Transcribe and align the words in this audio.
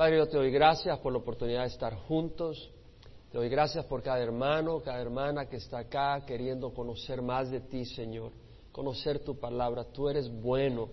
Padre, 0.00 0.16
yo 0.16 0.28
te 0.28 0.38
doy 0.38 0.50
gracias 0.50 0.98
por 1.00 1.12
la 1.12 1.18
oportunidad 1.18 1.60
de 1.60 1.66
estar 1.66 1.94
juntos. 1.94 2.70
Te 3.30 3.36
doy 3.36 3.50
gracias 3.50 3.84
por 3.84 4.02
cada 4.02 4.18
hermano, 4.18 4.80
cada 4.80 4.98
hermana 4.98 5.44
que 5.44 5.56
está 5.56 5.80
acá 5.80 6.24
queriendo 6.24 6.72
conocer 6.72 7.20
más 7.20 7.50
de 7.50 7.60
ti, 7.60 7.84
Señor. 7.84 8.32
Conocer 8.72 9.18
tu 9.22 9.38
palabra. 9.38 9.84
Tú 9.84 10.08
eres 10.08 10.32
bueno. 10.40 10.88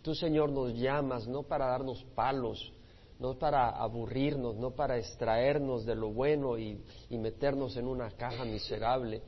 Tú, 0.00 0.14
Señor, 0.14 0.48
nos 0.48 0.72
llamas 0.72 1.28
no 1.28 1.42
para 1.42 1.66
darnos 1.66 2.02
palos, 2.14 2.72
no 3.18 3.34
para 3.34 3.68
aburrirnos, 3.68 4.56
no 4.56 4.70
para 4.70 4.96
extraernos 4.96 5.84
de 5.84 5.94
lo 5.94 6.08
bueno 6.08 6.56
y, 6.56 6.82
y 7.10 7.18
meternos 7.18 7.76
en 7.76 7.86
una 7.86 8.12
caja 8.12 8.46
miserable. 8.46 9.20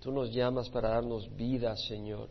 Tú 0.00 0.10
nos 0.10 0.32
llamas 0.32 0.68
para 0.68 0.88
darnos 0.88 1.32
vida, 1.36 1.76
Señor. 1.76 2.28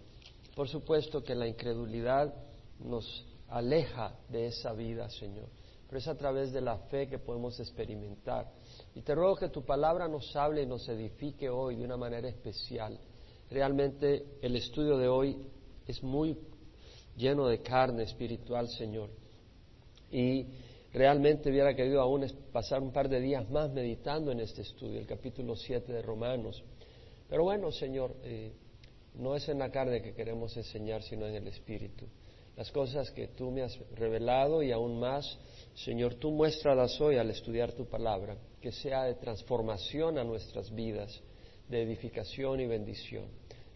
Por 0.57 0.68
supuesto 0.68 1.23
que 1.23 1.36
la 1.36 1.48
incredulidad 1.48 2.34
nos 2.82 3.25
aleja 3.48 4.14
de 4.28 4.48
esa 4.48 4.73
vida, 4.73 5.09
Señor 5.09 5.48
pero 5.88 5.99
es 5.99 6.07
a 6.07 6.17
través 6.17 6.51
de 6.51 6.61
la 6.61 6.77
fe 6.77 7.07
que 7.07 7.19
podemos 7.19 7.59
experimentar. 7.59 8.51
Y 8.93 9.01
te 9.01 9.15
ruego 9.15 9.36
que 9.36 9.50
tu 9.50 9.64
palabra 9.64 10.07
nos 10.07 10.36
hable 10.36 10.64
y 10.64 10.65
nos 10.65 10.87
edifique 10.89 11.50
hoy 11.50 11.78
de 11.78 11.86
una 11.86 11.97
manera 11.97 12.28
especial. 12.28 13.00
Realmente 13.50 14.37
el 14.42 14.55
estudio 14.55 14.97
de 14.97 15.07
hoy 15.07 15.37
es 15.87 16.04
muy 16.04 16.37
lleno 17.15 17.47
de 17.47 17.61
carne 17.61 18.04
espiritual, 18.04 18.68
Señor. 18.68 19.09
Y 20.11 20.45
realmente 20.93 21.50
hubiera 21.50 21.73
querido 21.73 22.01
aún 22.01 22.25
pasar 22.51 22.81
un 22.81 22.92
par 22.92 23.07
de 23.07 23.21
días 23.21 23.50
más 23.50 23.71
meditando 23.71 24.31
en 24.31 24.42
este 24.42 24.64
estudio, 24.64 25.00
el 25.00 25.07
capítulo 25.07 25.56
7 25.56 25.92
de 25.93 26.01
Romanos. 26.01 26.64
Pero 27.29 27.43
bueno, 27.43 27.71
Señor, 27.71 28.15
eh, 28.23 28.51
no 29.15 29.36
es 29.36 29.47
en 29.50 29.59
la 29.59 29.71
carne 29.71 30.01
que 30.01 30.14
queremos 30.14 30.56
enseñar, 30.57 31.01
sino 31.04 31.25
en 31.25 31.36
el 31.36 31.47
Espíritu. 31.47 32.06
Las 32.58 32.72
cosas 32.72 33.11
que 33.11 33.28
tú 33.30 33.52
me 33.52 33.61
has 33.61 33.78
revelado 33.95 34.61
y 34.61 34.72
aún 34.72 35.00
más 35.00 35.38
Señor, 35.78 36.16
tú 36.16 36.31
muéstralas 36.31 37.00
hoy 37.00 37.17
al 37.17 37.30
estudiar 37.30 37.72
tu 37.73 37.86
palabra, 37.86 38.36
que 38.59 38.72
sea 38.72 39.03
de 39.03 39.14
transformación 39.14 40.18
a 40.18 40.23
nuestras 40.23 40.73
vidas, 40.73 41.22
de 41.70 41.84
edificación 41.84 42.59
y 42.59 42.66
bendición. 42.66 43.26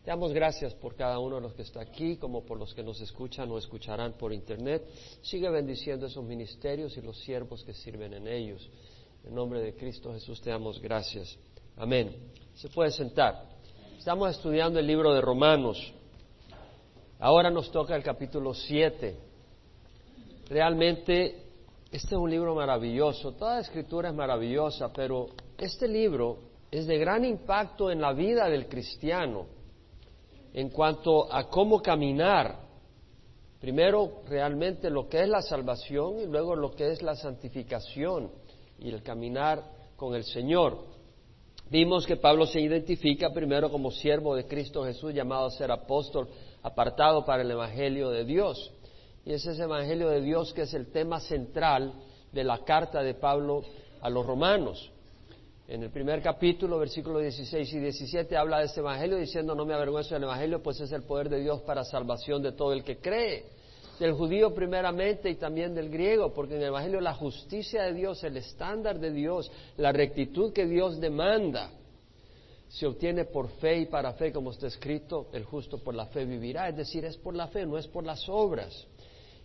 Te 0.04 0.10
damos 0.10 0.34
gracias 0.34 0.74
por 0.74 0.96
cada 0.96 1.20
uno 1.20 1.36
de 1.36 1.42
los 1.44 1.54
que 1.54 1.62
está 1.62 1.80
aquí, 1.80 2.18
como 2.18 2.44
por 2.44 2.58
los 2.58 2.74
que 2.74 2.82
nos 2.82 3.00
escuchan 3.02 3.52
o 3.52 3.60
escucharán 3.60 4.14
por 4.14 4.34
internet. 4.34 4.84
Sigue 5.22 5.48
bendiciendo 5.52 6.08
esos 6.08 6.26
ministerios 6.26 6.98
y 6.98 7.02
los 7.02 7.20
siervos 7.20 7.64
que 7.64 7.76
sirven 7.76 8.16
en 8.16 8.28
ellos. 8.28 8.68
En 9.24 9.36
nombre 9.36 9.62
de 9.62 9.76
Cristo 9.76 10.12
Jesús 10.12 10.42
te 10.42 10.50
damos 10.50 10.82
gracias. 10.82 11.38
Amén. 11.78 12.16
Se 12.56 12.68
puede 12.70 12.90
sentar. 12.90 13.48
Estamos 14.00 14.32
estudiando 14.32 14.80
el 14.80 14.88
libro 14.88 15.14
de 15.14 15.22
Romanos. 15.22 15.94
Ahora 17.24 17.52
nos 17.52 17.72
toca 17.72 17.96
el 17.96 18.02
capítulo 18.02 18.52
7. 18.52 19.16
Realmente 20.50 21.44
este 21.92 22.16
es 22.16 22.20
un 22.20 22.32
libro 22.32 22.56
maravilloso, 22.56 23.34
toda 23.34 23.60
escritura 23.60 24.10
es 24.10 24.16
maravillosa, 24.16 24.92
pero 24.92 25.28
este 25.56 25.88
libro 25.88 26.40
es 26.72 26.88
de 26.88 26.98
gran 26.98 27.24
impacto 27.24 27.92
en 27.92 28.02
la 28.02 28.12
vida 28.14 28.50
del 28.50 28.68
cristiano 28.68 29.46
en 30.52 30.70
cuanto 30.70 31.32
a 31.32 31.48
cómo 31.48 31.80
caminar. 31.80 32.58
Primero, 33.60 34.24
realmente 34.28 34.90
lo 34.90 35.08
que 35.08 35.22
es 35.22 35.30
la 35.30 35.44
salvación 35.44 36.22
y 36.22 36.26
luego 36.26 36.56
lo 36.56 36.72
que 36.72 36.90
es 36.90 37.04
la 37.04 37.16
santificación 37.16 38.32
y 38.80 38.90
el 38.90 39.04
caminar 39.04 39.64
con 39.96 40.16
el 40.16 40.24
Señor. 40.24 40.90
Vimos 41.70 42.08
que 42.08 42.18
Pablo 42.18 42.48
se 42.48 42.60
identifica 42.60 43.30
primero 43.30 43.70
como 43.70 43.92
siervo 43.92 44.36
de 44.36 44.48
Cristo 44.48 44.84
Jesús, 44.84 45.14
llamado 45.14 45.46
a 45.46 45.52
ser 45.52 45.72
apóstol, 45.72 46.28
apartado 46.64 47.26
para 47.26 47.42
el 47.42 47.52
Evangelio 47.52 48.10
de 48.10 48.26
Dios. 48.26 48.72
Y 49.26 49.34
ese 49.34 49.52
es 49.52 49.58
el 49.58 49.66
Evangelio 49.66 50.10
de 50.10 50.22
Dios 50.22 50.54
que 50.54 50.64
es 50.64 50.74
el 50.74 50.92
tema 50.92 51.20
central 51.20 51.94
de 52.32 52.44
la 52.44 52.60
carta 52.64 53.04
de 53.04 53.14
Pablo 53.14 53.64
a 54.02 54.10
los 54.10 54.26
romanos. 54.26 54.92
En 55.68 55.84
el 55.84 55.90
primer 55.90 56.22
capítulo, 56.22 56.80
versículos 56.80 57.22
16 57.22 57.74
y 57.74 57.80
17, 57.80 58.36
habla 58.36 58.60
de 58.60 58.66
este 58.66 58.82
Evangelio 58.82 59.18
diciendo, 59.18 59.56
no 59.56 59.66
me 59.66 59.74
avergüenzo 59.74 60.16
del 60.16 60.24
Evangelio, 60.24 60.62
pues 60.62 60.82
es 60.82 60.92
el 60.92 61.04
poder 61.04 61.30
de 61.30 61.40
Dios 61.40 61.62
para 61.62 61.86
salvación 61.86 62.42
de 62.42 62.52
todo 62.52 62.74
el 62.74 62.84
que 62.84 62.98
cree, 62.98 63.46
del 63.98 64.14
judío 64.14 64.54
primeramente 64.54 65.30
y 65.30 65.36
también 65.36 65.74
del 65.74 65.90
griego, 65.90 66.34
porque 66.34 66.56
en 66.56 66.62
el 66.62 66.68
Evangelio 66.68 67.00
la 67.00 67.14
justicia 67.14 67.84
de 67.84 67.94
Dios, 67.94 68.22
el 68.24 68.36
estándar 68.36 69.00
de 69.00 69.12
Dios, 69.12 69.50
la 69.78 69.94
rectitud 69.94 70.52
que 70.52 70.66
Dios 70.66 71.00
demanda, 71.00 71.70
se 72.72 72.88
obtiene 72.88 73.26
por 73.26 73.50
fe 73.50 73.80
y 73.80 73.86
para 73.88 74.14
fe, 74.14 74.32
como 74.32 74.52
está 74.52 74.68
escrito, 74.68 75.28
el 75.34 75.44
justo 75.44 75.78
por 75.80 75.94
la 75.94 76.06
fe 76.06 76.24
vivirá, 76.24 76.70
es 76.70 76.78
decir, 76.78 77.04
es 77.04 77.18
por 77.18 77.36
la 77.36 77.48
fe, 77.48 77.66
no 77.66 77.78
es 77.78 77.86
por 77.88 78.06
las 78.06 78.28
obras. 78.30 78.88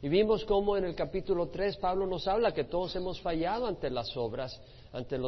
Y 0.01 0.09
vimos 0.09 0.45
cómo 0.45 0.77
en 0.77 0.85
el 0.85 0.95
capítulo 0.95 1.49
3 1.49 1.79
Pablo 1.79 2.07
nos 2.07 2.29
habla 2.29 2.55
que 2.55 2.65
todos 2.65 2.95
hemos 2.95 3.21
fallado 3.21 3.67
ante 3.67 3.91
las 3.91 4.17
obras, 4.17 4.61
ante, 4.93 5.19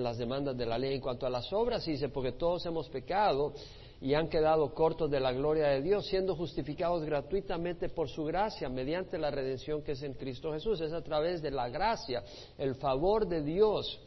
las 0.00 0.18
demandas 0.18 0.56
de 0.56 0.66
la 0.66 0.78
ley. 0.78 0.94
En 0.94 1.00
cuanto 1.00 1.26
a 1.26 1.30
las 1.30 1.52
obras, 1.52 1.84
dice, 1.84 2.08
porque 2.08 2.32
todos 2.32 2.66
hemos 2.66 2.88
pecado 2.88 3.52
y 4.00 4.14
han 4.14 4.28
quedado 4.28 4.74
cortos 4.74 5.08
de 5.08 5.20
la 5.20 5.32
gloria 5.32 5.68
de 5.68 5.82
Dios, 5.82 6.06
siendo 6.06 6.34
justificados 6.34 7.04
gratuitamente 7.04 7.88
por 7.88 8.08
su 8.08 8.24
gracia, 8.24 8.68
mediante 8.68 9.16
la 9.16 9.30
redención 9.30 9.82
que 9.82 9.92
es 9.92 10.02
en 10.02 10.14
Cristo 10.14 10.52
Jesús. 10.52 10.80
Es 10.80 10.92
a 10.92 11.02
través 11.02 11.40
de 11.40 11.52
la 11.52 11.68
gracia, 11.68 12.24
el 12.56 12.74
favor 12.74 13.28
de 13.28 13.42
Dios 13.42 14.00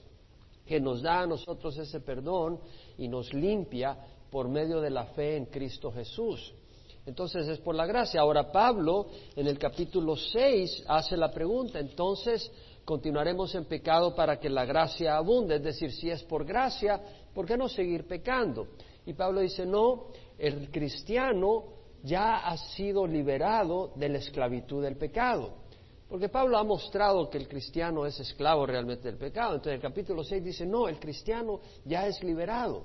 que 0.72 0.80
nos 0.80 1.02
da 1.02 1.24
a 1.24 1.28
nosotros 1.28 1.78
ese 1.78 2.00
perdón 2.00 2.58
y 2.98 3.10
nos 3.10 3.34
limpia 3.34 3.98
por 4.30 4.48
medio 4.48 4.80
de 4.80 4.90
la 4.90 5.04
fe 5.08 5.36
en 5.36 5.48
Cristo 5.48 5.92
Jesús. 5.92 6.54
Entonces 7.06 7.46
es 7.50 7.60
por 7.60 7.76
la 7.76 7.86
gracia. 7.86 8.22
Ahora 8.22 8.54
Pablo 8.54 9.08
en 9.36 9.48
el 9.48 9.60
capítulo 9.60 10.16
6 10.16 10.86
hace 10.88 11.18
la 11.18 11.30
pregunta, 11.30 11.78
entonces 11.78 12.50
continuaremos 12.86 13.54
en 13.54 13.66
pecado 13.66 14.16
para 14.16 14.40
que 14.40 14.50
la 14.50 14.64
gracia 14.64 15.18
abunde, 15.18 15.58
es 15.58 15.64
decir, 15.64 15.92
si 15.92 16.10
es 16.10 16.24
por 16.24 16.46
gracia, 16.46 17.02
¿por 17.34 17.46
qué 17.46 17.58
no 17.58 17.68
seguir 17.68 18.08
pecando? 18.08 18.70
Y 19.06 19.12
Pablo 19.12 19.42
dice, 19.42 19.66
no, 19.66 20.06
el 20.40 20.72
cristiano 20.72 21.66
ya 22.02 22.48
ha 22.48 22.56
sido 22.56 23.06
liberado 23.06 23.92
de 23.98 24.08
la 24.08 24.20
esclavitud 24.20 24.82
del 24.82 24.96
pecado. 24.96 25.61
Porque 26.12 26.28
Pablo 26.28 26.58
ha 26.58 26.64
mostrado 26.66 27.30
que 27.30 27.38
el 27.38 27.48
cristiano 27.48 28.06
es 28.06 28.20
esclavo 28.20 28.66
realmente 28.66 29.08
del 29.08 29.18
pecado. 29.18 29.54
Entonces 29.56 29.76
el 29.76 29.82
capítulo 29.82 30.26
6 30.26 30.44
dice, 30.44 30.66
no, 30.66 30.90
el 30.90 31.00
cristiano 31.00 31.62
ya 31.86 32.06
es 32.06 32.22
liberado. 32.22 32.84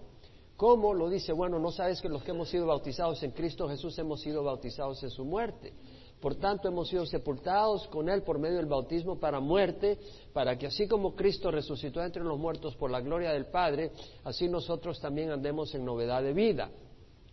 ¿Cómo? 0.57 0.95
Lo 0.95 1.11
dice, 1.11 1.33
bueno, 1.33 1.59
no 1.59 1.73
sabes 1.73 2.01
que 2.01 2.09
los 2.09 2.23
que 2.23 2.31
hemos 2.31 2.49
sido 2.49 2.67
bautizados 2.67 3.21
en 3.25 3.33
Cristo 3.33 3.69
Jesús 3.69 3.99
hemos 3.99 4.21
sido 4.21 4.45
bautizados 4.45 5.03
en 5.03 5.11
su 5.11 5.25
muerte. 5.25 5.73
Por 6.21 6.37
tanto, 6.37 6.69
hemos 6.69 6.87
sido 6.87 7.05
sepultados 7.05 7.89
con 7.89 8.09
Él 8.09 8.23
por 8.23 8.39
medio 8.39 8.59
del 8.59 8.67
bautismo 8.67 9.19
para 9.19 9.41
muerte, 9.41 9.99
para 10.33 10.57
que 10.57 10.69
así 10.69 10.87
como 10.87 11.17
Cristo 11.17 11.51
resucitó 11.51 12.05
entre 12.05 12.23
los 12.23 12.39
muertos 12.39 12.77
por 12.77 12.93
la 12.93 13.01
gloria 13.01 13.33
del 13.33 13.47
Padre, 13.47 13.91
así 14.23 14.49
nosotros 14.49 15.01
también 15.01 15.33
andemos 15.33 15.75
en 15.75 15.85
novedad 15.85 16.23
de 16.23 16.33
vida. 16.33 16.71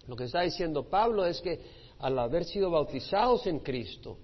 Lo 0.07 0.15
que 0.15 0.23
está 0.23 0.41
diciendo 0.41 0.89
Pablo 0.89 1.23
es 1.23 1.39
que 1.39 1.61
al 1.99 2.17
haber 2.17 2.45
sido 2.45 2.71
bautizados 2.71 3.45
en 3.45 3.59
Cristo, 3.59 4.17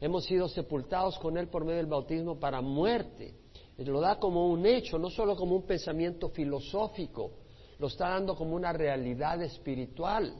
hemos 0.00 0.24
sido 0.24 0.48
sepultados 0.48 1.18
con 1.18 1.36
Él 1.36 1.48
por 1.48 1.64
medio 1.64 1.78
del 1.78 1.86
bautismo 1.86 2.38
para 2.38 2.60
muerte. 2.60 3.34
Lo 3.78 4.00
da 4.00 4.18
como 4.18 4.48
un 4.48 4.66
hecho, 4.66 4.98
no 4.98 5.08
solo 5.08 5.36
como 5.36 5.54
un 5.54 5.62
pensamiento 5.62 6.28
filosófico, 6.30 7.30
lo 7.78 7.86
está 7.86 8.08
dando 8.08 8.34
como 8.34 8.56
una 8.56 8.72
realidad 8.72 9.40
espiritual. 9.42 10.32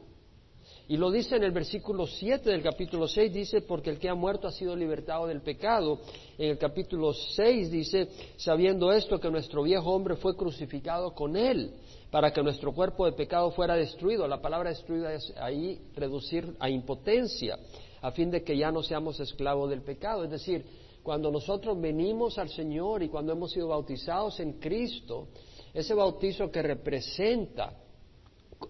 Y 0.88 0.97
lo 0.97 1.10
dice 1.10 1.36
en 1.36 1.44
el 1.44 1.52
versículo 1.52 2.06
7 2.06 2.50
del 2.50 2.62
capítulo 2.62 3.06
6, 3.06 3.32
dice, 3.32 3.60
porque 3.60 3.91
el 3.91 3.98
que 3.98 4.08
ha 4.08 4.14
muerto 4.14 4.48
ha 4.48 4.52
sido 4.52 4.74
libertado 4.74 5.26
del 5.26 5.42
pecado. 5.42 5.98
En 6.38 6.50
el 6.50 6.58
capítulo 6.58 7.12
6 7.12 7.70
dice, 7.70 8.08
sabiendo 8.36 8.91
esto, 8.92 9.20
que 9.20 9.30
nuestro 9.30 9.62
viejo 9.62 9.91
hombre 9.91 10.16
fue 10.16 10.34
crucificado 10.34 11.14
con 11.14 11.36
él, 11.36 11.74
para 12.10 12.32
que 12.32 12.42
nuestro 12.42 12.72
cuerpo 12.72 13.04
de 13.04 13.12
pecado 13.12 13.50
fuera 13.50 13.76
destruido. 13.76 14.26
La 14.26 14.41
palabra 14.41 14.70
destruida 14.70 15.12
es 15.12 15.32
ahí 15.36 15.78
reducir 15.94 16.56
a 16.58 16.70
impotencia, 16.70 17.58
a 18.00 18.10
fin 18.12 18.31
de 18.31 18.42
que 18.42 18.56
ya 18.56 18.70
no 18.70 18.82
seamos 18.82 19.19
esclavos 19.20 19.70
del 19.70 19.82
pecado. 19.82 20.25
Es 20.25 20.31
decir, 20.31 20.64
cuando 21.03 21.31
nosotros 21.31 21.81
venimos 21.81 22.38
al 22.38 22.48
Señor 22.48 23.03
y 23.03 23.09
cuando 23.09 23.32
hemos 23.32 23.53
sido 23.53 23.68
bautizados 23.68 24.41
en 24.41 24.54
Cristo, 24.54 25.28
ese 25.72 25.95
bautizo 25.95 26.50
que 26.50 26.62
representa 26.62 27.77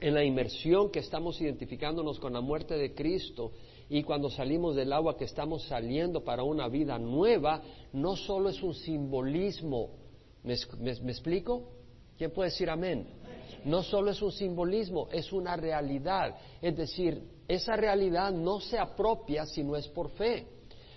en 0.00 0.14
la 0.14 0.24
inmersión 0.24 0.90
que 0.90 0.98
estamos 1.00 1.40
identificándonos 1.40 2.18
con 2.18 2.32
la 2.32 2.40
muerte 2.40 2.76
de 2.76 2.94
Cristo 2.94 3.52
y 3.88 4.02
cuando 4.02 4.28
salimos 4.28 4.76
del 4.76 4.92
agua 4.92 5.16
que 5.16 5.24
estamos 5.24 5.62
saliendo 5.64 6.22
para 6.22 6.42
una 6.42 6.68
vida 6.68 6.98
nueva, 6.98 7.62
no 7.92 8.16
solo 8.16 8.50
es 8.50 8.62
un 8.62 8.74
simbolismo, 8.74 9.90
¿me, 10.44 10.52
explico? 10.52 11.70
¿Quién 12.18 12.30
puede 12.30 12.50
decir 12.50 12.68
amén? 12.68 13.06
No 13.68 13.82
solo 13.82 14.12
es 14.12 14.22
un 14.22 14.32
simbolismo, 14.32 15.08
es 15.12 15.30
una 15.30 15.54
realidad. 15.54 16.34
Es 16.62 16.74
decir, 16.74 17.22
esa 17.46 17.76
realidad 17.76 18.32
no 18.32 18.60
se 18.60 18.78
apropia 18.78 19.44
si 19.44 19.62
no 19.62 19.76
es 19.76 19.86
por 19.88 20.08
fe. 20.12 20.46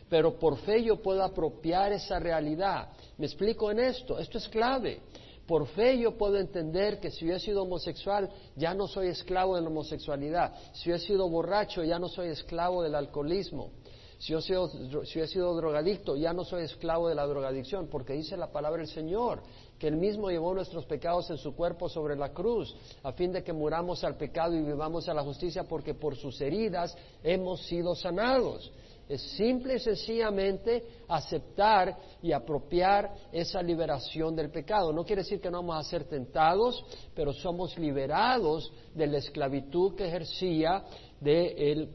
Pero 0.07 0.39
por 0.39 0.57
fe 0.57 0.81
yo 0.81 1.01
puedo 1.01 1.21
apropiar 1.21 1.91
esa 1.91 2.17
realidad. 2.17 2.89
¿Me 3.17 3.25
explico 3.25 3.71
en 3.71 3.79
esto? 3.79 4.17
Esto 4.17 4.37
es 4.37 4.47
clave. 4.47 5.01
Por 5.45 5.67
fe 5.67 5.99
yo 5.99 6.17
puedo 6.17 6.37
entender 6.37 7.01
que 7.01 7.11
si 7.11 7.25
yo 7.25 7.35
he 7.35 7.39
sido 7.41 7.63
homosexual, 7.63 8.29
ya 8.55 8.73
no 8.73 8.87
soy 8.87 9.09
esclavo 9.09 9.57
de 9.57 9.63
la 9.63 9.67
homosexualidad. 9.67 10.53
Si 10.71 10.89
yo 10.89 10.95
he 10.95 10.99
sido 10.99 11.27
borracho, 11.27 11.83
ya 11.83 11.99
no 11.99 12.07
soy 12.07 12.29
esclavo 12.29 12.83
del 12.83 12.95
alcoholismo. 12.95 13.71
Si 14.17 14.31
yo, 14.31 14.39
si 14.39 15.19
he 15.19 15.27
sido 15.27 15.53
drogadicto, 15.55 16.15
ya 16.15 16.31
no 16.31 16.45
soy 16.45 16.63
esclavo 16.63 17.09
de 17.09 17.15
la 17.15 17.25
drogadicción, 17.25 17.87
porque 17.87 18.13
dice 18.13 18.37
la 18.37 18.51
palabra 18.51 18.81
del 18.81 18.87
Señor, 18.87 19.41
que 19.81 19.87
Él 19.87 19.97
mismo 19.97 20.29
llevó 20.29 20.53
nuestros 20.53 20.85
pecados 20.85 21.31
en 21.31 21.39
su 21.39 21.55
cuerpo 21.55 21.89
sobre 21.89 22.15
la 22.15 22.29
cruz, 22.29 22.75
a 23.01 23.13
fin 23.13 23.31
de 23.31 23.43
que 23.43 23.51
muramos 23.51 24.03
al 24.03 24.15
pecado 24.15 24.53
y 24.53 24.61
vivamos 24.61 25.09
a 25.09 25.13
la 25.15 25.23
justicia, 25.23 25.63
porque 25.63 25.95
por 25.95 26.15
sus 26.15 26.39
heridas 26.39 26.95
hemos 27.23 27.65
sido 27.65 27.95
sanados. 27.95 28.71
Es 29.09 29.23
simple 29.31 29.77
y 29.77 29.79
sencillamente 29.79 30.83
aceptar 31.07 31.97
y 32.21 32.31
apropiar 32.31 33.11
esa 33.31 33.63
liberación 33.63 34.35
del 34.35 34.51
pecado. 34.51 34.93
No 34.93 35.03
quiere 35.03 35.23
decir 35.23 35.41
que 35.41 35.49
no 35.49 35.63
vamos 35.63 35.83
a 35.83 35.89
ser 35.89 36.03
tentados, 36.03 36.85
pero 37.15 37.33
somos 37.33 37.75
liberados 37.79 38.71
de 38.93 39.07
la 39.07 39.17
esclavitud 39.17 39.95
que 39.95 40.07
ejercía 40.07 40.83
de 41.19 41.89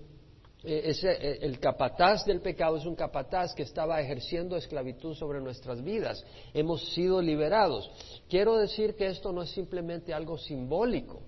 eh, 0.67 0.93
eh, 1.03 1.39
el 1.43 1.61
capataz 1.61 2.25
del 2.25 2.41
pecado 2.41 2.77
es 2.77 2.85
un 2.85 2.97
capataz 2.97 3.55
que 3.55 3.63
estaba 3.63 4.01
ejerciendo 4.01 4.57
esclavitud 4.57 5.15
sobre 5.15 5.41
nuestras 5.41 5.83
vidas. 5.83 6.25
Hemos 6.53 6.93
sido 6.93 7.23
liberados. 7.23 7.89
Quiero 8.29 8.57
decir 8.57 8.97
que 8.97 9.07
esto 9.07 9.31
no 9.33 9.43
es 9.43 9.51
simplemente 9.51 10.13
algo 10.13 10.37
simbólico. 10.37 11.21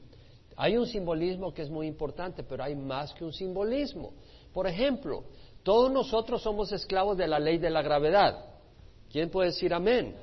Hay 0.57 0.77
un 0.77 0.87
simbolismo 0.87 1.55
que 1.55 1.63
es 1.63 1.71
muy 1.71 1.87
importante, 1.87 2.43
pero 2.43 2.65
hay 2.65 2.75
más 2.75 3.15
que 3.15 3.25
un 3.25 3.33
simbolismo. 3.33 4.13
Por 4.53 4.67
ejemplo, 4.67 5.23
todos 5.63 5.93
nosotros 5.93 6.43
somos 6.43 6.73
esclavos 6.73 7.17
de 7.17 7.29
la 7.29 7.39
ley 7.39 7.59
de 7.59 7.71
la 7.71 7.83
gravedad. 7.83 8.45
¿Quién 9.09 9.31
puede 9.31 9.51
decir 9.51 9.73
amén? 9.73 10.17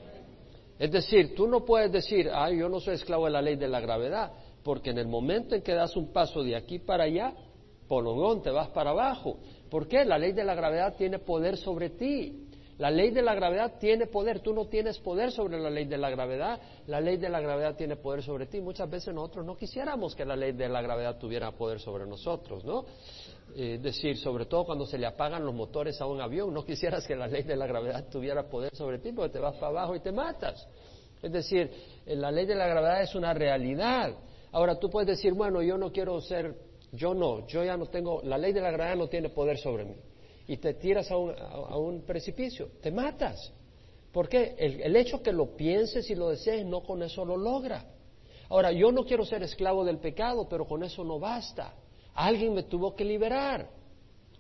Es 0.78 0.92
decir, 0.92 1.34
tú 1.36 1.48
no 1.48 1.64
puedes 1.64 1.90
decir, 1.90 2.30
ay, 2.34 2.58
yo 2.58 2.68
no 2.68 2.82
soy 2.82 2.96
esclavo 2.96 3.26
de 3.26 3.32
la 3.32 3.42
ley 3.42 3.56
de 3.56 3.70
la 3.70 3.80
gravedad, 3.80 4.34
porque 4.62 4.90
en 4.90 4.98
el 4.98 5.08
momento 5.08 5.56
en 5.56 5.62
que 5.62 5.74
das 5.74 5.96
un 5.96 6.12
paso 6.12 6.44
de 6.44 6.58
aquí 6.58 6.80
para 6.80 7.06
allá, 7.06 7.34
polongón, 7.88 8.42
te 8.42 8.52
vas 8.52 8.70
para 8.70 8.92
abajo. 8.92 9.38
¿Por 9.70 9.88
qué? 9.88 10.06
La 10.06 10.18
ley 10.18 10.32
de 10.32 10.44
la 10.44 10.56
gravedad 10.56 10.96
tiene 10.96 11.20
poder 11.20 11.58
sobre 11.58 11.92
ti. 11.92 12.46
La 12.78 12.92
ley 12.92 13.12
de 13.12 13.22
la 13.22 13.34
gravedad 13.34 13.80
tiene 13.80 14.06
poder, 14.06 14.42
tú 14.42 14.54
no 14.54 14.66
tienes 14.66 15.00
poder 15.00 15.32
sobre 15.32 15.58
la 15.60 15.70
ley 15.70 15.86
de 15.86 15.98
la 15.98 16.10
gravedad, 16.10 16.60
la 16.88 17.00
ley 17.00 17.16
de 17.16 17.30
la 17.30 17.40
gravedad 17.40 17.76
tiene 17.78 17.96
poder 17.96 18.22
sobre 18.22 18.48
ti. 18.48 18.60
Muchas 18.60 18.90
veces 18.90 19.14
nosotros 19.14 19.46
no 19.46 19.56
quisiéramos 19.56 20.14
que 20.14 20.26
la 20.26 20.36
ley 20.36 20.52
de 20.52 20.68
la 20.68 20.82
gravedad 20.82 21.18
tuviera 21.18 21.52
poder 21.54 21.80
sobre 21.80 22.06
nosotros, 22.06 22.66
¿no? 22.66 22.84
Es 23.56 23.82
decir, 23.82 24.18
sobre 24.18 24.46
todo 24.46 24.66
cuando 24.66 24.86
se 24.86 24.98
le 24.98 25.08
apagan 25.08 25.46
los 25.46 25.56
motores 25.56 26.02
a 26.02 26.06
un 26.06 26.20
avión, 26.20 26.54
no 26.54 26.66
quisieras 26.66 27.08
que 27.08 27.16
la 27.16 27.28
ley 27.28 27.44
de 27.44 27.56
la 27.56 27.66
gravedad 27.66 28.10
tuviera 28.10 28.44
poder 28.50 28.76
sobre 28.76 29.00
ti 29.00 29.14
porque 29.14 29.32
te 29.32 29.40
vas 29.40 29.56
para 29.56 29.68
abajo 29.68 29.96
y 29.96 30.02
te 30.02 30.12
matas. 30.12 30.68
Es 31.22 31.32
decir, 31.32 31.72
eh, 32.06 32.16
la 32.16 32.30
ley 32.30 32.46
de 32.46 32.56
la 32.56 32.68
gravedad 32.68 33.02
es 33.02 33.16
una 33.16 33.34
realidad. 33.34 34.14
Ahora 34.52 34.78
tú 34.78 34.90
puedes 34.90 35.08
decir, 35.08 35.34
bueno, 35.34 35.62
yo 35.62 35.78
no 35.78 35.92
quiero 35.92 36.20
ser, 36.20 36.54
yo 36.96 37.14
no, 37.14 37.46
yo 37.48 37.64
ya 37.64 37.78
no 37.78 37.88
tengo, 37.88 38.22
la 38.24 38.38
ley 38.38 38.54
de 38.54 38.62
la 38.62 38.72
gravedad 38.72 38.96
no 38.96 39.08
tiene 39.08 39.30
poder 39.30 39.58
sobre 39.58 39.86
mí 39.86 39.96
y 40.48 40.58
te 40.58 40.74
tiras 40.76 41.10
a 41.12 41.18
un, 41.18 42.04
precipicio, 42.06 42.70
te 42.82 42.92
matas. 42.92 43.52
¿Por 44.12 44.30
qué? 44.30 44.56
El, 44.58 44.82
el 44.82 44.96
hecho 44.96 45.22
que 45.22 45.32
lo 45.32 45.56
pienses 45.56 46.10
y 46.10 46.16
lo 46.16 46.30
desees 46.30 46.66
no 46.66 46.84
con 46.84 47.02
eso 47.04 47.26
lo 47.26 47.36
logra. 47.36 47.86
Ahora, 48.50 48.72
yo 48.72 48.92
no 48.92 49.04
quiero 49.06 49.26
ser 49.26 49.42
esclavo 49.44 49.84
del 49.84 49.98
pecado, 49.98 50.48
pero 50.48 50.66
con 50.66 50.84
eso 50.84 51.04
no 51.04 51.20
basta. 51.20 51.74
Alguien 52.14 52.54
me 52.54 52.64
tuvo 52.64 52.96
que 52.96 53.04
liberar. 53.04 53.68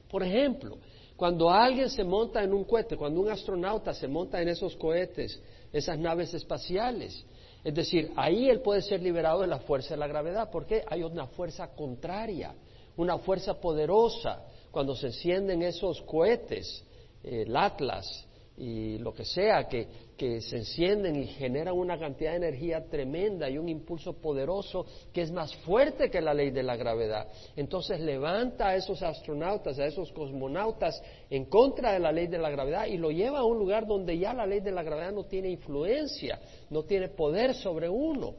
Por 0.09 0.23
ejemplo, 0.23 0.77
cuando 1.15 1.49
alguien 1.49 1.89
se 1.89 2.03
monta 2.03 2.43
en 2.43 2.53
un 2.53 2.65
cohete, 2.65 2.97
cuando 2.97 3.19
un 3.19 3.29
astronauta 3.29 3.93
se 3.93 4.07
monta 4.07 4.41
en 4.41 4.49
esos 4.49 4.75
cohetes, 4.75 5.41
esas 5.73 5.97
naves 5.97 6.33
espaciales, 6.33 7.25
es 7.65 7.73
decir, 7.73 8.11
ahí 8.15 8.47
él 8.47 8.61
puede 8.61 8.83
ser 8.83 9.01
liberado 9.01 9.41
de 9.41 9.47
la 9.47 9.57
fuerza 9.57 9.95
de 9.95 9.99
la 9.99 10.05
gravedad, 10.05 10.51
porque 10.51 10.83
hay 10.87 11.01
una 11.01 11.25
fuerza 11.25 11.75
contraria, 11.75 12.53
una 12.95 13.17
fuerza 13.17 13.55
poderosa. 13.55 14.45
Cuando 14.69 14.95
se 14.95 15.07
encienden 15.07 15.63
esos 15.63 15.99
cohetes, 16.03 16.83
el 17.23 17.57
Atlas 17.57 18.27
y 18.55 18.99
lo 18.99 19.15
que 19.15 19.25
sea, 19.25 19.67
que, 19.67 19.87
que 20.17 20.41
se 20.41 20.57
encienden 20.57 21.15
y 21.15 21.27
generan 21.27 21.75
una 21.75 21.97
cantidad 21.97 22.31
de 22.31 22.37
energía 22.37 22.85
tremenda 22.85 23.49
y 23.49 23.57
un 23.57 23.67
impulso 23.67 24.13
poderoso 24.13 24.85
que 25.13 25.21
es 25.21 25.31
más 25.31 25.55
fuerte 25.57 26.09
que 26.09 26.21
la 26.21 26.33
ley 26.33 26.51
de 26.51 26.63
la 26.63 26.75
gravedad. 26.75 27.27
Entonces 27.55 27.99
levanta 27.99 28.69
a 28.69 28.75
esos 28.75 29.01
astronautas, 29.01 29.77
a 29.79 29.85
esos 29.85 30.11
cosmonautas 30.11 31.01
en 31.29 31.45
contra 31.45 31.93
de 31.93 31.99
la 31.99 32.11
ley 32.11 32.27
de 32.27 32.37
la 32.37 32.49
gravedad 32.49 32.85
y 32.87 32.97
lo 32.97 33.11
lleva 33.11 33.39
a 33.39 33.45
un 33.45 33.57
lugar 33.57 33.85
donde 33.85 34.17
ya 34.17 34.33
la 34.33 34.45
ley 34.45 34.61
de 34.61 34.71
la 34.71 34.83
gravedad 34.83 35.11
no 35.11 35.25
tiene 35.25 35.49
influencia, 35.49 36.39
no 36.69 36.83
tiene 36.83 37.09
poder 37.09 37.53
sobre 37.53 37.89
uno. 37.89 38.35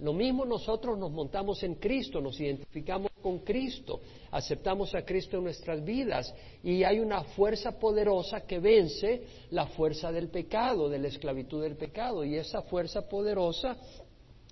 Lo 0.00 0.14
mismo 0.14 0.46
nosotros 0.46 0.98
nos 0.98 1.10
montamos 1.10 1.62
en 1.62 1.74
Cristo, 1.74 2.20
nos 2.20 2.40
identificamos 2.40 3.09
con 3.20 3.40
Cristo, 3.40 4.00
aceptamos 4.30 4.94
a 4.94 5.02
Cristo 5.02 5.38
en 5.38 5.44
nuestras 5.44 5.84
vidas 5.84 6.34
y 6.62 6.84
hay 6.84 7.00
una 7.00 7.22
fuerza 7.22 7.78
poderosa 7.78 8.42
que 8.42 8.58
vence 8.58 9.22
la 9.50 9.66
fuerza 9.66 10.12
del 10.12 10.28
pecado, 10.28 10.88
de 10.88 10.98
la 10.98 11.08
esclavitud 11.08 11.62
del 11.62 11.76
pecado 11.76 12.24
y 12.24 12.36
esa 12.36 12.62
fuerza 12.62 13.08
poderosa 13.08 13.76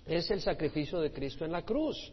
es 0.05 0.29
el 0.31 0.41
sacrificio 0.41 0.99
de 0.99 1.11
Cristo 1.11 1.45
en 1.45 1.51
la 1.51 1.63
cruz. 1.63 2.11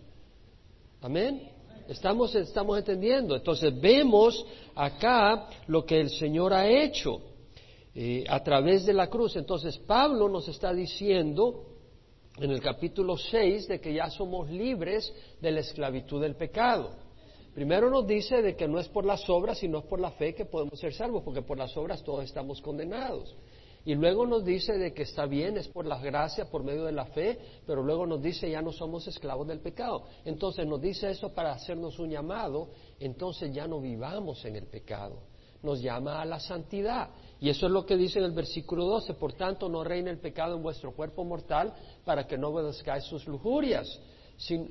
Amén. 1.01 1.49
Estamos, 1.89 2.35
estamos 2.35 2.79
entendiendo. 2.79 3.37
Entonces 3.37 3.79
vemos 3.81 4.45
acá 4.75 5.49
lo 5.67 5.85
que 5.85 6.01
el 6.01 6.11
Señor 6.11 6.53
ha 6.53 6.69
hecho 6.69 7.21
eh, 7.95 8.25
a 8.29 8.43
través 8.43 8.85
de 8.85 8.93
la 8.93 9.09
cruz. 9.09 9.37
Entonces 9.37 9.79
Pablo 9.79 10.29
nos 10.29 10.49
está 10.49 10.75
diciendo 10.75 11.76
en 12.39 12.51
el 12.51 12.61
capítulo 12.61 13.17
6 13.17 13.69
de 13.69 13.81
que 13.81 13.95
ya 13.95 14.11
somos 14.11 14.51
libres 14.51 15.13
de 15.41 15.51
la 15.51 15.61
esclavitud 15.61 16.21
del 16.21 16.37
pecado. 16.37 16.91
Primero 17.55 17.89
nos 17.89 18.07
dice 18.07 18.43
de 18.43 18.55
que 18.55 18.69
no 18.69 18.79
es 18.79 18.89
por 18.89 19.07
las 19.07 19.29
obras, 19.31 19.59
sino 19.59 19.79
es 19.79 19.85
por 19.87 19.99
la 19.99 20.11
fe 20.11 20.35
que 20.35 20.45
podemos 20.45 20.79
ser 20.79 20.93
salvos, 20.93 21.23
porque 21.23 21.41
por 21.41 21.57
las 21.57 21.75
obras 21.77 22.03
todos 22.03 22.25
estamos 22.25 22.61
condenados. 22.61 23.35
Y 23.87 23.95
luego 23.95 24.27
nos 24.27 24.45
dice 24.45 24.77
de 24.77 24.93
que 24.93 25.05
está 25.05 25.27
bien, 25.27 25.57
es 25.57 25.69
por 25.69 25.87
la 25.87 25.99
gracia, 25.99 26.51
por 26.51 26.65
medio 26.65 26.85
de 26.85 26.93
la 26.93 27.07
fe, 27.07 27.39
pero 27.67 27.83
luego 27.83 28.05
nos 28.05 28.21
dice 28.21 28.51
ya 28.51 28.61
no 28.61 28.73
somos 28.73 29.07
esclavos 29.07 29.47
del 29.47 29.61
pecado. 29.61 30.05
Entonces 30.25 30.67
nos 30.67 30.83
dice 30.83 31.09
eso 31.09 31.33
para 31.33 31.53
hacernos 31.53 31.99
un 31.99 32.11
llamado, 32.11 32.69
entonces 32.99 33.55
ya 33.55 33.67
no 33.67 33.81
vivamos 33.81 34.45
en 34.45 34.57
el 34.57 34.67
pecado. 34.67 35.21
Nos 35.63 35.81
llama 35.81 36.21
a 36.21 36.25
la 36.25 36.41
santidad. 36.41 37.11
Y 37.41 37.51
eso 37.51 37.67
es 37.67 37.73
lo 37.73 37.85
que 37.85 37.97
dice 37.97 38.19
en 38.19 38.25
el 38.25 38.33
versículo 38.33 38.85
12. 38.87 39.15
Por 39.15 39.35
tanto, 39.35 39.69
no 39.69 39.85
reine 39.85 40.11
el 40.11 40.19
pecado 40.19 40.57
en 40.57 40.63
vuestro 40.63 40.93
cuerpo 40.93 41.25
mortal 41.25 41.75
para 42.05 42.27
que 42.27 42.39
no 42.39 42.49
obedezcáis 42.49 43.05
sus 43.05 43.27
lujurias, 43.27 43.87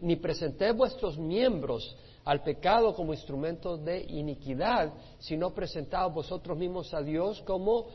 ni 0.01 0.15
presentéis 0.15 0.75
vuestros 0.75 1.17
miembros 1.17 1.95
al 2.23 2.41
pecado 2.41 2.95
como 2.95 3.13
instrumentos 3.13 3.83
de 3.85 4.03
iniquidad, 4.09 4.93
sino 5.19 5.53
presentaos 5.53 6.13
vosotros 6.13 6.57
mismos 6.57 6.93
a 6.93 7.01
Dios 7.01 7.41
como, 7.41 7.85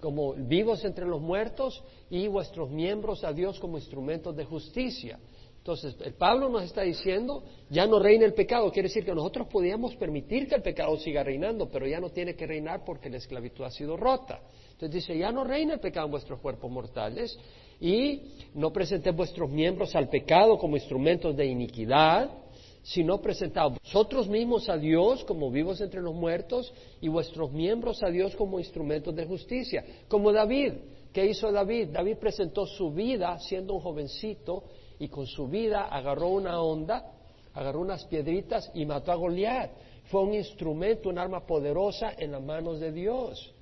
como 0.00 0.34
vivos 0.34 0.84
entre 0.84 1.06
los 1.06 1.20
muertos 1.20 1.82
y 2.08 2.28
vuestros 2.28 2.70
miembros 2.70 3.24
a 3.24 3.32
Dios 3.32 3.58
como 3.58 3.78
instrumentos 3.78 4.36
de 4.36 4.44
justicia. 4.44 5.18
Entonces, 5.62 5.94
el 6.04 6.14
Pablo 6.14 6.48
nos 6.48 6.64
está 6.64 6.82
diciendo, 6.82 7.44
ya 7.70 7.86
no 7.86 8.00
reina 8.00 8.24
el 8.24 8.34
pecado, 8.34 8.72
quiere 8.72 8.88
decir 8.88 9.04
que 9.04 9.14
nosotros 9.14 9.46
podíamos 9.46 9.94
permitir 9.94 10.48
que 10.48 10.56
el 10.56 10.62
pecado 10.62 10.96
siga 10.96 11.22
reinando, 11.22 11.68
pero 11.70 11.86
ya 11.86 12.00
no 12.00 12.10
tiene 12.10 12.34
que 12.34 12.48
reinar 12.48 12.84
porque 12.84 13.08
la 13.08 13.18
esclavitud 13.18 13.64
ha 13.64 13.70
sido 13.70 13.96
rota. 13.96 14.40
Entonces 14.72 14.90
dice, 14.90 15.16
ya 15.16 15.30
no 15.30 15.44
reina 15.44 15.74
el 15.74 15.78
pecado 15.78 16.06
en 16.06 16.10
vuestros 16.10 16.40
cuerpos 16.40 16.68
mortales 16.68 17.38
y 17.80 18.22
no 18.54 18.72
presentéis 18.72 19.14
vuestros 19.14 19.48
miembros 19.50 19.94
al 19.94 20.08
pecado 20.08 20.58
como 20.58 20.74
instrumentos 20.74 21.36
de 21.36 21.46
iniquidad, 21.46 22.28
sino 22.82 23.22
presentaos 23.22 23.78
vosotros 23.78 24.26
mismos 24.28 24.68
a 24.68 24.76
Dios 24.76 25.22
como 25.22 25.48
vivos 25.48 25.80
entre 25.80 26.00
los 26.00 26.12
muertos 26.12 26.74
y 27.00 27.06
vuestros 27.06 27.52
miembros 27.52 28.02
a 28.02 28.08
Dios 28.08 28.34
como 28.34 28.58
instrumentos 28.58 29.14
de 29.14 29.26
justicia, 29.26 29.84
como 30.08 30.32
David. 30.32 30.72
¿Qué 31.12 31.24
hizo 31.26 31.52
David? 31.52 31.90
David 31.92 32.16
presentó 32.16 32.66
su 32.66 32.90
vida 32.90 33.38
siendo 33.38 33.74
un 33.74 33.80
jovencito 33.80 34.64
y 35.02 35.08
con 35.08 35.26
su 35.26 35.48
vida 35.48 35.86
agarró 35.86 36.28
una 36.28 36.62
onda, 36.62 37.04
agarró 37.54 37.80
unas 37.80 38.04
piedritas 38.04 38.70
y 38.72 38.86
mató 38.86 39.10
a 39.10 39.16
Goliat. 39.16 39.72
Fue 40.04 40.22
un 40.22 40.32
instrumento, 40.32 41.08
un 41.08 41.18
arma 41.18 41.44
poderosa 41.44 42.12
en 42.16 42.30
las 42.30 42.40
manos 42.40 42.78
de 42.78 42.92
Dios. 42.92 43.52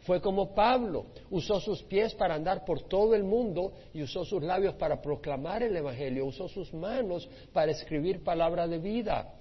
Fue 0.00 0.20
como 0.20 0.54
Pablo, 0.54 1.06
usó 1.30 1.58
sus 1.58 1.82
pies 1.84 2.14
para 2.14 2.34
andar 2.34 2.66
por 2.66 2.82
todo 2.82 3.14
el 3.14 3.24
mundo 3.24 3.72
y 3.94 4.02
usó 4.02 4.26
sus 4.26 4.42
labios 4.42 4.74
para 4.74 5.00
proclamar 5.00 5.62
el 5.62 5.74
Evangelio, 5.74 6.26
usó 6.26 6.48
sus 6.48 6.74
manos 6.74 7.26
para 7.54 7.72
escribir 7.72 8.22
palabra 8.22 8.68
de 8.68 8.78
vida, 8.78 9.32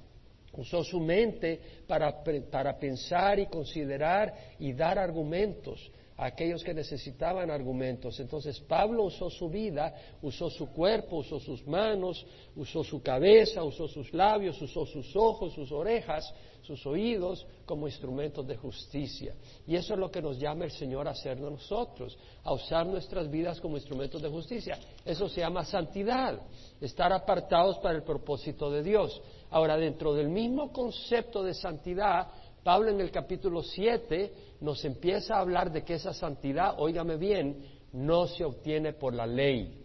usó 0.53 0.81
su 0.81 1.01
mente 1.01 1.59
para, 1.85 2.23
para 2.49 2.79
pensar 2.79 3.37
y 3.37 3.47
considerar 3.47 4.33
y 4.59 4.71
dar 4.71 4.97
argumentos 4.97 5.91
aquellos 6.17 6.63
que 6.63 6.73
necesitaban 6.73 7.49
argumentos. 7.49 8.19
Entonces 8.19 8.59
Pablo 8.61 9.03
usó 9.03 9.29
su 9.29 9.49
vida, 9.49 9.93
usó 10.21 10.49
su 10.49 10.67
cuerpo, 10.67 11.17
usó 11.17 11.39
sus 11.39 11.65
manos, 11.67 12.25
usó 12.55 12.83
su 12.83 13.01
cabeza, 13.01 13.63
usó 13.63 13.87
sus 13.87 14.13
labios, 14.13 14.61
usó 14.61 14.85
sus 14.85 15.15
ojos, 15.15 15.53
sus 15.53 15.71
orejas, 15.71 16.33
sus 16.61 16.85
oídos 16.85 17.45
como 17.65 17.87
instrumentos 17.87 18.47
de 18.47 18.55
justicia. 18.55 19.35
Y 19.67 19.75
eso 19.75 19.93
es 19.93 19.99
lo 19.99 20.09
que 20.09 20.21
nos 20.21 20.39
llama 20.39 20.65
el 20.65 20.71
Señor 20.71 21.07
a 21.07 21.11
hacer 21.11 21.37
de 21.37 21.49
nosotros, 21.49 22.17
a 22.43 22.53
usar 22.53 22.85
nuestras 22.85 23.29
vidas 23.29 23.59
como 23.59 23.75
instrumentos 23.75 24.21
de 24.21 24.29
justicia. 24.29 24.77
Eso 25.03 25.27
se 25.27 25.41
llama 25.41 25.65
santidad, 25.65 26.39
estar 26.79 27.11
apartados 27.11 27.79
para 27.79 27.95
el 27.95 28.03
propósito 28.03 28.71
de 28.71 28.81
Dios. 28.81 29.21
Ahora, 29.49 29.77
dentro 29.77 30.13
del 30.13 30.29
mismo 30.29 30.71
concepto 30.71 31.43
de 31.43 31.53
santidad, 31.53 32.27
Pablo 32.63 32.89
en 32.89 33.01
el 33.01 33.11
capítulo 33.11 33.61
7 33.61 34.33
nos 34.61 34.83
empieza 34.85 35.35
a 35.35 35.41
hablar 35.41 35.71
de 35.71 35.83
que 35.83 35.95
esa 35.95 36.13
santidad, 36.13 36.75
óigame 36.77 37.17
bien, 37.17 37.65
no 37.91 38.27
se 38.27 38.45
obtiene 38.45 38.93
por 38.93 39.13
la 39.13 39.27
ley. 39.27 39.83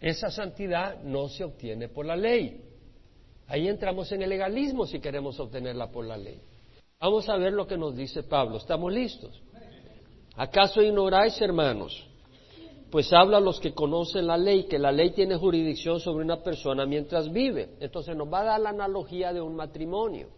Esa 0.00 0.30
santidad 0.30 1.00
no 1.02 1.28
se 1.28 1.44
obtiene 1.44 1.88
por 1.88 2.06
la 2.06 2.16
ley. 2.16 2.60
Ahí 3.46 3.68
entramos 3.68 4.10
en 4.12 4.22
el 4.22 4.28
legalismo 4.28 4.84
si 4.84 5.00
queremos 5.00 5.38
obtenerla 5.38 5.90
por 5.90 6.04
la 6.04 6.16
ley. 6.16 6.40
Vamos 7.00 7.28
a 7.28 7.36
ver 7.36 7.52
lo 7.52 7.66
que 7.66 7.78
nos 7.78 7.96
dice 7.96 8.24
Pablo. 8.24 8.56
¿Estamos 8.56 8.92
listos? 8.92 9.40
¿Acaso 10.36 10.82
ignoráis, 10.82 11.40
hermanos? 11.40 12.04
Pues 12.90 13.12
habla 13.12 13.36
a 13.36 13.40
los 13.40 13.60
que 13.60 13.74
conocen 13.74 14.26
la 14.26 14.36
ley, 14.36 14.64
que 14.64 14.78
la 14.78 14.90
ley 14.90 15.10
tiene 15.10 15.36
jurisdicción 15.36 16.00
sobre 16.00 16.24
una 16.24 16.42
persona 16.42 16.84
mientras 16.84 17.30
vive. 17.30 17.76
Entonces 17.80 18.16
nos 18.16 18.32
va 18.32 18.40
a 18.40 18.44
dar 18.44 18.60
la 18.60 18.70
analogía 18.70 19.32
de 19.32 19.40
un 19.40 19.54
matrimonio. 19.54 20.37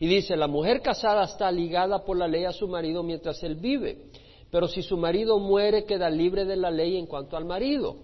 Y 0.00 0.06
dice, 0.06 0.36
la 0.36 0.46
mujer 0.46 0.80
casada 0.80 1.24
está 1.24 1.50
ligada 1.50 2.04
por 2.04 2.16
la 2.16 2.28
ley 2.28 2.44
a 2.44 2.52
su 2.52 2.68
marido 2.68 3.02
mientras 3.02 3.42
él 3.42 3.56
vive, 3.56 4.06
pero 4.50 4.68
si 4.68 4.82
su 4.82 4.96
marido 4.96 5.38
muere 5.38 5.84
queda 5.84 6.08
libre 6.08 6.44
de 6.44 6.56
la 6.56 6.70
ley 6.70 6.96
en 6.96 7.06
cuanto 7.06 7.36
al 7.36 7.44
marido. 7.44 7.96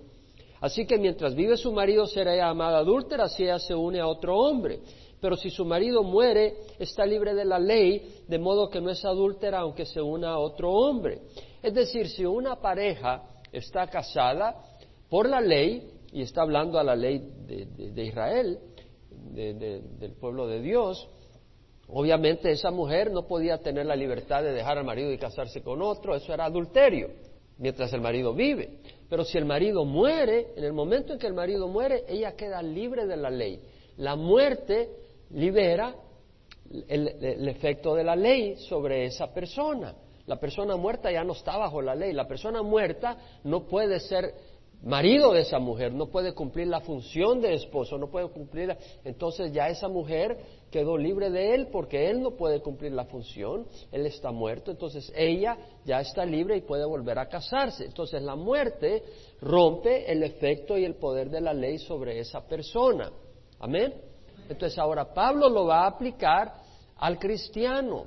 Así 0.60 0.86
que 0.86 0.98
mientras 0.98 1.34
vive 1.34 1.56
su 1.56 1.72
marido 1.72 2.06
será 2.06 2.34
llamada 2.34 2.78
adúltera 2.78 3.28
si 3.28 3.44
ella 3.44 3.58
se 3.58 3.74
une 3.74 4.00
a 4.00 4.06
otro 4.06 4.36
hombre. 4.36 4.80
Pero 5.20 5.36
si 5.36 5.50
su 5.50 5.64
marido 5.64 6.02
muere, 6.02 6.54
está 6.78 7.06
libre 7.06 7.34
de 7.34 7.44
la 7.44 7.58
ley, 7.58 8.22
de 8.28 8.38
modo 8.38 8.68
que 8.68 8.80
no 8.80 8.90
es 8.90 9.04
adúltera 9.04 9.60
aunque 9.60 9.86
se 9.86 10.02
una 10.02 10.30
a 10.30 10.38
otro 10.38 10.70
hombre. 10.70 11.20
Es 11.62 11.72
decir, 11.72 12.08
si 12.08 12.26
una 12.26 12.56
pareja 12.56 13.22
está 13.52 13.86
casada 13.86 14.54
por 15.08 15.28
la 15.28 15.40
ley, 15.40 15.90
y 16.12 16.22
está 16.22 16.42
hablando 16.42 16.78
a 16.78 16.84
la 16.84 16.94
ley 16.94 17.22
de, 17.46 18.04
Israel, 18.04 18.58
del 19.32 20.12
pueblo 20.20 20.46
de 20.46 20.60
Dios, 20.60 21.08
Obviamente 21.88 22.50
esa 22.50 22.70
mujer 22.70 23.10
no 23.10 23.26
podía 23.26 23.58
tener 23.58 23.86
la 23.86 23.96
libertad 23.96 24.42
de 24.42 24.52
dejar 24.52 24.78
al 24.78 24.84
marido 24.84 25.12
y 25.12 25.18
casarse 25.18 25.62
con 25.62 25.82
otro, 25.82 26.14
eso 26.14 26.32
era 26.32 26.46
adulterio, 26.46 27.10
mientras 27.58 27.92
el 27.92 28.00
marido 28.00 28.32
vive. 28.32 28.78
Pero 29.08 29.24
si 29.24 29.36
el 29.38 29.44
marido 29.44 29.84
muere, 29.84 30.48
en 30.56 30.64
el 30.64 30.72
momento 30.72 31.12
en 31.12 31.18
que 31.18 31.26
el 31.26 31.34
marido 31.34 31.68
muere, 31.68 32.04
ella 32.08 32.32
queda 32.32 32.62
libre 32.62 33.06
de 33.06 33.16
la 33.16 33.30
ley. 33.30 33.60
La 33.98 34.16
muerte 34.16 34.88
libera 35.30 35.94
el, 36.88 37.48
efecto 37.48 37.94
de 37.94 38.04
la 38.04 38.16
ley 38.16 38.56
sobre 38.56 39.04
esa 39.04 39.32
persona. 39.32 39.94
La 40.26 40.36
persona 40.36 40.76
muerta 40.76 41.12
ya 41.12 41.22
no 41.22 41.32
está 41.32 41.56
bajo 41.56 41.82
la 41.82 41.94
ley. 41.94 42.12
La 42.12 42.26
persona 42.26 42.62
muerta 42.62 43.16
no 43.44 43.66
puede 43.66 44.00
ser 44.00 44.34
marido 44.84 45.32
de 45.32 45.40
esa 45.40 45.58
mujer, 45.58 45.92
no 45.94 46.06
puede 46.06 46.34
cumplir 46.34 46.68
la 46.68 46.80
función 46.80 47.40
de 47.40 47.54
esposo, 47.54 47.96
no 47.96 48.10
puede 48.10 48.28
cumplir. 48.28 48.76
Entonces 49.04 49.52
ya 49.52 49.68
esa 49.68 49.88
mujer 49.88 50.38
quedó 50.70 50.98
libre 50.98 51.30
de 51.30 51.54
él 51.54 51.68
porque 51.72 52.10
él 52.10 52.20
no 52.20 52.32
puede 52.32 52.60
cumplir 52.60 52.92
la 52.92 53.06
función, 53.06 53.66
él 53.90 54.06
está 54.06 54.30
muerto, 54.30 54.70
entonces 54.70 55.10
ella 55.16 55.56
ya 55.84 56.00
está 56.00 56.24
libre 56.24 56.56
y 56.56 56.60
puede 56.60 56.84
volver 56.84 57.18
a 57.18 57.28
casarse. 57.28 57.86
Entonces 57.86 58.22
la 58.22 58.36
muerte 58.36 59.02
rompe 59.40 60.10
el 60.10 60.22
efecto 60.22 60.76
y 60.76 60.84
el 60.84 60.96
poder 60.96 61.30
de 61.30 61.40
la 61.40 61.54
ley 61.54 61.78
sobre 61.78 62.18
esa 62.18 62.46
persona. 62.46 63.10
Amén. 63.60 63.94
Entonces 64.48 64.78
ahora 64.78 65.14
Pablo 65.14 65.48
lo 65.48 65.64
va 65.64 65.84
a 65.84 65.88
aplicar 65.88 66.52
al 66.96 67.18
cristiano. 67.18 68.04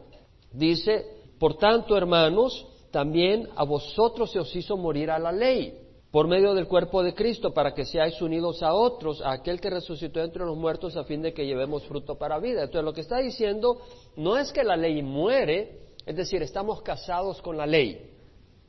Dice, 0.51 1.05
por 1.39 1.57
tanto, 1.57 1.97
hermanos, 1.97 2.67
también 2.91 3.49
a 3.55 3.63
vosotros 3.63 4.31
se 4.31 4.39
os 4.39 4.55
hizo 4.55 4.77
morir 4.77 5.09
a 5.09 5.17
la 5.17 5.31
ley 5.31 5.86
por 6.17 6.27
medio 6.27 6.55
del 6.55 6.67
cuerpo 6.67 7.03
de 7.03 7.13
Cristo, 7.13 7.53
para 7.53 7.75
que 7.75 7.85
seáis 7.85 8.19
unidos 8.23 8.63
a 8.63 8.73
otros, 8.73 9.21
a 9.21 9.33
aquel 9.33 9.61
que 9.61 9.69
resucitó 9.69 10.19
entre 10.23 10.43
los 10.43 10.57
muertos, 10.57 10.97
a 10.97 11.03
fin 11.03 11.21
de 11.21 11.31
que 11.31 11.45
llevemos 11.45 11.85
fruto 11.85 12.17
para 12.17 12.39
vida. 12.39 12.63
Entonces, 12.63 12.85
lo 12.85 12.91
que 12.91 13.01
está 13.01 13.19
diciendo 13.19 13.79
no 14.15 14.35
es 14.35 14.51
que 14.51 14.63
la 14.63 14.75
ley 14.75 15.03
muere, 15.03 15.77
es 16.07 16.15
decir, 16.15 16.41
estamos 16.41 16.81
casados 16.81 17.39
con 17.43 17.55
la 17.55 17.67
ley. 17.67 18.09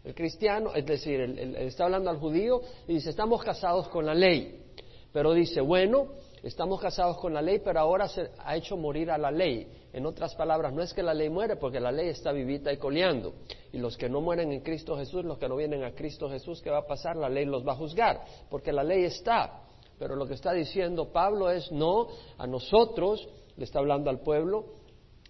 El 0.04 0.14
cristiano, 0.14 0.74
es 0.74 0.84
decir, 0.84 1.20
está 1.20 1.84
hablando 1.84 2.10
al 2.10 2.18
judío 2.18 2.60
y 2.86 2.96
dice, 2.96 3.08
estamos 3.08 3.42
casados 3.42 3.88
con 3.88 4.04
la 4.04 4.14
ley. 4.14 4.66
Pero 5.10 5.32
dice, 5.32 5.62
bueno, 5.62 6.08
estamos 6.42 6.80
casados 6.80 7.18
con 7.18 7.34
la 7.34 7.42
ley, 7.42 7.60
pero 7.64 7.80
ahora 7.80 8.08
se 8.08 8.30
ha 8.38 8.56
hecho 8.56 8.76
morir 8.76 9.10
a 9.10 9.18
la 9.18 9.30
ley. 9.30 9.66
En 9.92 10.06
otras 10.06 10.34
palabras, 10.34 10.72
no 10.72 10.82
es 10.82 10.92
que 10.92 11.02
la 11.02 11.14
ley 11.14 11.28
muere, 11.28 11.56
porque 11.56 11.80
la 11.80 11.90
ley 11.90 12.08
está 12.08 12.32
vivita 12.32 12.72
y 12.72 12.76
coleando. 12.76 13.34
Y 13.72 13.78
los 13.78 13.96
que 13.96 14.08
no 14.08 14.20
mueren 14.20 14.52
en 14.52 14.60
Cristo 14.60 14.96
Jesús, 14.96 15.24
los 15.24 15.38
que 15.38 15.48
no 15.48 15.56
vienen 15.56 15.84
a 15.84 15.92
Cristo 15.92 16.28
Jesús, 16.28 16.60
¿qué 16.62 16.70
va 16.70 16.78
a 16.78 16.86
pasar? 16.86 17.16
La 17.16 17.28
ley 17.28 17.44
los 17.44 17.66
va 17.66 17.72
a 17.72 17.76
juzgar, 17.76 18.22
porque 18.50 18.72
la 18.72 18.84
ley 18.84 19.04
está. 19.04 19.62
Pero 19.98 20.14
lo 20.14 20.26
que 20.26 20.34
está 20.34 20.52
diciendo 20.52 21.10
Pablo 21.12 21.50
es 21.50 21.72
no, 21.72 22.06
a 22.36 22.46
nosotros, 22.46 23.28
le 23.56 23.64
está 23.64 23.80
hablando 23.80 24.10
al 24.10 24.20
pueblo, 24.20 24.78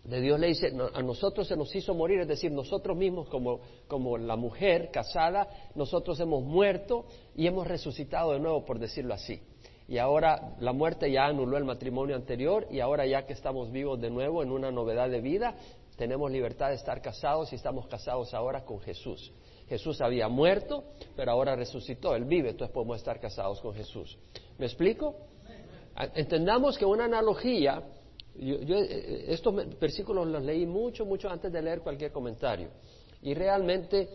de 0.05 0.21
Dios 0.21 0.41
le 0.41 0.49
dice, 0.49 0.73
a 0.95 1.03
nosotros 1.03 1.47
se 1.49 1.57
nos 1.57 1.75
hizo 1.75 1.95
morir, 1.95 2.21
es 2.21 2.29
decir, 2.29 2.51
nosotros 2.51 2.97
mismos 2.97 3.29
como, 3.29 3.61
como 3.87 4.17
la 4.17 4.37
mujer 4.37 4.91
casada, 4.91 5.49
nosotros 5.75 6.19
hemos 6.21 6.43
muerto 6.43 7.05
y 7.35 7.47
hemos 7.47 7.67
resucitado 7.67 8.33
de 8.33 8.41
nuevo, 8.41 8.65
por 8.65 8.79
decirlo 8.79 9.15
así 9.15 9.41
y 9.89 9.97
ahora 9.97 10.55
la 10.61 10.75
muerte 10.75 11.11
ya 11.11 11.25
anuló 11.25 11.57
el 11.57 11.65
matrimonio 11.65 12.15
anterior 12.15 12.67
y 12.71 12.81
ahora 12.81 13.07
ya 13.07 13.25
que 13.25 13.33
estamos 13.33 13.73
vivos 13.73 13.99
de 13.99 14.11
nuevo 14.11 14.43
en 14.43 14.53
una 14.53 14.71
novedad 14.71 15.09
de 15.09 15.23
vida, 15.23 15.57
tenemos 15.97 16.31
libertad 16.31 16.69
de 16.69 16.75
estar 16.75 17.01
casados 17.01 17.51
y 17.53 17.57
estamos 17.57 17.87
casados 17.89 18.35
ahora 18.35 18.67
con 18.67 18.81
Jesús. 18.81 19.33
Jesús 19.67 20.03
había 20.03 20.29
muerto, 20.29 20.85
pero 21.17 21.33
ahora 21.33 21.57
resucitó, 21.57 22.15
Él 22.15 22.25
vive, 22.25 22.51
entonces 22.51 22.73
podemos 22.73 22.99
estar 22.99 23.19
casados 23.19 23.63
con 23.63 23.75
Jesús. 23.75 24.19
¿Me 24.59 24.67
explico? 24.67 25.17
Entendamos 26.15 26.77
que 26.77 26.85
una 26.85 27.07
analogía, 27.07 27.83
yo, 28.37 28.57
eh, 28.57 29.25
estos 29.29 29.79
versículos 29.81 30.27
los 30.27 30.43
leí 30.43 30.67
mucho, 30.67 31.07
mucho 31.07 31.31
antes 31.31 31.51
de 31.51 31.63
leer 31.63 31.81
cualquier 31.81 32.13
comentario. 32.13 32.69
Y 33.23 33.35
realmente 33.35 34.09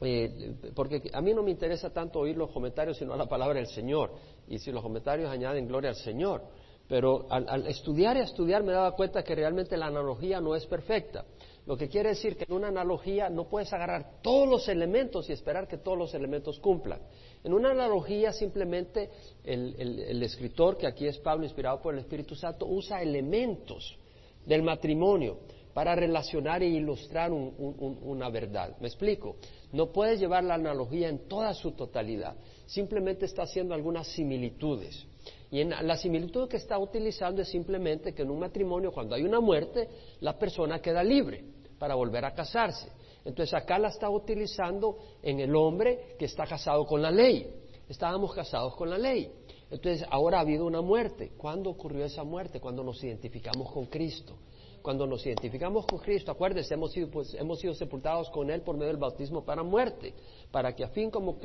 eh, 0.00 0.54
porque 0.74 1.10
a 1.12 1.22
mí 1.22 1.32
no 1.32 1.42
me 1.42 1.50
interesa 1.50 1.90
tanto 1.90 2.20
oír 2.20 2.36
los 2.36 2.50
comentarios, 2.50 2.98
sino 2.98 3.16
la 3.16 3.26
palabra 3.26 3.54
del 3.54 3.68
Señor. 3.68 4.10
Y 4.48 4.58
si 4.58 4.70
los 4.72 4.82
comentarios 4.82 5.30
añaden 5.30 5.66
gloria 5.66 5.90
al 5.90 5.96
Señor. 5.96 6.42
Pero 6.88 7.26
al, 7.30 7.66
estudiar 7.66 8.16
y 8.16 8.20
estudiar 8.20 8.62
me 8.62 8.72
daba 8.72 8.92
cuenta 8.92 9.24
que 9.24 9.34
realmente 9.34 9.76
la 9.76 9.86
analogía 9.86 10.40
no 10.40 10.54
es 10.54 10.66
perfecta. 10.66 11.24
Lo 11.66 11.76
que 11.76 11.88
quiere 11.88 12.10
decir 12.10 12.36
que 12.36 12.44
en 12.44 12.52
una 12.52 12.68
analogía 12.68 13.28
no 13.28 13.48
puedes 13.48 13.72
agarrar 13.72 14.20
todos 14.22 14.48
los 14.48 14.68
elementos 14.68 15.28
y 15.28 15.32
esperar 15.32 15.66
que 15.66 15.78
todos 15.78 15.98
los 15.98 16.14
elementos 16.14 16.60
cumplan. 16.60 17.00
En 17.42 17.52
una 17.52 17.72
analogía 17.72 18.32
simplemente 18.32 19.10
el, 19.42 20.22
escritor, 20.22 20.76
que 20.76 20.86
aquí 20.86 21.08
es 21.08 21.18
Pablo, 21.18 21.44
inspirado 21.44 21.82
por 21.82 21.94
el 21.94 22.00
Espíritu 22.00 22.36
Santo, 22.36 22.66
usa 22.66 23.02
elementos 23.02 23.98
del 24.44 24.62
matrimonio 24.62 25.38
para 25.76 25.94
relacionar 25.94 26.62
e 26.62 26.68
ilustrar 26.68 27.30
una 27.30 28.30
verdad. 28.30 28.78
¿Me 28.80 28.88
explico? 28.88 29.36
No 29.72 29.92
puedes 29.92 30.18
llevar 30.18 30.42
la 30.42 30.54
analogía 30.54 31.10
en 31.10 31.28
toda 31.28 31.52
su 31.52 31.72
totalidad, 31.72 32.34
simplemente 32.64 33.26
está 33.26 33.42
haciendo 33.42 33.74
algunas 33.74 34.06
similitudes. 34.06 35.06
Y 35.50 35.60
en 35.60 35.74
la 35.86 35.98
similitud 35.98 36.48
que 36.48 36.56
está 36.56 36.78
utilizando 36.78 37.42
es 37.42 37.48
simplemente 37.48 38.14
que 38.14 38.22
en 38.22 38.30
un 38.30 38.38
matrimonio, 38.38 38.90
cuando 38.90 39.16
hay 39.16 39.22
una 39.24 39.38
muerte, 39.38 39.86
la 40.20 40.38
persona 40.38 40.80
queda 40.80 41.04
libre 41.04 41.44
para 41.78 41.94
volver 41.94 42.24
a 42.24 42.32
casarse. 42.32 42.88
Entonces 43.26 43.52
acá 43.52 43.78
la 43.78 43.88
está 43.88 44.08
utilizando 44.08 44.96
en 45.22 45.40
el 45.40 45.54
hombre 45.54 46.16
que 46.18 46.24
está 46.24 46.46
casado 46.46 46.86
con 46.86 47.02
la 47.02 47.10
ley. 47.10 47.50
Estábamos 47.86 48.32
casados 48.32 48.74
con 48.76 48.88
la 48.88 48.96
ley. 48.96 49.30
Entonces 49.70 50.08
ahora 50.10 50.38
ha 50.38 50.40
habido 50.40 50.64
una 50.64 50.80
muerte. 50.80 51.32
¿Cuándo 51.36 51.68
ocurrió 51.68 52.06
esa 52.06 52.24
muerte? 52.24 52.60
Cuando 52.60 52.82
nos 52.82 53.04
identificamos 53.04 53.70
con 53.70 53.84
Cristo 53.86 54.38
cuando 54.82 55.06
nos 55.06 55.26
identificamos 55.26 55.84
con 55.86 55.98
Cristo, 55.98 56.30
acuérdense, 56.30 56.74
hemos 56.74 56.92
sido, 56.92 57.10
pues, 57.10 57.34
hemos 57.34 57.58
sido 57.58 57.74
sepultados 57.74 58.30
con 58.30 58.50
Él 58.50 58.62
por 58.62 58.76
medio 58.76 58.88
del 58.88 58.96
bautismo 58.96 59.44
para 59.44 59.62
muerte, 59.62 60.14
para 60.52 60.74
que 60.74 60.84
a 60.84 60.88
fin 60.88 61.10
como, 61.10 61.38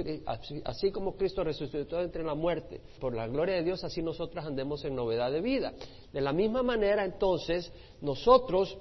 así, 0.66 0.92
como 0.92 1.16
Cristo 1.16 1.44
resucitó 1.44 2.00
entre 2.02 2.24
la 2.24 2.36
muerte, 2.36 2.82
por 3.00 3.16
la 3.16 3.28
gloria 3.28 3.56
de 3.56 3.64
Dios, 3.64 3.84
así 3.84 4.02
nosotros 4.02 4.46
andemos 4.46 4.86
en 4.86 4.96
novedad 4.96 5.32
de 5.32 5.42
vida. 5.42 5.74
De 6.14 6.22
la 6.22 6.34
misma 6.34 6.62
manera, 6.62 7.04
entonces, 7.04 7.72
nosotros 8.02 8.78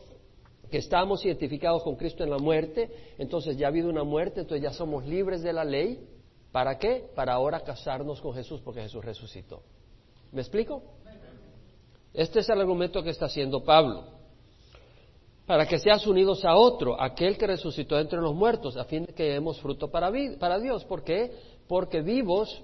que 0.71 0.79
estamos 0.79 1.25
identificados 1.25 1.83
con 1.83 1.97
Cristo 1.97 2.23
en 2.23 2.31
la 2.31 2.39
muerte, 2.39 2.91
entonces 3.19 3.57
ya 3.57 3.67
ha 3.67 3.71
habido 3.71 3.89
una 3.89 4.05
muerte, 4.05 4.41
entonces 4.41 4.63
ya 4.63 4.73
somos 4.73 5.07
libres 5.07 5.43
de 5.43 5.53
la 5.53 5.65
ley. 5.65 6.07
¿Para 6.53 6.79
qué? 6.79 7.09
Para 7.15 7.33
ahora 7.33 7.61
casarnos 7.61 8.21
con 8.21 8.35
Jesús 8.35 8.61
porque 8.61 8.83
Jesús 8.83 9.05
resucitó. 9.05 9.63
¿Me 10.33 10.41
explico? 10.43 10.83
Este 12.13 12.41
es 12.41 12.49
el 12.49 12.61
argumento 12.61 13.03
que 13.03 13.11
está 13.11 13.27
haciendo 13.27 13.65
Pablo 13.65 14.20
para 15.51 15.67
que 15.67 15.81
seas 15.81 16.07
unidos 16.07 16.45
a 16.45 16.55
otro, 16.55 16.95
aquel 17.03 17.37
que 17.37 17.45
resucitó 17.45 17.99
entre 17.99 18.21
los 18.21 18.37
muertos, 18.37 18.77
a 18.77 18.85
fin 18.85 19.05
de 19.05 19.13
que 19.13 19.33
demos 19.33 19.61
fruto 19.61 19.91
para, 19.91 20.09
Dios. 20.13 20.85
¿Por 20.85 21.03
qué? 21.03 21.33
Porque 21.67 22.03
vivos 22.03 22.63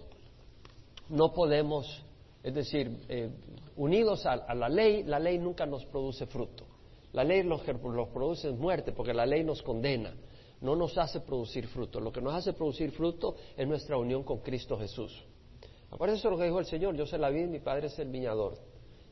no 1.09 1.33
podemos, 1.33 2.05
es 2.45 2.55
decir, 2.55 2.97
eh, 3.09 3.29
unidos 3.75 4.25
a, 4.25 4.55
la 4.55 4.69
ley, 4.69 5.03
la 5.03 5.19
ley 5.19 5.37
nunca 5.37 5.67
nos 5.67 5.85
produce 5.87 6.27
fruto. 6.27 6.65
La 7.13 7.25
ley 7.25 7.43
lo 7.43 7.61
que 7.61 7.75
nos 7.75 8.09
produce 8.11 8.51
es 8.51 8.57
muerte, 8.57 8.93
porque 8.93 9.13
la 9.13 9.27
ley 9.27 9.43
nos 9.43 9.65
condena, 9.65 10.15
no 10.61 10.77
nos 10.77 10.97
hace 10.97 11.19
producir 11.19 11.67
fruto. 11.67 11.99
Lo 11.99 12.13
que 12.13 12.21
nos 12.21 12.35
hace 12.35 12.53
producir 12.53 12.93
fruto 12.93 13.35
es 13.57 13.67
nuestra 13.67 13.97
unión 13.97 14.23
con 14.23 14.39
Cristo 14.43 14.79
Jesús. 14.79 15.25
Acuérdense 15.91 16.29
de 16.29 16.31
lo 16.31 16.39
que 16.39 16.45
dijo 16.45 16.61
el 16.61 16.67
Señor, 16.67 16.95
yo 16.95 17.05
soy 17.05 17.19
la 17.19 17.31
vid, 17.31 17.49
mi 17.49 17.59
Padre 17.59 17.89
es 17.89 17.99
el 17.99 18.11
viñador. 18.11 18.57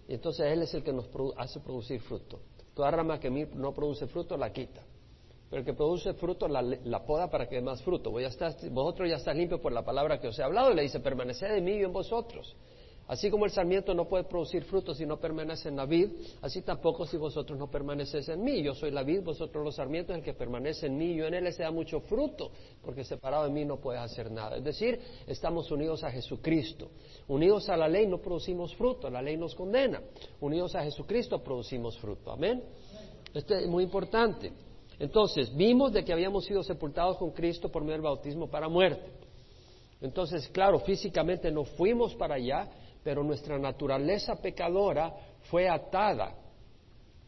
Y 0.07 0.14
entonces 0.14 0.47
Él 0.47 0.62
es 0.62 0.73
el 0.75 0.85
que 0.85 0.93
nos 0.93 1.09
hace 1.37 1.59
producir 1.59 2.00
fruto. 2.02 2.38
Toda 2.75 2.90
rama 2.90 3.21
que 3.21 3.31
no 3.31 3.73
produce 3.73 4.07
fruto 4.07 4.37
la 4.37 4.52
quita. 4.52 4.83
Pero 5.49 5.61
el 5.61 5.66
que 5.66 5.75
produce 5.75 6.14
fruto 6.14 6.49
la, 6.49 6.62
la 6.62 7.04
poda 7.04 7.31
para 7.31 7.49
que 7.49 7.57
dé 7.57 7.62
más 7.62 7.83
fruto. 7.83 8.11
vosotros 8.11 9.09
ya 9.09 9.16
estáis 9.16 9.37
limpios 9.38 9.61
por 9.61 9.73
la 9.73 9.85
palabra 9.85 10.19
que 10.19 10.28
os 10.28 10.38
he 10.38 10.43
hablado. 10.43 10.73
Y 10.73 10.75
le 10.75 10.83
dice, 10.83 11.00
permaneced 11.00 11.57
en 11.57 11.64
mí 11.64 11.73
y 11.73 11.85
en 11.85 11.93
vosotros. 11.93 12.57
Así 13.06 13.30
como 13.30 13.44
el 13.44 13.50
sarmiento 13.50 13.92
no 13.92 14.08
puede 14.08 14.25
producir 14.25 14.64
frutos 14.64 14.96
si 14.96 15.04
no 15.04 15.18
permanece 15.20 15.68
en 15.68 15.76
la 15.76 15.84
vid, 15.84 16.08
así 16.40 16.62
tampoco 16.62 17.04
si 17.06 17.18
vosotros 17.18 17.58
no 17.58 17.70
permanecéis 17.70 18.30
en 18.30 18.42
mí. 18.42 18.62
Yo 18.62 18.75
soy 18.75 18.90
la 18.90 19.02
vid, 19.02 19.23
vosotros 19.23 19.62
los 19.62 19.76
sarmientos, 19.76 20.16
el 20.16 20.23
que 20.23 20.32
permanece 20.32 20.87
en 20.87 20.96
mí, 20.96 21.14
yo 21.14 21.26
en 21.26 21.34
él 21.34 21.52
se 21.52 21.62
da 21.62 21.70
mucho 21.70 22.00
fruto, 22.00 22.50
porque 22.82 23.04
separado 23.04 23.44
de 23.44 23.50
mí 23.50 23.64
no 23.64 23.76
puedes 23.76 24.00
hacer 24.00 24.30
nada. 24.30 24.56
Es 24.56 24.64
decir, 24.64 24.99
estamos 25.26 25.70
unidos 25.70 26.02
a 26.02 26.11
Jesucristo. 26.11 26.88
Unidos 27.28 27.68
a 27.68 27.76
la 27.76 27.88
ley 27.88 28.06
no 28.06 28.18
producimos 28.18 28.75
fruto, 28.75 29.11
la 29.11 29.20
ley 29.20 29.37
nos 29.37 29.54
condena. 29.54 30.00
Unidos 30.40 30.75
a 30.75 30.82
Jesucristo 30.82 31.42
producimos 31.42 31.99
fruto. 31.99 32.32
Amén. 32.32 32.62
Esto 33.34 33.54
es 33.54 33.66
muy 33.66 33.84
importante. 33.84 34.50
Entonces, 34.99 35.54
vimos 35.54 35.92
de 35.92 36.04
que 36.04 36.12
habíamos 36.12 36.44
sido 36.44 36.62
sepultados 36.62 37.18
con 37.18 37.32
Cristo 37.32 37.68
por 37.68 37.82
medio 37.82 37.94
del 37.94 38.02
bautismo 38.02 38.49
para 38.49 38.68
muerte. 38.68 39.11
Entonces, 40.00 40.49
claro, 40.49 40.78
físicamente 40.80 41.50
no 41.50 41.64
fuimos 41.64 42.14
para 42.14 42.34
allá, 42.34 42.68
pero 43.04 43.23
nuestra 43.23 43.58
naturaleza 43.58 44.37
pecadora 44.40 45.14
fue 45.50 45.68
atada 45.68 46.34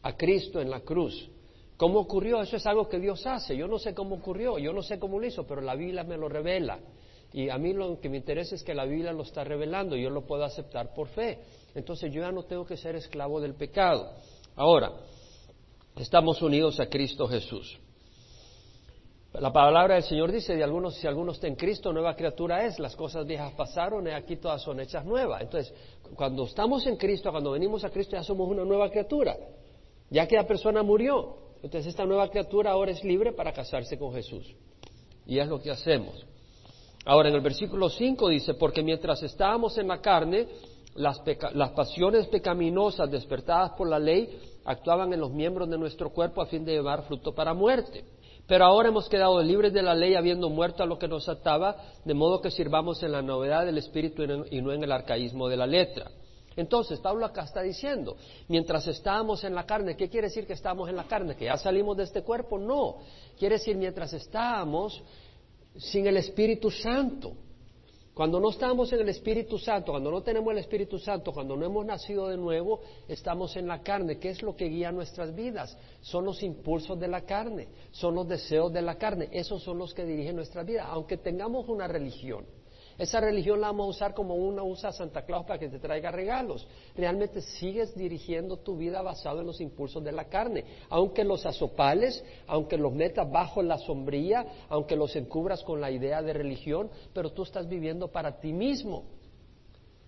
a 0.01 0.17
Cristo 0.17 0.59
en 0.59 0.71
la 0.71 0.81
cruz. 0.81 1.29
¿Cómo 1.77 1.99
ocurrió? 1.99 2.41
Eso 2.41 2.57
es 2.57 2.65
algo 2.65 2.89
que 2.89 2.99
Dios 2.99 3.25
hace. 3.27 3.55
Yo 3.55 3.67
no 3.67 3.77
sé 3.77 3.93
cómo 3.93 4.15
ocurrió, 4.15 4.57
yo 4.57 4.73
no 4.73 4.81
sé 4.81 4.97
cómo 4.97 5.19
lo 5.19 5.27
hizo, 5.27 5.45
pero 5.45 5.61
la 5.61 5.75
Biblia 5.75 6.03
me 6.03 6.17
lo 6.17 6.27
revela. 6.27 6.79
Y 7.31 7.49
a 7.49 7.57
mí 7.59 7.73
lo 7.73 7.99
que 7.99 8.09
me 8.09 8.17
interesa 8.17 8.55
es 8.55 8.63
que 8.63 8.73
la 8.73 8.85
Biblia 8.85 9.11
lo 9.11 9.21
está 9.21 9.43
revelando 9.43 9.95
yo 9.95 10.09
lo 10.09 10.25
puedo 10.25 10.43
aceptar 10.43 10.93
por 10.95 11.07
fe. 11.09 11.39
Entonces 11.75 12.11
yo 12.11 12.21
ya 12.21 12.31
no 12.31 12.43
tengo 12.43 12.65
que 12.65 12.77
ser 12.77 12.95
esclavo 12.95 13.39
del 13.39 13.53
pecado. 13.53 14.11
Ahora, 14.55 14.91
estamos 15.95 16.41
unidos 16.41 16.79
a 16.79 16.87
Cristo 16.87 17.27
Jesús. 17.27 17.77
La 19.39 19.53
palabra 19.53 19.93
del 19.93 20.03
Señor 20.03 20.31
dice 20.31 20.55
de 20.55 20.63
algunos, 20.63 20.95
si 20.95 21.05
alguno 21.05 21.31
está 21.31 21.45
en 21.45 21.55
Cristo, 21.55 21.93
nueva 21.93 22.15
criatura 22.15 22.65
es, 22.65 22.79
las 22.79 22.95
cosas 22.95 23.27
viejas 23.27 23.53
pasaron 23.53 24.07
y 24.07 24.09
aquí 24.09 24.37
todas 24.37 24.63
son 24.63 24.79
hechas 24.79 25.05
nuevas. 25.05 25.43
Entonces, 25.43 25.71
cuando 26.15 26.45
estamos 26.45 26.87
en 26.87 26.97
Cristo, 26.97 27.29
cuando 27.29 27.51
venimos 27.51 27.83
a 27.83 27.91
Cristo, 27.91 28.15
ya 28.15 28.23
somos 28.23 28.49
una 28.49 28.65
nueva 28.65 28.89
criatura. 28.89 29.37
Ya 30.09 30.27
que 30.27 30.35
la 30.35 30.47
persona 30.47 30.81
murió, 30.81 31.35
entonces 31.61 31.87
esta 31.87 32.03
nueva 32.03 32.29
criatura 32.29 32.71
ahora 32.71 32.91
es 32.91 33.03
libre 33.03 33.31
para 33.31 33.53
casarse 33.53 33.95
con 33.99 34.11
Jesús. 34.11 34.55
Y 35.27 35.37
es 35.37 35.47
lo 35.47 35.61
que 35.61 35.69
hacemos. 35.69 36.25
Ahora, 37.05 37.29
en 37.29 37.35
el 37.35 37.41
versículo 37.41 37.89
5 37.89 38.29
dice, 38.29 38.55
porque 38.55 38.81
mientras 38.81 39.21
estábamos 39.21 39.77
en 39.77 39.87
la 39.87 40.01
carne, 40.01 40.47
las, 40.95 41.21
las 41.53 41.71
pasiones 41.71 42.25
pecaminosas 42.27 43.11
despertadas 43.11 43.73
por 43.73 43.87
la 43.87 43.99
ley 43.99 44.39
actuaban 44.65 45.13
en 45.13 45.19
los 45.19 45.31
miembros 45.31 45.69
de 45.69 45.77
nuestro 45.77 46.09
cuerpo 46.09 46.41
a 46.41 46.47
fin 46.47 46.65
de 46.65 46.71
llevar 46.71 47.03
fruto 47.03 47.35
para 47.35 47.53
muerte. 47.53 48.03
Pero 48.47 48.65
ahora 48.65 48.89
hemos 48.89 49.09
quedado 49.09 49.43
libres 49.43 49.73
de 49.73 49.81
la 49.81 49.93
ley 49.93 50.15
habiendo 50.15 50.49
muerto 50.49 50.81
a 50.81 50.85
lo 50.85 50.97
que 50.97 51.07
nos 51.07 51.27
ataba, 51.27 51.75
de 52.05 52.13
modo 52.13 52.41
que 52.41 52.49
sirvamos 52.49 53.03
en 53.03 53.11
la 53.11 53.21
novedad 53.21 53.65
del 53.65 53.77
Espíritu 53.77 54.23
y 54.49 54.61
no 54.61 54.71
en 54.71 54.83
el 54.83 54.91
arcaísmo 54.91 55.49
de 55.49 55.57
la 55.57 55.67
letra. 55.67 56.09
Entonces, 56.55 56.99
Pablo 56.99 57.25
acá 57.25 57.43
está 57.43 57.61
diciendo, 57.61 58.17
mientras 58.47 58.87
estábamos 58.87 59.43
en 59.43 59.53
la 59.53 59.65
carne, 59.65 59.95
¿qué 59.95 60.09
quiere 60.09 60.27
decir 60.27 60.47
que 60.47 60.53
estamos 60.53 60.89
en 60.89 60.95
la 60.95 61.03
carne? 61.03 61.35
¿Que 61.35 61.45
ya 61.45 61.57
salimos 61.57 61.95
de 61.97 62.03
este 62.03 62.23
cuerpo? 62.23 62.57
No. 62.57 62.97
Quiere 63.37 63.55
decir 63.55 63.75
mientras 63.75 64.11
estábamos 64.13 65.03
sin 65.77 66.07
el 66.07 66.17
Espíritu 66.17 66.71
Santo. 66.71 67.33
Cuando 68.17 68.39
no 68.39 68.49
estamos 68.49 68.91
en 68.93 69.01
el 69.01 69.09
Espíritu 69.09 69.59
Santo, 69.59 69.91
cuando 69.91 70.09
no 70.09 70.23
tenemos 70.23 70.51
el 70.51 70.57
Espíritu 70.57 70.97
Santo, 70.97 71.31
cuando 71.31 71.55
no 71.55 71.63
hemos 71.63 71.85
nacido 71.85 72.29
de 72.29 72.35
nuevo, 72.35 72.81
estamos 73.07 73.55
en 73.57 73.67
la 73.67 73.83
carne. 73.83 74.17
¿Qué 74.17 74.29
es 74.29 74.41
lo 74.41 74.55
que 74.55 74.65
guía 74.65 74.91
nuestras 74.91 75.35
vidas? 75.35 75.77
Son 76.01 76.25
los 76.25 76.41
impulsos 76.41 76.99
de 76.99 77.07
la 77.07 77.21
carne, 77.27 77.67
son 77.91 78.15
los 78.15 78.27
deseos 78.27 78.73
de 78.73 78.81
la 78.81 78.95
carne. 78.95 79.29
Esos 79.31 79.61
son 79.61 79.77
los 79.77 79.93
que 79.93 80.03
dirigen 80.03 80.35
nuestra 80.35 80.63
vida. 80.63 80.85
Aunque 80.85 81.17
tengamos 81.17 81.69
una 81.69 81.87
religión, 81.87 82.43
esa 82.97 83.21
religión 83.21 83.61
la 83.61 83.67
vamos 83.67 83.85
a 83.85 83.89
usar 83.89 84.13
como 84.15 84.35
una 84.35 84.63
usa 84.63 84.91
Santa 84.91 85.23
Claus 85.23 85.45
para 85.45 85.59
que 85.59 85.69
te 85.69 85.77
traiga 85.77 86.09
regalos. 86.09 86.67
Realmente 86.95 87.41
sigues 87.41 87.95
dirigiendo 87.95 88.57
tu 88.57 88.75
vida 88.75 89.03
basado 89.03 89.41
en 89.41 89.47
los 89.47 89.61
impulsos 89.61 90.03
de 90.03 90.11
la 90.11 90.25
carne. 90.25 90.65
Aunque 90.89 91.23
los 91.23 91.45
asopales, 91.45 92.23
aunque 92.47 92.75
los 92.75 92.91
metas 92.91 93.31
bajo 93.31 93.61
la 93.61 93.77
sombría, 93.77 94.45
aunque 94.69 94.95
los 94.95 95.15
encubras 95.15 95.63
con 95.63 95.79
la 95.79 95.91
idea 95.91 96.23
de 96.23 96.33
religión, 96.33 96.89
pero 97.13 97.31
tú 97.31 97.43
estás 97.43 97.67
viviendo 97.69 98.07
para 98.07 98.39
ti 98.39 98.51
mismo 98.51 99.03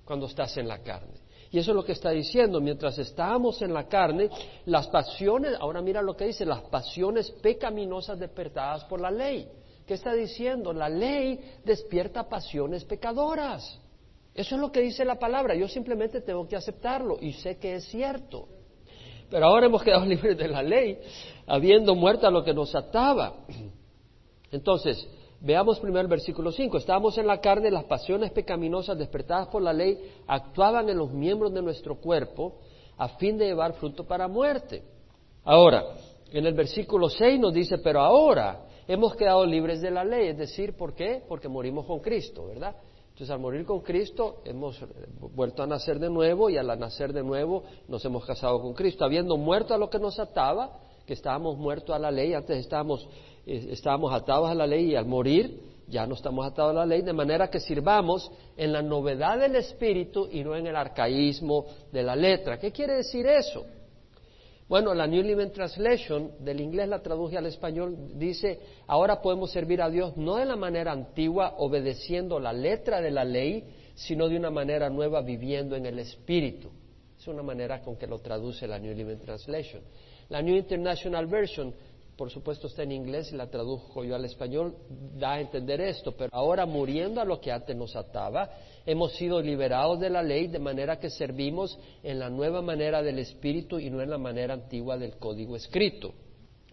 cuando 0.04 0.26
estás 0.26 0.58
en 0.58 0.68
la 0.68 0.80
carne. 0.80 1.20
Y 1.52 1.60
eso 1.60 1.72
es 1.72 1.76
lo 1.76 1.84
que 1.84 1.92
está 1.92 2.10
diciendo. 2.10 2.60
Mientras 2.60 2.98
estábamos 2.98 3.62
en 3.62 3.72
la 3.72 3.88
carne, 3.88 4.30
las 4.66 4.88
pasiones, 4.88 5.56
ahora 5.60 5.82
mira 5.82 6.02
lo 6.02 6.16
que 6.16 6.26
dice, 6.26 6.44
las 6.44 6.62
pasiones 6.62 7.30
pecaminosas 7.30 8.18
despertadas 8.18 8.84
por 8.86 9.00
la 9.00 9.12
ley. 9.12 9.48
¿Qué 9.90 9.96
está 9.96 10.14
diciendo? 10.14 10.72
La 10.72 10.88
ley 10.88 11.40
despierta 11.66 12.30
pasiones 12.30 12.86
pecadoras. 12.86 13.82
Eso 14.36 14.54
es 14.54 14.62
lo 14.62 14.72
que 14.72 14.82
dice 14.82 15.04
la 15.04 15.18
palabra. 15.18 15.56
Yo 15.56 15.68
simplemente 15.68 16.22
tengo 16.22 16.48
que 16.48 16.56
aceptarlo 16.56 17.18
y 17.20 17.34
sé 17.34 17.58
que 17.58 17.74
es 17.74 17.86
cierto. 17.86 18.48
Pero 19.32 19.48
ahora 19.48 19.66
hemos 19.66 19.82
quedado 19.82 20.06
libres 20.06 20.38
de 20.38 20.48
la 20.48 20.62
ley, 20.62 21.00
habiendo 21.48 21.96
muerto 21.96 22.28
a 22.28 22.30
lo 22.30 22.44
que 22.44 22.54
nos 22.54 22.76
ataba. 22.76 23.38
Entonces, 24.52 25.10
veamos 25.42 25.80
primero 25.80 26.02
el 26.02 26.08
versículo 26.08 26.52
5. 26.52 26.78
Estábamos 26.78 27.18
en 27.18 27.26
la 27.26 27.42
carne, 27.42 27.72
las 27.72 27.86
pasiones 27.86 28.30
pecaminosas 28.30 28.96
despertadas 28.96 29.48
por 29.48 29.64
la 29.64 29.74
ley 29.74 29.98
actuaban 30.28 30.88
en 30.88 31.00
los 31.00 31.12
miembros 31.12 31.52
de 31.52 31.64
nuestro 31.64 31.96
cuerpo 31.96 32.60
a 32.96 33.10
fin 33.18 33.40
de 33.40 33.48
llevar 33.48 33.74
fruto 33.74 34.06
para 34.06 34.28
muerte. 34.28 34.84
Ahora, 35.44 35.84
en 36.32 36.46
el 36.46 36.54
versículo 36.54 37.10
6 37.10 37.40
nos 37.40 37.56
dice, 37.56 37.80
pero 37.80 38.02
ahora 38.02 38.69
hemos 38.90 39.16
quedado 39.16 39.46
libres 39.46 39.82
de 39.82 39.92
la 39.92 40.04
ley, 40.04 40.30
es 40.30 40.38
decir, 40.38 40.76
¿por 40.76 40.96
qué? 40.96 41.22
Porque 41.28 41.48
morimos 41.48 41.86
con 41.86 42.00
Cristo, 42.00 42.48
¿verdad? 42.48 42.76
Entonces, 43.10 43.30
al 43.30 43.40
morir 43.40 43.64
con 43.64 43.82
Cristo, 43.82 44.42
hemos 44.46 44.84
vuelto 45.36 45.62
a 45.62 45.68
nacer 45.68 46.00
de 46.00 46.10
nuevo 46.10 46.50
y 46.50 46.58
al 46.58 46.68
nacer 46.80 47.14
de 47.14 47.22
nuevo 47.22 47.64
nos 47.88 48.04
hemos 48.04 48.26
casado 48.26 48.60
con 48.60 48.74
Cristo, 48.74 49.06
habiendo 49.06 49.38
muerto 49.38 49.76
a 49.76 49.78
lo 49.78 49.92
que 49.92 50.00
nos 50.00 50.20
ataba, 50.20 50.80
que 51.06 51.14
estábamos 51.14 51.58
muertos 51.58 51.96
a 51.96 52.00
la 52.00 52.10
ley, 52.10 52.34
antes 52.34 52.58
estábamos, 52.58 53.08
eh, 53.46 53.68
estábamos 53.70 54.12
atados 54.12 54.50
a 54.50 54.56
la 54.56 54.66
ley 54.66 54.92
y 54.92 54.96
al 54.96 55.06
morir 55.06 55.62
ya 55.88 56.08
no 56.08 56.16
estamos 56.16 56.46
atados 56.48 56.72
a 56.72 56.80
la 56.80 56.86
ley, 56.88 57.04
de 57.04 57.14
manera 57.14 57.48
que 57.48 57.60
sirvamos 57.60 58.32
en 58.58 58.74
la 58.74 58.82
novedad 58.82 59.38
del 59.38 59.56
espíritu 59.56 60.28
y 60.32 60.44
no 60.44 60.56
en 60.56 60.66
el 60.66 60.76
arcaísmo 60.76 61.66
de 61.92 62.02
la 62.02 62.16
letra. 62.16 62.58
¿Qué 62.58 62.72
quiere 62.72 62.96
decir 62.96 63.28
eso? 63.28 63.66
Bueno, 64.70 64.94
la 64.94 65.08
New 65.08 65.24
Living 65.24 65.50
Translation 65.50 66.34
del 66.42 66.62
inglés 66.62 66.88
la 66.88 67.02
traduje 67.02 67.36
al 67.36 67.48
español, 67.48 67.98
dice, 68.20 68.60
ahora 68.86 69.20
podemos 69.20 69.50
servir 69.50 69.82
a 69.82 69.90
Dios 69.90 70.16
no 70.16 70.36
de 70.36 70.46
la 70.46 70.56
manera 70.56 70.92
antigua, 70.92 71.56
obedeciendo 71.58 72.40
la 72.40 72.54
letra 72.54 73.02
de 73.02 73.10
la 73.10 73.26
ley, 73.26 73.64
sino 73.96 74.30
de 74.30 74.38
una 74.38 74.52
manera 74.52 74.88
nueva, 74.92 75.24
viviendo 75.24 75.76
en 75.76 75.88
el 75.88 75.98
Espíritu. 75.98 76.70
Es 77.18 77.28
una 77.28 77.42
manera 77.42 77.82
con 77.82 77.98
que 77.98 78.06
lo 78.06 78.20
traduce 78.20 78.68
la 78.68 78.78
New 78.78 78.94
Living 78.94 79.18
Translation. 79.18 79.82
La 80.30 80.40
New 80.44 80.56
International 80.56 81.26
Version 81.26 81.74
por 82.20 82.30
supuesto 82.30 82.68
está 82.68 82.84
en 82.84 82.92
inglés 82.92 83.32
y 83.32 83.38
la 83.38 83.50
tradujo 83.50 84.04
yo 84.04 84.14
al 84.14 84.26
español, 84.26 84.76
da 85.16 85.36
a 85.36 85.40
entender 85.40 85.80
esto, 85.80 86.12
pero 86.12 86.30
ahora 86.34 86.66
muriendo 86.66 87.22
a 87.22 87.24
lo 87.24 87.40
que 87.40 87.50
antes 87.50 87.74
nos 87.78 87.96
ataba, 87.96 88.50
hemos 88.86 89.14
sido 89.14 89.42
liberados 89.42 90.02
de 90.02 90.10
la 90.10 90.22
ley 90.22 90.48
de 90.48 90.60
manera 90.60 91.00
que 91.00 91.10
servimos 91.10 91.80
en 92.04 92.20
la 92.20 92.30
nueva 92.30 92.62
manera 92.62 93.02
del 93.02 93.20
Espíritu 93.20 93.80
y 93.80 93.90
no 93.90 94.02
en 94.02 94.10
la 94.10 94.18
manera 94.18 94.54
antigua 94.54 94.98
del 94.98 95.16
código 95.16 95.56
escrito. 95.56 96.14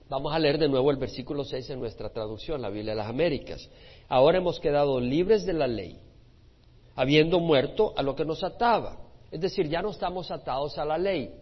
Vamos 0.08 0.34
a 0.34 0.38
leer 0.40 0.58
de 0.58 0.68
nuevo 0.68 0.90
el 0.90 0.96
versículo 0.96 1.44
6 1.44 1.70
en 1.70 1.78
nuestra 1.78 2.10
traducción, 2.10 2.60
la 2.60 2.68
Biblia 2.68 2.94
de 2.94 2.98
las 2.98 3.08
Américas. 3.08 3.70
Ahora 4.08 4.38
hemos 4.38 4.58
quedado 4.58 4.98
libres 4.98 5.46
de 5.46 5.52
la 5.52 5.68
ley, 5.68 6.00
habiendo 6.96 7.38
muerto 7.38 7.94
a 7.96 8.02
lo 8.02 8.16
que 8.16 8.24
nos 8.24 8.42
ataba. 8.42 8.98
Es 9.30 9.40
decir, 9.40 9.68
ya 9.68 9.80
no 9.80 9.90
estamos 9.90 10.28
atados 10.32 10.76
a 10.76 10.84
la 10.84 10.98
ley. 10.98 11.32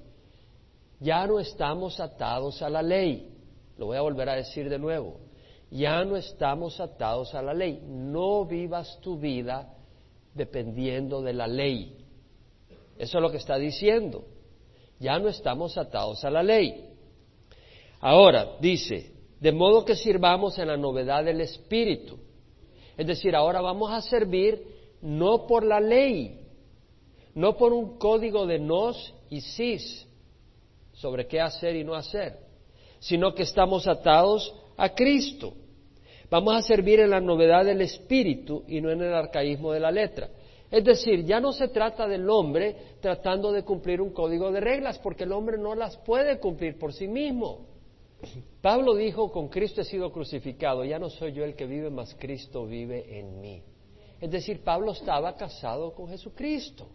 Ya 1.01 1.27
no 1.27 1.41
estamos 1.41 2.01
atados 2.01 2.61
a 2.61 2.69
la 2.69 2.83
ley. 2.83 3.31
Lo 3.77 3.87
voy 3.87 3.97
a 3.97 4.03
volver 4.03 4.29
a 4.29 4.37
decir 4.37 4.69
de 4.69 4.79
nuevo. 4.79 5.19
Ya 5.71 6.05
no 6.05 6.17
estamos 6.17 6.79
atados 6.81 7.35
a 7.35 7.43
la 7.43 7.53
ley. 7.53 7.83
No 7.85 8.45
vivas 8.45 8.99
tu 9.01 9.19
vida 9.19 9.75
dependiendo 10.35 11.23
de 11.23 11.33
la 11.33 11.47
ley. 11.47 11.97
Eso 12.97 13.19
es 13.19 13.23
lo 13.23 13.31
que 13.31 13.39
está 13.39 13.57
diciendo. 13.57 14.25
Ya 15.01 15.19
no 15.19 15.29
estamos 15.29 15.77
atados 15.77 16.25
a 16.25 16.31
la 16.31 16.43
ley. 16.43 16.91
Ahora, 18.01 18.57
dice, 18.61 19.13
de 19.41 19.53
modo 19.53 19.85
que 19.85 19.97
sirvamos 19.97 20.59
en 20.59 20.69
la 20.69 20.77
novedad 20.77 21.25
del 21.25 21.41
Espíritu. 21.41 22.19
Es 22.97 23.07
decir, 23.07 23.35
ahora 23.35 23.61
vamos 23.61 23.91
a 23.91 24.01
servir 24.01 24.63
no 25.03 25.47
por 25.47 25.65
la 25.65 25.81
ley, 25.81 26.41
no 27.35 27.57
por 27.57 27.73
un 27.73 27.99
código 27.99 28.47
de 28.47 28.61
nos 28.61 29.13
y 29.29 29.41
sis 29.41 30.07
sobre 30.93 31.27
qué 31.27 31.41
hacer 31.41 31.75
y 31.75 31.83
no 31.83 31.95
hacer 31.95 32.44
sino 33.05 33.35
que 33.35 33.43
estamos 33.43 33.87
atados 33.87 34.55
a 34.79 34.95
Cristo. 34.95 35.53
Vamos 36.31 36.57
a 36.57 36.63
servir 36.63 37.01
en 37.01 37.11
la 37.11 37.21
novedad 37.21 37.63
del 37.63 37.83
espíritu 37.83 38.65
y 38.67 38.81
no 38.81 38.91
en 38.91 39.03
el 39.03 39.13
arcaísmo 39.13 39.73
de 39.73 39.81
la 39.81 39.91
letra. 39.91 40.31
Es 40.71 40.83
decir, 40.83 41.23
ya 41.27 41.39
no 41.39 41.53
se 41.53 41.69
trata 41.69 42.09
del 42.09 42.29
hombre 42.31 42.75
tratando 43.03 43.53
de 43.53 43.63
cumplir 43.63 44.01
un 44.01 44.11
código 44.11 44.51
de 44.51 44.61
reglas, 44.61 44.99
porque 45.01 45.25
el 45.25 45.33
hombre 45.33 45.59
no 45.59 45.75
las 45.75 45.99
puede 45.99 46.39
cumplir 46.41 46.79
por 46.79 46.95
sí 46.95 47.07
mismo. 47.07 47.67
Pablo 48.63 48.95
dijo, 48.95 49.31
con 49.31 49.49
Cristo 49.49 49.83
he 49.83 49.85
sido 49.85 50.11
crucificado, 50.11 50.83
ya 50.83 50.99
no 50.99 51.11
soy 51.11 51.35
yo 51.35 51.45
el 51.45 51.55
que 51.55 51.67
vive, 51.67 51.91
mas 51.91 52.17
Cristo 52.19 52.65
vive 52.65 53.19
en 53.19 53.39
mí. 53.39 53.63
Es 54.19 54.31
decir, 54.31 54.65
Pablo 54.65 54.93
estaba 54.93 55.37
casado 55.37 55.93
con 55.93 56.09
Jesucristo. 56.09 56.89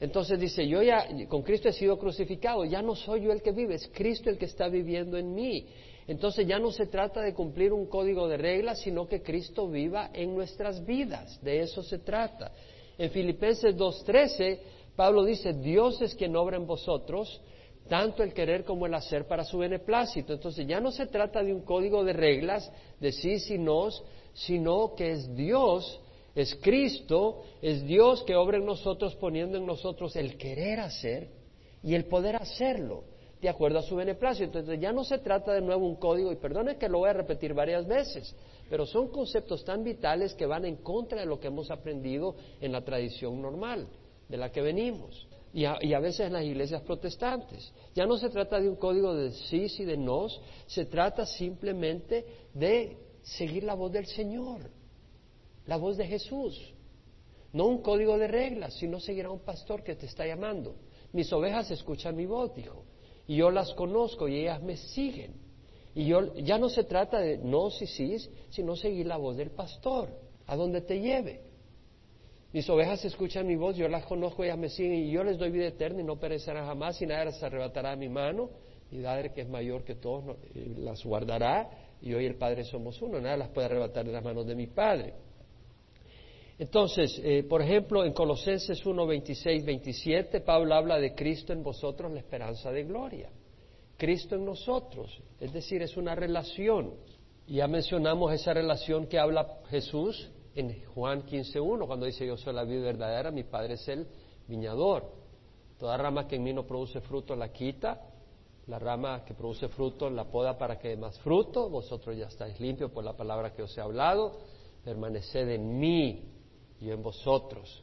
Entonces 0.00 0.38
dice, 0.40 0.66
yo 0.66 0.82
ya 0.82 1.06
con 1.28 1.42
Cristo 1.42 1.68
he 1.68 1.72
sido 1.72 1.98
crucificado, 1.98 2.64
ya 2.64 2.82
no 2.82 2.96
soy 2.96 3.22
yo 3.22 3.32
el 3.32 3.42
que 3.42 3.52
vive, 3.52 3.74
es 3.76 3.88
Cristo 3.92 4.28
el 4.28 4.38
que 4.38 4.46
está 4.46 4.68
viviendo 4.68 5.16
en 5.16 5.34
mí. 5.34 5.66
Entonces 6.06 6.46
ya 6.46 6.58
no 6.58 6.70
se 6.70 6.86
trata 6.86 7.22
de 7.22 7.32
cumplir 7.32 7.72
un 7.72 7.86
código 7.86 8.28
de 8.28 8.36
reglas, 8.36 8.80
sino 8.80 9.08
que 9.08 9.22
Cristo 9.22 9.68
viva 9.68 10.10
en 10.12 10.34
nuestras 10.34 10.84
vidas. 10.84 11.42
De 11.42 11.60
eso 11.60 11.82
se 11.82 11.98
trata. 11.98 12.52
En 12.98 13.10
Filipenses 13.10 13.74
2.13, 13.76 14.58
Pablo 14.96 15.24
dice, 15.24 15.54
Dios 15.54 16.00
es 16.02 16.14
quien 16.14 16.36
obra 16.36 16.56
en 16.56 16.66
vosotros, 16.66 17.40
tanto 17.88 18.22
el 18.22 18.32
querer 18.32 18.64
como 18.64 18.86
el 18.86 18.94
hacer 18.94 19.26
para 19.26 19.44
su 19.44 19.58
beneplácito. 19.58 20.32
Entonces 20.32 20.66
ya 20.66 20.80
no 20.80 20.90
se 20.92 21.06
trata 21.06 21.42
de 21.42 21.54
un 21.54 21.62
código 21.62 22.04
de 22.04 22.12
reglas, 22.12 22.70
de 23.00 23.12
sí 23.12 23.36
y 23.48 23.58
no, 23.58 23.88
sino 24.34 24.94
que 24.94 25.12
es 25.12 25.34
Dios, 25.34 26.00
es 26.34 26.54
Cristo, 26.56 27.42
es 27.62 27.84
Dios 27.84 28.22
que 28.24 28.34
obra 28.34 28.58
en 28.58 28.66
nosotros 28.66 29.14
poniendo 29.16 29.56
en 29.56 29.66
nosotros 29.66 30.16
el 30.16 30.36
querer 30.36 30.80
hacer 30.80 31.28
y 31.82 31.94
el 31.94 32.06
poder 32.06 32.36
hacerlo 32.36 33.04
de 33.40 33.48
acuerdo 33.48 33.78
a 33.78 33.82
su 33.82 33.94
beneplácito. 33.94 34.58
Entonces 34.58 34.80
ya 34.80 34.92
no 34.92 35.04
se 35.04 35.18
trata 35.18 35.52
de 35.52 35.60
nuevo 35.60 35.86
un 35.86 35.96
código, 35.96 36.32
y 36.32 36.36
perdone 36.36 36.76
que 36.76 36.88
lo 36.88 36.98
voy 36.98 37.10
a 37.10 37.12
repetir 37.12 37.52
varias 37.52 37.86
veces, 37.86 38.34
pero 38.70 38.86
son 38.86 39.08
conceptos 39.08 39.64
tan 39.64 39.84
vitales 39.84 40.34
que 40.34 40.46
van 40.46 40.64
en 40.64 40.76
contra 40.76 41.20
de 41.20 41.26
lo 41.26 41.38
que 41.38 41.48
hemos 41.48 41.70
aprendido 41.70 42.36
en 42.60 42.72
la 42.72 42.82
tradición 42.82 43.40
normal 43.40 43.86
de 44.28 44.36
la 44.36 44.50
que 44.50 44.62
venimos. 44.62 45.28
Y 45.52 45.66
a, 45.66 46.00
veces 46.00 46.26
en 46.26 46.32
las 46.32 46.42
iglesias 46.42 46.82
protestantes. 46.82 47.72
Ya 47.94 48.06
no 48.06 48.16
se 48.16 48.28
trata 48.28 48.58
de 48.58 48.68
un 48.68 48.74
código 48.74 49.14
de 49.14 49.30
sí 49.30 49.66
y 49.78 49.84
de 49.84 49.96
nos, 49.96 50.40
se 50.66 50.86
trata 50.86 51.24
simplemente 51.24 52.26
de 52.52 52.96
seguir 53.22 53.62
la 53.62 53.74
voz 53.74 53.92
del 53.92 54.06
Señor, 54.06 54.62
la 55.66 55.76
voz 55.76 55.96
de 55.96 56.06
Jesús. 56.06 56.74
No 57.52 57.66
un 57.66 57.82
código 57.82 58.18
de 58.18 58.28
reglas, 58.28 58.74
sino 58.74 58.98
seguir 59.00 59.26
a 59.26 59.30
un 59.30 59.40
pastor 59.40 59.82
que 59.82 59.94
te 59.94 60.06
está 60.06 60.26
llamando. 60.26 60.76
Mis 61.12 61.32
ovejas 61.32 61.70
escuchan 61.70 62.16
mi 62.16 62.26
voz, 62.26 62.54
dijo 62.54 62.84
y 63.26 63.36
yo 63.36 63.50
las 63.50 63.72
conozco 63.74 64.28
y 64.28 64.40
ellas 64.40 64.62
me 64.62 64.76
siguen. 64.76 65.34
Y 65.94 66.06
yo, 66.06 66.34
ya 66.36 66.58
no 66.58 66.68
se 66.68 66.84
trata 66.84 67.20
de 67.20 67.38
no 67.38 67.70
si 67.70 67.86
sí, 67.86 68.16
sino 68.50 68.76
seguir 68.76 69.06
la 69.06 69.16
voz 69.16 69.36
del 69.36 69.50
pastor, 69.50 70.08
a 70.46 70.56
donde 70.56 70.80
te 70.80 71.00
lleve. 71.00 71.40
Mis 72.52 72.68
ovejas 72.68 73.04
escuchan 73.04 73.46
mi 73.46 73.56
voz, 73.56 73.76
yo 73.76 73.88
las 73.88 74.04
conozco, 74.04 74.44
ellas 74.44 74.58
me 74.58 74.68
siguen 74.68 74.94
y 74.94 75.10
yo 75.10 75.24
les 75.24 75.38
doy 75.38 75.50
vida 75.50 75.66
eterna 75.66 76.00
y 76.00 76.04
no 76.04 76.18
perecerán 76.18 76.66
jamás 76.66 77.00
y 77.00 77.06
nada 77.06 77.26
las 77.26 77.42
arrebatará 77.42 77.92
a 77.92 77.96
mi 77.96 78.08
mano. 78.08 78.50
Mi 78.90 79.02
Padre 79.02 79.32
que 79.32 79.40
es 79.40 79.48
mayor 79.48 79.84
que 79.84 79.94
todos 79.94 80.36
eh, 80.54 80.74
las 80.78 81.02
guardará 81.04 81.68
y 82.00 82.12
hoy 82.12 82.26
el 82.26 82.36
Padre 82.36 82.64
somos 82.64 83.00
uno, 83.02 83.20
nada 83.20 83.36
las 83.36 83.48
puede 83.48 83.66
arrebatar 83.66 84.04
de 84.04 84.12
las 84.12 84.22
manos 84.22 84.46
de 84.46 84.54
mi 84.54 84.66
Padre. 84.66 85.14
Entonces, 86.58 87.20
eh, 87.24 87.42
por 87.42 87.62
ejemplo, 87.62 88.04
en 88.04 88.12
Colosenses 88.12 88.84
1, 88.86 89.06
26, 89.06 89.64
27, 89.64 90.40
Pablo 90.40 90.74
habla 90.74 90.98
de 90.98 91.14
Cristo 91.14 91.52
en 91.52 91.64
vosotros, 91.64 92.12
la 92.12 92.20
esperanza 92.20 92.70
de 92.70 92.84
gloria. 92.84 93.30
Cristo 93.96 94.36
en 94.36 94.44
nosotros, 94.44 95.20
es 95.40 95.52
decir, 95.52 95.82
es 95.82 95.96
una 95.96 96.14
relación. 96.14 96.94
Ya 97.46 97.66
mencionamos 97.66 98.32
esa 98.32 98.54
relación 98.54 99.06
que 99.06 99.18
habla 99.18 99.60
Jesús 99.68 100.30
en 100.54 100.84
Juan 100.86 101.22
15, 101.22 101.58
1, 101.58 101.86
cuando 101.86 102.06
dice 102.06 102.26
yo 102.26 102.36
soy 102.36 102.54
la 102.54 102.64
vida 102.64 102.82
verdadera, 102.82 103.30
mi 103.30 103.42
Padre 103.42 103.74
es 103.74 103.88
el 103.88 104.06
viñador. 104.46 105.10
Toda 105.78 105.96
rama 105.96 106.28
que 106.28 106.36
en 106.36 106.44
mí 106.44 106.52
no 106.52 106.64
produce 106.64 107.00
fruto 107.00 107.34
la 107.34 107.52
quita, 107.52 108.00
la 108.68 108.78
rama 108.78 109.24
que 109.24 109.34
produce 109.34 109.68
fruto 109.68 110.08
la 110.08 110.24
poda 110.24 110.56
para 110.56 110.78
que 110.78 110.88
dé 110.88 110.96
más 110.96 111.18
fruto, 111.18 111.68
vosotros 111.68 112.16
ya 112.16 112.26
estáis 112.26 112.58
limpios 112.60 112.92
por 112.92 113.04
la 113.04 113.14
palabra 113.14 113.52
que 113.52 113.62
os 113.62 113.76
he 113.76 113.80
hablado, 113.80 114.38
permaneced 114.84 115.48
en 115.48 115.78
mí 115.78 116.33
y 116.80 116.90
en 116.90 117.02
vosotros. 117.02 117.82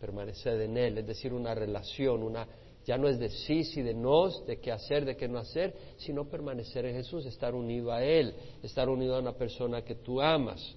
Permaneced 0.00 0.60
en 0.60 0.76
Él, 0.76 0.98
es 0.98 1.06
decir, 1.06 1.32
una 1.32 1.54
relación, 1.54 2.22
una, 2.22 2.46
ya 2.84 2.96
no 2.96 3.08
es 3.08 3.18
de 3.18 3.28
sí, 3.28 3.64
sí, 3.64 3.82
de 3.82 3.94
nos, 3.94 4.46
de 4.46 4.60
qué 4.60 4.72
hacer, 4.72 5.04
de 5.04 5.16
qué 5.16 5.28
no 5.28 5.38
hacer, 5.38 5.74
sino 5.98 6.28
permanecer 6.28 6.86
en 6.86 6.94
Jesús, 6.94 7.26
estar 7.26 7.54
unido 7.54 7.92
a 7.92 8.02
Él, 8.02 8.34
estar 8.62 8.88
unido 8.88 9.16
a 9.16 9.20
una 9.20 9.32
persona 9.32 9.82
que 9.82 9.96
tú 9.96 10.20
amas. 10.20 10.76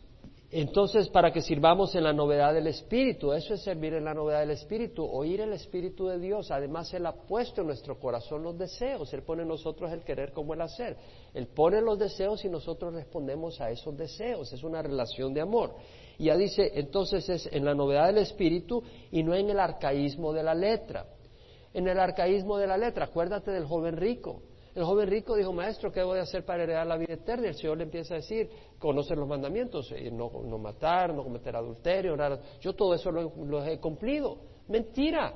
Entonces, 0.53 1.07
para 1.07 1.31
que 1.31 1.41
sirvamos 1.41 1.95
en 1.95 2.03
la 2.03 2.11
novedad 2.11 2.53
del 2.53 2.67
Espíritu, 2.67 3.31
eso 3.31 3.53
es 3.53 3.61
servir 3.61 3.93
en 3.93 4.03
la 4.03 4.13
novedad 4.13 4.41
del 4.41 4.51
Espíritu, 4.51 5.05
oír 5.05 5.39
el 5.39 5.53
Espíritu 5.53 6.07
de 6.07 6.19
Dios. 6.19 6.51
Además, 6.51 6.93
Él 6.93 7.05
ha 7.05 7.13
puesto 7.13 7.61
en 7.61 7.67
nuestro 7.67 7.97
corazón 7.97 8.43
los 8.43 8.57
deseos, 8.57 9.13
Él 9.13 9.23
pone 9.23 9.43
en 9.43 9.47
nosotros 9.47 9.89
el 9.93 10.03
querer 10.03 10.33
como 10.33 10.53
el 10.53 10.59
hacer. 10.59 10.97
Él 11.33 11.47
pone 11.47 11.79
los 11.79 11.97
deseos 11.97 12.43
y 12.43 12.49
nosotros 12.49 12.93
respondemos 12.93 13.61
a 13.61 13.71
esos 13.71 13.95
deseos. 13.95 14.51
Es 14.51 14.61
una 14.61 14.81
relación 14.81 15.33
de 15.33 15.39
amor. 15.39 15.73
Y 16.21 16.25
ya 16.25 16.37
dice, 16.37 16.71
entonces 16.75 17.27
es 17.29 17.49
en 17.51 17.65
la 17.65 17.73
novedad 17.73 18.05
del 18.05 18.19
espíritu 18.19 18.83
y 19.09 19.23
no 19.23 19.33
en 19.33 19.49
el 19.49 19.59
arcaísmo 19.59 20.31
de 20.33 20.43
la 20.43 20.53
letra. 20.53 21.07
En 21.73 21.87
el 21.87 21.97
arcaísmo 21.97 22.59
de 22.59 22.67
la 22.67 22.77
letra, 22.77 23.05
acuérdate 23.05 23.49
del 23.49 23.65
joven 23.65 23.97
rico. 23.97 24.43
El 24.75 24.83
joven 24.83 25.09
rico 25.09 25.35
dijo, 25.35 25.51
maestro, 25.51 25.91
¿qué 25.91 26.03
voy 26.03 26.19
a 26.19 26.21
hacer 26.21 26.45
para 26.45 26.61
heredar 26.61 26.85
la 26.85 26.95
vida 26.95 27.15
eterna? 27.15 27.47
Y 27.47 27.49
el 27.49 27.55
Señor 27.55 27.77
le 27.77 27.85
empieza 27.85 28.13
a 28.13 28.17
decir, 28.17 28.47
conocer 28.77 29.17
los 29.17 29.27
mandamientos, 29.27 29.91
eh, 29.93 30.11
no, 30.11 30.29
matar, 30.59 31.11
no 31.11 31.23
cometer 31.23 31.55
adulterio, 31.55 32.15
nada. 32.15 32.39
yo 32.59 32.73
todo 32.73 32.93
eso 32.93 33.09
lo, 33.09 33.65
he 33.65 33.79
cumplido. 33.79 34.37
Mentira. 34.67 35.33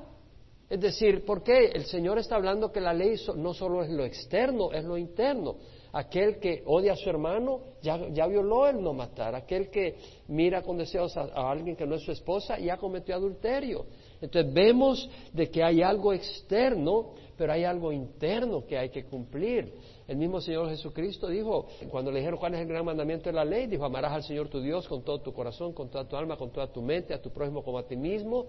Es 0.70 0.80
decir, 0.80 1.24
¿por 1.24 1.42
qué? 1.42 1.66
El 1.66 1.86
Señor 1.86 2.18
está 2.18 2.36
hablando 2.36 2.70
que 2.70 2.80
la 2.80 2.94
ley 2.94 3.16
no 3.34 3.54
solo 3.54 3.82
es 3.82 3.90
lo 3.90 4.04
externo, 4.04 4.70
es 4.70 4.84
lo 4.84 4.96
interno. 4.96 5.56
Aquel 5.96 6.38
que 6.38 6.62
odia 6.66 6.92
a 6.92 6.96
su 6.96 7.08
hermano 7.08 7.60
ya, 7.80 7.96
violó 8.26 8.68
el 8.68 8.82
no 8.82 8.92
matar. 8.92 9.34
Aquel 9.34 9.70
que 9.70 9.96
mira 10.28 10.60
con 10.60 10.76
deseos 10.76 11.16
a, 11.16 11.22
alguien 11.50 11.74
que 11.74 11.86
no 11.86 11.94
es 11.94 12.02
su 12.02 12.12
esposa 12.12 12.58
ya 12.58 12.76
cometió 12.76 13.14
adulterio. 13.14 13.86
Entonces 14.20 14.52
vemos 14.52 15.08
de 15.32 15.48
que 15.48 15.64
hay 15.64 15.80
algo 15.80 16.12
externo, 16.12 17.14
pero 17.38 17.54
hay 17.54 17.64
algo 17.64 17.92
interno 17.92 18.66
que 18.66 18.76
hay 18.76 18.90
que 18.90 19.06
cumplir. 19.06 19.72
El 20.06 20.18
mismo 20.18 20.38
Señor 20.38 20.68
Jesucristo 20.68 21.28
dijo, 21.28 21.66
cuando 21.88 22.12
le 22.12 22.18
dijeron 22.18 22.38
cuál 22.38 22.52
es 22.52 22.60
el 22.60 22.68
gran 22.68 22.84
mandamiento 22.84 23.30
de 23.30 23.32
la 23.32 23.46
ley, 23.46 23.66
dijo, 23.66 23.86
amarás 23.86 24.12
al 24.12 24.22
Señor 24.22 24.50
tu 24.50 24.60
Dios 24.60 24.86
con 24.86 25.02
todo 25.02 25.22
tu 25.22 25.32
corazón, 25.32 25.72
con 25.72 25.88
toda 25.88 26.06
tu 26.06 26.14
alma, 26.14 26.36
con 26.36 26.50
toda 26.50 26.70
tu 26.70 26.82
mente, 26.82 27.14
a 27.14 27.22
tu 27.22 27.30
prójimo 27.30 27.64
como 27.64 27.78
a 27.78 27.86
ti 27.86 27.96
mismo. 27.96 28.48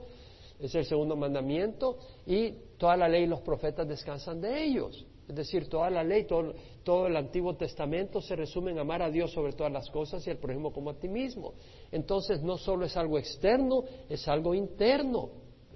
Es 0.60 0.75
el 0.75 0.83
segundo 0.83 1.15
mandamiento 1.15 1.97
y 2.25 2.51
toda 2.77 2.97
la 2.97 3.07
ley 3.07 3.23
y 3.23 3.27
los 3.27 3.39
profetas 3.39 3.88
descansan 3.88 4.41
de 4.41 4.65
ellos. 4.65 5.05
Es 5.28 5.36
decir, 5.36 5.68
toda 5.68 5.90
la 5.90 6.04
ley, 6.04 6.26
todo, 6.26 7.08
el 7.08 7.18
Antiguo 7.18 7.56
Testamento 7.56 8.22
se 8.22 8.36
resume 8.36 8.72
en 8.72 8.80
amar 8.80 9.02
a 9.02 9.10
Dios 9.10 9.32
sobre 9.32 9.52
todas 9.52 9.72
las 9.72 9.90
cosas 9.90 10.26
y 10.26 10.30
al 10.30 10.38
prójimo 10.38 10.72
como 10.72 10.92
a 10.92 10.94
ti 10.94 11.10
mismo. 11.10 11.54
Entonces, 11.92 12.42
no 12.42 12.58
solo 12.58 12.86
es 12.86 12.96
algo 12.96 13.20
externo, 13.20 13.84
es 14.10 14.26
algo 14.28 14.54
interno. 14.54 15.30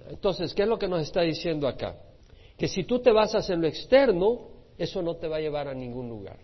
Entonces, 0.08 0.54
¿qué 0.54 0.62
es 0.62 0.68
lo 0.68 0.78
que 0.78 0.88
nos 0.88 1.02
está 1.02 1.20
diciendo 1.20 1.68
acá? 1.68 1.96
Que 2.56 2.66
si 2.66 2.84
tú 2.84 3.00
te 3.00 3.12
basas 3.12 3.48
en 3.50 3.60
lo 3.60 3.68
externo, 3.68 4.48
eso 4.78 5.02
no 5.02 5.16
te 5.16 5.28
va 5.28 5.36
a 5.36 5.40
llevar 5.40 5.68
a 5.68 5.74
ningún 5.74 6.08
lugar. 6.08 6.38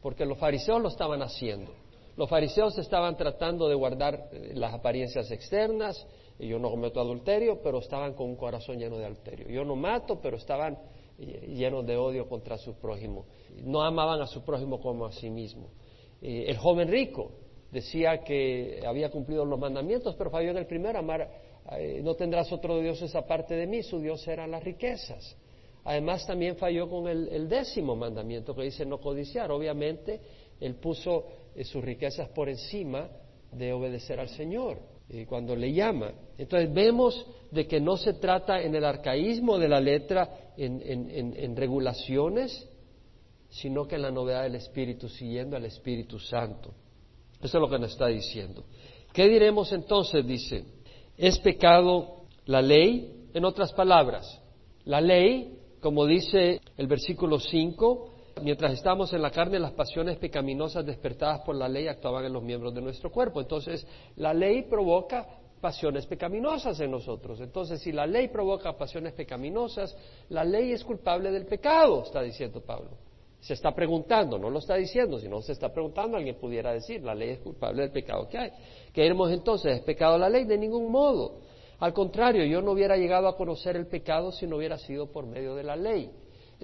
Porque 0.00 0.24
los 0.24 0.38
fariseos 0.38 0.80
lo 0.80 0.88
estaban 0.88 1.20
haciendo. 1.20 1.70
Los 2.16 2.30
fariseos 2.30 2.78
estaban 2.78 3.16
tratando 3.16 3.68
de 3.68 3.74
guardar 3.74 4.28
eh, 4.32 4.52
las 4.54 4.72
apariencias 4.72 5.30
externas. 5.30 6.06
Yo 6.38 6.58
no 6.58 6.70
cometo 6.70 7.00
adulterio, 7.00 7.60
pero 7.62 7.78
estaban 7.78 8.14
con 8.14 8.28
un 8.30 8.36
corazón 8.36 8.78
lleno 8.78 8.96
de 8.96 9.04
adulterio. 9.04 9.48
Yo 9.48 9.64
no 9.64 9.76
mato, 9.76 10.18
pero 10.20 10.36
estaban 10.36 10.78
llenos 11.18 11.86
de 11.86 11.96
odio 11.96 12.28
contra 12.28 12.58
su 12.58 12.74
prójimo. 12.74 13.26
No 13.62 13.82
amaban 13.82 14.20
a 14.20 14.26
su 14.26 14.44
prójimo 14.44 14.80
como 14.80 15.06
a 15.06 15.12
sí 15.12 15.30
mismo. 15.30 15.68
El 16.20 16.56
joven 16.56 16.88
rico 16.88 17.32
decía 17.70 18.22
que 18.22 18.80
había 18.86 19.10
cumplido 19.10 19.44
los 19.44 19.58
mandamientos, 19.58 20.14
pero 20.16 20.30
falló 20.30 20.50
en 20.50 20.58
el 20.58 20.66
primero, 20.66 20.98
amar, 20.98 21.28
eh, 21.72 22.00
no 22.02 22.14
tendrás 22.14 22.50
otro 22.52 22.78
Dios 22.80 23.02
esa 23.02 23.26
parte 23.26 23.54
de 23.54 23.66
mí, 23.66 23.82
su 23.82 24.00
Dios 24.00 24.26
eran 24.28 24.52
las 24.52 24.62
riquezas. 24.62 25.36
Además 25.84 26.26
también 26.26 26.56
falló 26.56 26.88
con 26.88 27.08
el, 27.08 27.48
décimo 27.48 27.94
mandamiento 27.94 28.54
que 28.54 28.62
dice 28.62 28.86
no 28.86 29.00
codiciar. 29.00 29.50
Obviamente, 29.50 30.20
él 30.60 30.76
puso 30.76 31.26
eh, 31.54 31.64
sus 31.64 31.84
riquezas 31.84 32.28
por 32.30 32.48
encima 32.48 33.10
de 33.52 33.72
obedecer 33.72 34.18
al 34.18 34.28
Señor 34.28 34.93
cuando 35.28 35.54
le 35.54 35.72
llama. 35.72 36.12
Entonces 36.38 36.72
vemos 36.72 37.26
de 37.50 37.66
que 37.66 37.80
no 37.80 37.96
se 37.96 38.14
trata 38.14 38.60
en 38.60 38.74
el 38.74 38.84
arcaísmo 38.84 39.58
de 39.58 39.68
la 39.68 39.80
letra 39.80 40.52
en, 40.56 41.56
regulaciones, 41.56 42.68
sino 43.50 43.86
que 43.86 43.96
en 43.96 44.02
la 44.02 44.10
novedad 44.10 44.42
del 44.42 44.56
Espíritu, 44.56 45.08
siguiendo 45.08 45.56
al 45.56 45.64
Espíritu 45.64 46.18
Santo. 46.18 46.72
Eso 47.40 47.58
es 47.58 47.60
lo 47.60 47.68
que 47.68 47.78
nos 47.78 47.92
está 47.92 48.08
diciendo. 48.08 48.64
¿Qué 49.12 49.28
diremos 49.28 49.72
entonces? 49.72 50.26
Dice, 50.26 50.64
¿es 51.16 51.38
pecado 51.38 52.24
la 52.46 52.62
ley? 52.62 53.28
En 53.34 53.44
otras 53.44 53.72
palabras, 53.72 54.40
la 54.84 55.00
ley, 55.00 55.58
como 55.80 56.06
dice 56.06 56.60
el 56.76 56.86
versículo 56.86 57.38
5, 57.38 58.13
mientras 58.42 58.72
estamos 58.72 59.12
en 59.12 59.22
la 59.22 59.30
carne, 59.30 59.58
las 59.58 59.72
pasiones 59.72 60.18
pecaminosas 60.18 60.84
despertadas 60.84 61.40
por 61.40 61.56
la 61.56 61.68
ley 61.68 61.88
actuaban 61.88 62.24
en 62.24 62.32
los 62.32 62.42
miembros 62.42 62.74
de 62.74 62.80
nuestro 62.80 63.10
cuerpo. 63.10 63.40
Entonces, 63.40 63.86
la 64.16 64.34
ley 64.34 64.62
provoca 64.62 65.26
pasiones 65.60 66.06
pecaminosas 66.06 66.78
en 66.80 66.90
nosotros. 66.90 67.40
Entonces, 67.40 67.80
si 67.80 67.92
la 67.92 68.06
ley 68.06 68.28
provoca 68.28 68.76
pasiones 68.76 69.14
pecaminosas, 69.14 69.96
la 70.28 70.44
ley 70.44 70.72
es 70.72 70.84
culpable 70.84 71.30
del 71.30 71.46
pecado, 71.46 72.02
está 72.02 72.20
diciendo 72.20 72.60
Pablo. 72.60 72.90
Se 73.40 73.54
está 73.54 73.74
preguntando, 73.74 74.38
no 74.38 74.50
lo 74.50 74.58
está 74.58 74.74
diciendo, 74.74 75.18
si 75.18 75.28
no 75.28 75.40
se 75.42 75.52
está 75.52 75.72
preguntando, 75.72 76.16
alguien 76.16 76.36
pudiera 76.36 76.72
decir, 76.72 77.02
la 77.02 77.14
ley 77.14 77.30
es 77.30 77.38
culpable 77.40 77.82
del 77.82 77.92
pecado 77.92 78.28
que 78.28 78.38
hay. 78.38 78.50
¿Qué 78.92 79.06
entonces? 79.06 79.76
¿Es 79.76 79.82
pecado 79.82 80.18
la 80.18 80.28
ley? 80.28 80.44
De 80.44 80.56
ningún 80.58 80.90
modo. 80.90 81.40
Al 81.78 81.92
contrario, 81.92 82.44
yo 82.44 82.62
no 82.62 82.72
hubiera 82.72 82.96
llegado 82.96 83.28
a 83.28 83.36
conocer 83.36 83.76
el 83.76 83.86
pecado 83.86 84.32
si 84.32 84.46
no 84.46 84.56
hubiera 84.56 84.78
sido 84.78 85.10
por 85.10 85.26
medio 85.26 85.54
de 85.54 85.62
la 85.62 85.76
ley. 85.76 86.10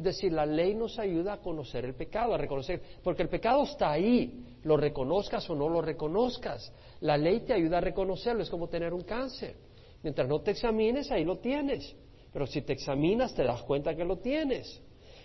Es 0.01 0.05
decir, 0.05 0.33
la 0.33 0.47
ley 0.47 0.75
nos 0.75 0.99
ayuda 0.99 1.35
a 1.35 1.37
conocer 1.43 1.85
el 1.85 1.95
pecado, 1.95 2.33
a 2.33 2.39
reconocer, 2.39 2.81
porque 3.05 3.23
el 3.23 3.29
pecado 3.29 3.65
está 3.65 3.91
ahí, 3.91 4.47
lo 4.63 4.79
reconozcas 4.79 5.49
o 5.51 5.55
no 5.55 5.69
lo 5.69 5.83
reconozcas. 5.83 6.73
La 7.01 7.19
ley 7.19 7.41
te 7.41 7.53
ayuda 7.53 7.77
a 7.77 7.81
reconocerlo, 7.83 8.43
es 8.43 8.49
como 8.49 8.67
tener 8.67 8.95
un 8.95 9.03
cáncer. 9.03 9.57
Mientras 10.03 10.27
no 10.27 10.41
te 10.41 10.53
examines, 10.53 11.11
ahí 11.11 11.23
lo 11.23 11.37
tienes. 11.37 11.95
Pero 12.33 12.47
si 12.47 12.63
te 12.63 12.73
examinas, 12.73 13.35
te 13.35 13.45
das 13.45 13.61
cuenta 13.65 13.95
que 13.95 14.07
lo 14.07 14.17
tienes. 14.17 14.81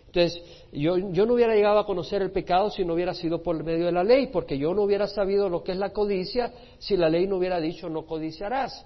Entonces, 0.07 0.43
yo, 0.73 0.97
yo, 0.97 1.25
no 1.25 1.35
hubiera 1.35 1.55
llegado 1.55 1.79
a 1.79 1.85
conocer 1.85 2.21
el 2.21 2.31
pecado 2.31 2.69
si 2.69 2.83
no 2.83 2.95
hubiera 2.95 3.13
sido 3.13 3.41
por 3.41 3.63
medio 3.63 3.85
de 3.85 3.93
la 3.93 4.03
ley, 4.03 4.27
porque 4.27 4.57
yo 4.57 4.73
no 4.73 4.81
hubiera 4.81 5.07
sabido 5.07 5.47
lo 5.47 5.63
que 5.63 5.71
es 5.71 5.77
la 5.77 5.93
codicia 5.93 6.51
si 6.79 6.97
la 6.97 7.07
ley 7.07 7.27
no 7.27 7.37
hubiera 7.37 7.61
dicho 7.61 7.87
no 7.87 8.05
codiciarás. 8.05 8.85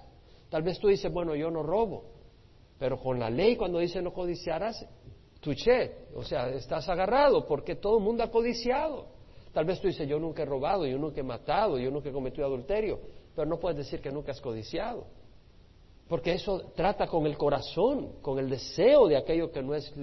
Tal 0.51 0.61
vez 0.61 0.77
tú 0.77 0.87
dices, 0.87 1.11
bueno, 1.11 1.33
yo 1.35 1.49
no 1.49 1.63
robo, 1.63 2.03
pero 2.77 2.99
con 2.99 3.19
la 3.19 3.31
ley 3.31 3.55
cuando 3.55 3.79
dice 3.79 4.03
no 4.03 4.13
codiciarás, 4.13 4.85
tuché, 5.39 6.07
o 6.15 6.23
sea, 6.23 6.49
estás 6.49 6.87
agarrado 6.89 7.45
porque 7.45 7.75
todo 7.75 7.97
el 7.97 8.03
mundo 8.03 8.23
ha 8.23 8.31
codiciado. 8.31 9.07
Tal 9.53 9.65
vez 9.65 9.79
tú 9.81 9.87
dices, 9.87 10.07
yo 10.07 10.19
nunca 10.19 10.43
he 10.43 10.45
robado, 10.45 10.85
yo 10.85 10.97
nunca 10.97 11.21
he 11.21 11.23
matado, 11.23 11.79
yo 11.79 11.89
nunca 11.89 12.09
he 12.09 12.11
cometido 12.11 12.45
adulterio, 12.45 12.99
pero 13.35 13.47
no 13.47 13.59
puedes 13.59 13.77
decir 13.77 13.99
que 13.99 14.11
nunca 14.11 14.31
has 14.31 14.41
codiciado. 14.41 15.07
Porque 16.07 16.33
eso 16.33 16.71
trata 16.75 17.07
con 17.07 17.25
el 17.25 17.37
corazón, 17.37 18.21
con 18.21 18.39
el 18.39 18.49
deseo 18.49 19.07
de 19.07 19.17
aquello 19.17 19.51
que 19.51 19.61
no 19.61 19.75
es, 19.75 19.93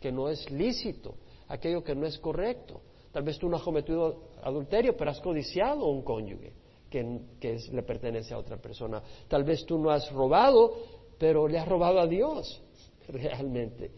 que 0.00 0.10
no 0.10 0.28
es 0.28 0.50
lícito, 0.50 1.14
aquello 1.48 1.82
que 1.82 1.94
no 1.94 2.06
es 2.06 2.18
correcto. 2.18 2.80
Tal 3.12 3.22
vez 3.22 3.38
tú 3.38 3.48
no 3.48 3.56
has 3.56 3.62
cometido 3.62 4.30
adulterio, 4.42 4.96
pero 4.96 5.10
has 5.10 5.20
codiciado 5.20 5.84
a 5.84 5.90
un 5.90 6.02
cónyuge 6.02 6.52
que, 6.90 7.58
le 7.72 7.82
pertenece 7.82 8.34
a 8.34 8.38
otra 8.38 8.56
persona. 8.56 9.02
Tal 9.28 9.44
vez 9.44 9.64
tú 9.64 9.78
no 9.78 9.90
has 9.90 10.10
robado, 10.12 10.74
pero 11.18 11.48
le 11.48 11.58
has 11.58 11.68
robado 11.68 12.00
a 12.00 12.06
Dios 12.06 12.62
realmente. 13.08 13.90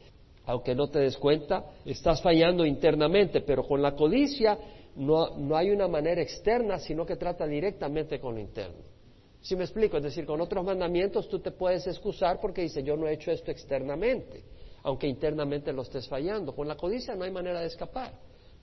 Aunque 0.47 0.75
no 0.75 0.89
te 0.89 1.01
des 1.01 1.17
cuenta, 1.17 1.65
estás 1.85 2.21
fallando 2.21 2.67
internamente, 2.67 3.41
pero 3.41 3.67
con 3.67 3.81
la 3.81 3.95
codicia 3.95 4.59
no, 4.97 5.37
no 5.37 5.57
hay 5.57 5.71
una 5.71 5.89
manera 5.89 6.21
externa, 6.21 6.79
sino 6.79 7.07
que 7.07 7.17
trata 7.17 7.47
directamente 7.47 8.21
con 8.21 8.35
lo 8.35 8.41
interno. 8.41 8.95
¿Sí 9.41 9.57
me 9.57 9.65
explico? 9.65 9.99
Es 9.99 10.03
decir, 10.03 10.25
con 10.25 10.41
otros 10.41 10.65
mandamientos 10.65 11.29
tú 11.29 11.39
te 11.39 11.51
puedes 11.51 11.87
excusar 11.87 12.41
porque 12.41 12.63
dice 12.63 12.83
yo 12.83 12.97
no 12.97 13.07
he 13.07 13.13
hecho 13.13 13.31
esto 13.31 13.51
externamente, 13.51 14.43
aunque 14.83 15.07
internamente 15.07 15.73
lo 15.73 15.83
estés 15.83 16.09
fallando. 16.09 16.55
Con 16.55 16.67
la 16.67 16.77
codicia 16.77 17.15
no 17.15 17.25
hay 17.25 17.31
manera 17.31 17.61
de 17.61 17.67
escapar, 17.67 18.13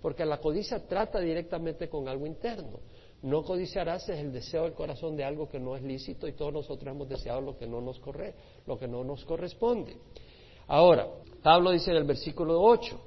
porque 0.01 0.25
la 0.25 0.39
codicia 0.39 0.79
trata 0.87 1.19
directamente 1.19 1.87
con 1.87 2.07
algo 2.07 2.25
interno. 2.25 2.79
No 3.21 3.43
codiciarás 3.43 4.09
es 4.09 4.17
el 4.17 4.31
deseo 4.31 4.63
del 4.63 4.73
corazón 4.73 5.15
de 5.15 5.23
algo 5.23 5.47
que 5.47 5.59
no 5.59 5.75
es 5.75 5.83
lícito 5.83 6.27
y 6.27 6.33
todos 6.33 6.51
nosotros 6.51 6.95
hemos 6.95 7.07
deseado 7.07 7.41
lo 7.41 7.55
que 7.55 7.67
no 7.67 7.79
nos 7.79 7.99
corre, 7.99 8.33
lo 8.65 8.79
que 8.79 8.87
no 8.87 9.03
nos 9.03 9.23
corresponde. 9.25 9.95
Ahora, 10.71 11.05
Pablo 11.43 11.71
dice 11.71 11.91
en 11.91 11.97
el 11.97 12.05
versículo 12.05 12.61
8, 12.61 12.97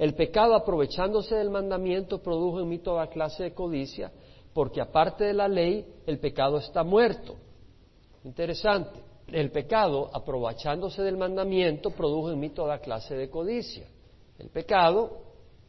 el 0.00 0.12
pecado 0.14 0.56
aprovechándose 0.56 1.36
del 1.36 1.50
mandamiento 1.50 2.20
produjo 2.20 2.58
en 2.58 2.68
mí 2.68 2.80
toda 2.80 3.06
clase 3.06 3.44
de 3.44 3.54
codicia, 3.54 4.10
porque 4.52 4.80
aparte 4.80 5.22
de 5.22 5.32
la 5.32 5.46
ley, 5.46 5.86
el 6.04 6.18
pecado 6.18 6.58
está 6.58 6.82
muerto. 6.82 7.36
Interesante. 8.24 8.98
El 9.28 9.52
pecado, 9.52 10.10
aprovechándose 10.12 11.00
del 11.02 11.16
mandamiento, 11.16 11.90
produjo 11.90 12.32
en 12.32 12.40
mí 12.40 12.50
toda 12.50 12.80
clase 12.80 13.14
de 13.14 13.30
codicia. 13.30 13.86
El 14.40 14.48
pecado, 14.48 15.18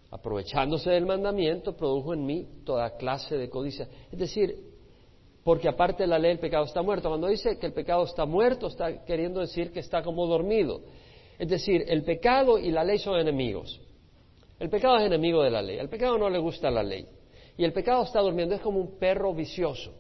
aprovechándose 0.10 0.90
del 0.90 1.06
mandamiento, 1.06 1.78
produjo 1.78 2.16
en 2.16 2.26
mí 2.26 2.48
toda 2.66 2.98
clase 2.98 3.38
de 3.38 3.48
codicia. 3.48 3.88
Es 4.12 4.18
decir, 4.18 4.58
porque 5.44 5.70
aparte 5.70 6.02
de 6.02 6.08
la 6.08 6.18
ley 6.18 6.32
el 6.32 6.40
pecado 6.40 6.66
está 6.66 6.82
muerto. 6.82 7.10
Cuando 7.10 7.28
dice 7.28 7.60
que 7.60 7.68
el 7.68 7.74
pecado 7.74 8.06
está 8.06 8.26
muerto, 8.26 8.66
está 8.66 9.06
queriendo 9.06 9.40
decir 9.40 9.72
que 9.72 9.82
está 9.82 10.02
como 10.02 10.26
dormido. 10.26 10.82
Es 11.44 11.50
decir, 11.50 11.84
el 11.90 12.04
pecado 12.04 12.58
y 12.58 12.72
la 12.72 12.86
ley 12.86 13.00
son 13.00 13.20
enemigos. 13.20 13.82
El 14.60 14.70
pecado 14.70 14.98
es 15.00 15.08
enemigo 15.08 15.44
de 15.44 15.52
la 15.52 15.62
ley. 15.62 15.78
El 15.78 15.90
pecado 15.90 16.18
no 16.18 16.30
le 16.30 16.40
gusta 16.40 16.72
la 16.72 16.82
ley. 16.82 17.06
Y 17.58 17.66
el 17.66 17.74
pecado 17.74 18.02
está 18.04 18.22
durmiendo, 18.22 18.56
es 18.56 18.62
como 18.62 18.80
un 18.80 18.98
perro 18.98 19.34
vicioso. 19.34 19.94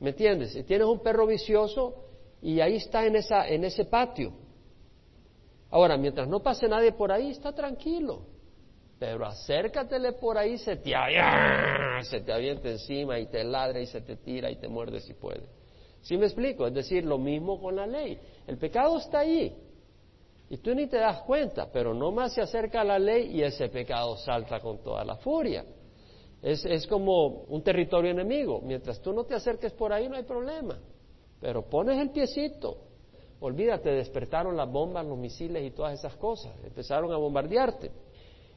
¿Me 0.00 0.10
entiendes? 0.10 0.50
Si 0.52 0.64
tienes 0.64 0.88
un 0.88 0.98
perro 0.98 1.28
vicioso 1.28 1.94
y 2.42 2.58
ahí 2.58 2.74
está 2.74 3.06
en, 3.06 3.14
esa, 3.14 3.46
en 3.46 3.62
ese 3.62 3.84
patio. 3.84 4.32
Ahora, 5.70 5.96
mientras 5.96 6.26
no 6.26 6.42
pase 6.42 6.66
nadie 6.66 6.90
por 6.90 7.12
ahí, 7.12 7.30
está 7.30 7.52
tranquilo. 7.52 8.26
Pero 8.98 9.26
acércatele 9.26 10.14
por 10.14 10.38
ahí, 10.38 10.58
se 10.58 10.74
te, 10.74 10.92
se 12.02 12.20
te 12.20 12.32
avienta 12.32 12.68
encima 12.68 13.20
y 13.20 13.26
te 13.26 13.44
ladra 13.44 13.78
y 13.78 13.86
se 13.86 14.00
te 14.00 14.16
tira 14.16 14.50
y 14.50 14.56
te 14.56 14.66
muerde 14.66 14.98
si 14.98 15.14
puede. 15.14 15.46
¿Sí 16.00 16.16
me 16.16 16.26
explico? 16.26 16.66
Es 16.66 16.74
decir, 16.74 17.04
lo 17.04 17.16
mismo 17.16 17.60
con 17.60 17.76
la 17.76 17.86
ley. 17.86 18.18
El 18.48 18.58
pecado 18.58 18.98
está 18.98 19.20
ahí. 19.20 19.62
Y 20.48 20.58
tú 20.58 20.74
ni 20.74 20.86
te 20.86 20.98
das 20.98 21.22
cuenta, 21.22 21.68
pero 21.72 21.92
no 21.92 22.12
más 22.12 22.34
se 22.34 22.40
acerca 22.40 22.84
la 22.84 22.98
ley 22.98 23.36
y 23.36 23.42
ese 23.42 23.68
pecado 23.68 24.16
salta 24.16 24.60
con 24.60 24.78
toda 24.78 25.04
la 25.04 25.16
furia. 25.16 25.64
Es, 26.40 26.64
es 26.64 26.86
como 26.86 27.26
un 27.48 27.62
territorio 27.62 28.12
enemigo. 28.12 28.60
Mientras 28.62 29.00
tú 29.00 29.12
no 29.12 29.24
te 29.24 29.34
acerques 29.34 29.72
por 29.72 29.92
ahí 29.92 30.08
no 30.08 30.16
hay 30.16 30.22
problema. 30.22 30.78
Pero 31.40 31.62
pones 31.68 31.98
el 31.98 32.10
piecito. 32.10 32.78
Olvídate, 33.40 33.90
despertaron 33.90 34.56
las 34.56 34.70
bombas, 34.70 35.04
los 35.04 35.18
misiles 35.18 35.64
y 35.64 35.70
todas 35.72 35.98
esas 35.98 36.14
cosas. 36.16 36.52
Empezaron 36.64 37.12
a 37.12 37.16
bombardearte. 37.16 37.90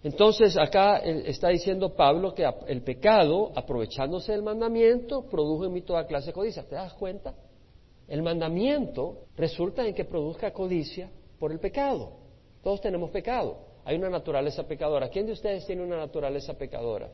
Entonces 0.04 0.56
acá 0.58 0.98
está 1.00 1.50
diciendo 1.50 1.94
Pablo 1.94 2.34
que 2.34 2.48
el 2.68 2.84
pecado, 2.84 3.52
aprovechándose 3.56 4.32
del 4.32 4.44
mandamiento, 4.44 5.24
produjo 5.24 5.66
en 5.66 5.74
mí 5.74 5.82
toda 5.82 6.06
clase 6.06 6.28
de 6.28 6.34
codicia. 6.34 6.64
¿Te 6.64 6.76
das 6.76 6.94
cuenta? 6.94 7.34
El 8.08 8.22
mandamiento 8.22 9.26
resulta 9.36 9.86
en 9.86 9.94
que 9.94 10.06
produzca 10.06 10.54
codicia 10.54 11.12
por 11.40 11.52
el 11.52 11.60
pecado. 11.60 12.12
Todos 12.62 12.82
tenemos 12.82 13.10
pecado. 13.12 13.58
Hay 13.86 13.96
una 13.96 14.10
naturaleza 14.10 14.68
pecadora. 14.68 15.10
¿Quién 15.10 15.26
de 15.26 15.32
ustedes 15.32 15.66
tiene 15.66 15.84
una 15.84 15.98
naturaleza 15.98 16.54
pecadora? 16.54 17.10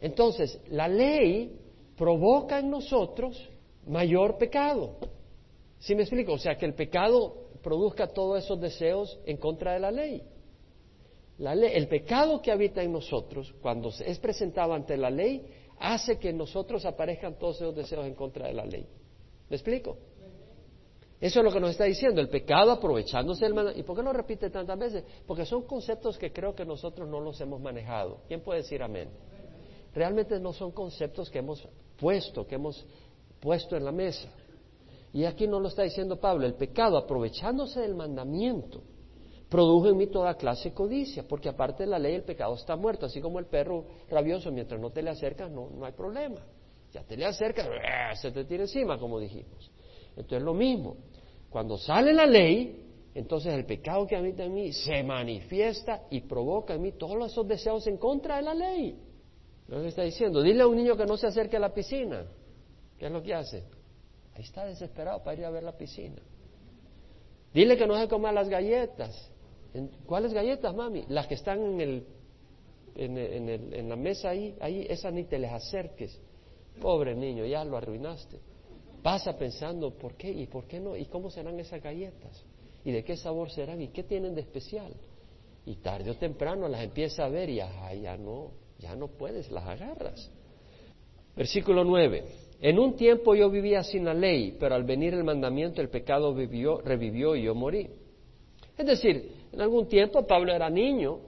Entonces, 0.00 0.60
la 0.68 0.88
ley 0.88 1.58
provoca 1.96 2.58
en 2.58 2.70
nosotros 2.70 3.48
mayor 3.86 4.36
pecado. 4.36 4.96
¿Sí 5.78 5.94
me 5.94 6.02
explico? 6.02 6.32
O 6.32 6.38
sea, 6.38 6.56
que 6.56 6.66
el 6.66 6.74
pecado 6.74 7.48
produzca 7.62 8.08
todos 8.08 8.44
esos 8.44 8.60
deseos 8.60 9.18
en 9.24 9.36
contra 9.36 9.72
de 9.72 9.80
la 9.80 9.90
ley 9.90 10.22
el 11.38 11.88
pecado 11.88 12.42
que 12.42 12.50
habita 12.50 12.82
en 12.82 12.92
nosotros, 12.92 13.54
cuando 13.62 13.90
es 14.04 14.18
presentado 14.18 14.74
ante 14.74 14.96
la 14.96 15.10
ley, 15.10 15.46
hace 15.78 16.18
que 16.18 16.30
en 16.30 16.38
nosotros 16.38 16.84
aparezcan 16.84 17.38
todos 17.38 17.56
esos 17.56 17.76
deseos 17.76 18.06
en 18.06 18.14
contra 18.14 18.48
de 18.48 18.54
la 18.54 18.64
ley. 18.64 18.86
¿Me 19.48 19.56
explico? 19.56 19.96
Eso 21.20 21.40
es 21.40 21.44
lo 21.44 21.52
que 21.52 21.58
nos 21.58 21.70
está 21.70 21.84
diciendo, 21.84 22.20
el 22.20 22.28
pecado 22.28 22.70
aprovechándose 22.70 23.44
del 23.44 23.54
mandamiento. 23.54 23.80
¿Y 23.80 23.84
por 23.84 23.96
qué 23.96 24.02
lo 24.02 24.12
repite 24.12 24.50
tantas 24.50 24.78
veces? 24.78 25.04
Porque 25.26 25.44
son 25.44 25.62
conceptos 25.62 26.16
que 26.16 26.32
creo 26.32 26.54
que 26.54 26.64
nosotros 26.64 27.08
no 27.08 27.20
los 27.20 27.40
hemos 27.40 27.60
manejado. 27.60 28.20
¿Quién 28.28 28.40
puede 28.40 28.60
decir 28.60 28.82
amén? 28.82 29.08
Realmente 29.94 30.38
no 30.38 30.52
son 30.52 30.70
conceptos 30.70 31.28
que 31.28 31.40
hemos 31.40 31.66
puesto, 31.98 32.46
que 32.46 32.54
hemos 32.54 32.86
puesto 33.40 33.76
en 33.76 33.84
la 33.84 33.92
mesa. 33.92 34.28
Y 35.12 35.24
aquí 35.24 35.48
no 35.48 35.58
lo 35.58 35.68
está 35.68 35.82
diciendo 35.82 36.20
Pablo, 36.20 36.46
el 36.46 36.54
pecado 36.54 36.96
aprovechándose 36.96 37.80
del 37.80 37.94
mandamiento 37.94 38.82
produjo 39.48 39.88
en 39.88 39.96
mí 39.96 40.06
toda 40.08 40.34
clase 40.34 40.68
de 40.68 40.74
codicia, 40.74 41.26
porque 41.26 41.48
aparte 41.48 41.84
de 41.84 41.88
la 41.88 41.98
ley 41.98 42.14
el 42.14 42.22
pecado 42.22 42.54
está 42.54 42.76
muerto, 42.76 43.06
así 43.06 43.20
como 43.20 43.38
el 43.38 43.46
perro 43.46 43.86
rabioso, 44.10 44.52
mientras 44.52 44.80
no 44.80 44.90
te 44.90 45.02
le 45.02 45.10
acercas 45.10 45.50
no, 45.50 45.70
no 45.70 45.84
hay 45.86 45.92
problema. 45.92 46.40
Ya 46.92 47.02
te 47.02 47.16
le 47.16 47.26
acercas, 47.26 47.66
¡ah! 47.66 48.14
se 48.14 48.30
te 48.30 48.44
tira 48.44 48.62
encima, 48.62 48.98
como 48.98 49.18
dijimos. 49.18 49.70
Entonces 50.18 50.42
lo 50.42 50.52
mismo, 50.52 50.96
cuando 51.48 51.78
sale 51.78 52.12
la 52.12 52.26
ley, 52.26 52.84
entonces 53.14 53.54
el 53.54 53.64
pecado 53.64 54.06
que 54.06 54.16
habita 54.16 54.44
en 54.44 54.52
mí 54.52 54.72
se 54.72 55.02
manifiesta 55.02 56.06
y 56.10 56.20
provoca 56.22 56.74
en 56.74 56.82
mí 56.82 56.92
todos 56.92 57.30
esos 57.30 57.46
deseos 57.46 57.86
en 57.86 57.96
contra 57.96 58.36
de 58.36 58.42
la 58.42 58.54
ley. 58.54 58.98
Lo 59.68 59.80
que 59.80 59.88
está 59.88 60.02
diciendo, 60.02 60.42
dile 60.42 60.62
a 60.62 60.66
un 60.66 60.76
niño 60.76 60.96
que 60.96 61.06
no 61.06 61.16
se 61.16 61.28
acerque 61.28 61.56
a 61.56 61.60
la 61.60 61.72
piscina. 61.72 62.26
¿Qué 62.98 63.06
es 63.06 63.12
lo 63.12 63.22
que 63.22 63.32
hace? 63.32 63.64
Ahí 64.34 64.42
está 64.42 64.64
desesperado 64.64 65.22
para 65.22 65.38
ir 65.38 65.44
a 65.44 65.50
ver 65.50 65.62
la 65.62 65.76
piscina. 65.76 66.20
Dile 67.54 67.76
que 67.76 67.86
no 67.86 67.96
se 67.96 68.08
coma 68.08 68.32
las 68.32 68.48
galletas. 68.48 69.30
¿Cuáles 70.06 70.32
galletas, 70.32 70.74
mami? 70.74 71.04
Las 71.08 71.26
que 71.26 71.34
están 71.34 71.60
en, 71.62 71.80
el, 71.80 72.06
en, 72.96 73.18
el, 73.18 73.74
en 73.74 73.88
la 73.88 73.96
mesa 73.96 74.30
ahí, 74.30 74.56
ahí, 74.60 74.86
esas 74.88 75.12
ni 75.12 75.24
te 75.24 75.38
les 75.38 75.52
acerques. 75.52 76.20
Pobre 76.80 77.14
niño, 77.14 77.44
ya 77.44 77.64
lo 77.64 77.76
arruinaste. 77.76 78.47
Pasa 79.02 79.36
pensando, 79.36 79.90
¿por 79.90 80.14
qué? 80.14 80.30
¿Y 80.30 80.46
por 80.46 80.66
qué 80.66 80.80
no? 80.80 80.96
¿Y 80.96 81.06
cómo 81.06 81.30
serán 81.30 81.58
esas 81.60 81.82
galletas? 81.82 82.44
¿Y 82.84 82.92
de 82.92 83.04
qué 83.04 83.16
sabor 83.16 83.50
serán? 83.50 83.80
¿Y 83.80 83.88
qué 83.88 84.02
tienen 84.02 84.34
de 84.34 84.40
especial? 84.40 84.92
Y 85.66 85.76
tarde 85.76 86.10
o 86.10 86.14
temprano 86.16 86.68
las 86.68 86.82
empieza 86.82 87.24
a 87.24 87.28
ver 87.28 87.50
y 87.50 87.56
ya 87.56 88.16
no, 88.16 88.52
ya 88.78 88.96
no 88.96 89.08
puedes, 89.08 89.50
las 89.50 89.66
agarras. 89.66 90.30
Versículo 91.36 91.84
9. 91.84 92.24
en 92.60 92.78
un 92.78 92.96
tiempo 92.96 93.34
yo 93.34 93.48
vivía 93.48 93.84
sin 93.84 94.04
la 94.04 94.14
ley, 94.14 94.56
pero 94.58 94.74
al 94.74 94.82
venir 94.82 95.14
el 95.14 95.22
mandamiento 95.22 95.80
el 95.80 95.88
pecado 95.88 96.34
vivió, 96.34 96.80
revivió 96.80 97.36
y 97.36 97.44
yo 97.44 97.54
morí. 97.54 97.88
Es 98.76 98.86
decir, 98.86 99.32
en 99.52 99.60
algún 99.60 99.86
tiempo 99.86 100.26
Pablo 100.26 100.52
era 100.52 100.68
niño 100.68 101.20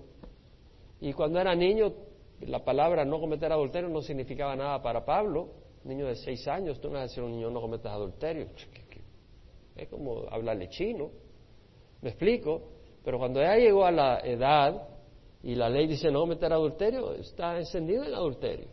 y 1.01 1.13
cuando 1.13 1.41
era 1.41 1.55
niño 1.55 1.93
la 2.41 2.65
palabra 2.65 3.05
no 3.05 3.21
cometer 3.21 3.53
adulterio 3.53 3.89
no 3.89 4.03
significaba 4.03 4.57
nada 4.57 4.83
para 4.83 5.05
Pablo. 5.05 5.49
Niño 5.85 6.07
de 6.07 6.17
seis 6.17 6.47
años, 6.49 6.81
tú 6.81 6.89
no 6.89 6.95
vas 6.95 7.01
a 7.01 7.07
decir 7.09 7.23
a 7.23 7.27
un 7.27 7.33
niño 7.33 7.51
no 7.51 7.61
cometas 7.61 7.93
adulterio. 7.93 8.49
Es 9.77 9.89
como 9.89 10.27
hablarle 10.31 10.69
chino. 10.69 11.11
¿Me 12.03 12.11
explico? 12.11 12.63
Pero 13.05 13.19
cuando 13.19 13.41
ya 13.41 13.57
llegó 13.57 13.85
a 13.85 13.91
la 13.91 14.21
edad 14.21 14.89
y 15.43 15.55
la 15.55 15.71
ley 15.71 15.87
dice 15.87 16.11
no 16.11 16.21
cometer 16.21 16.53
adulterio, 16.53 17.15
está 17.15 17.59
encendido 17.59 18.05
en 18.05 18.15
adulterio 18.15 18.69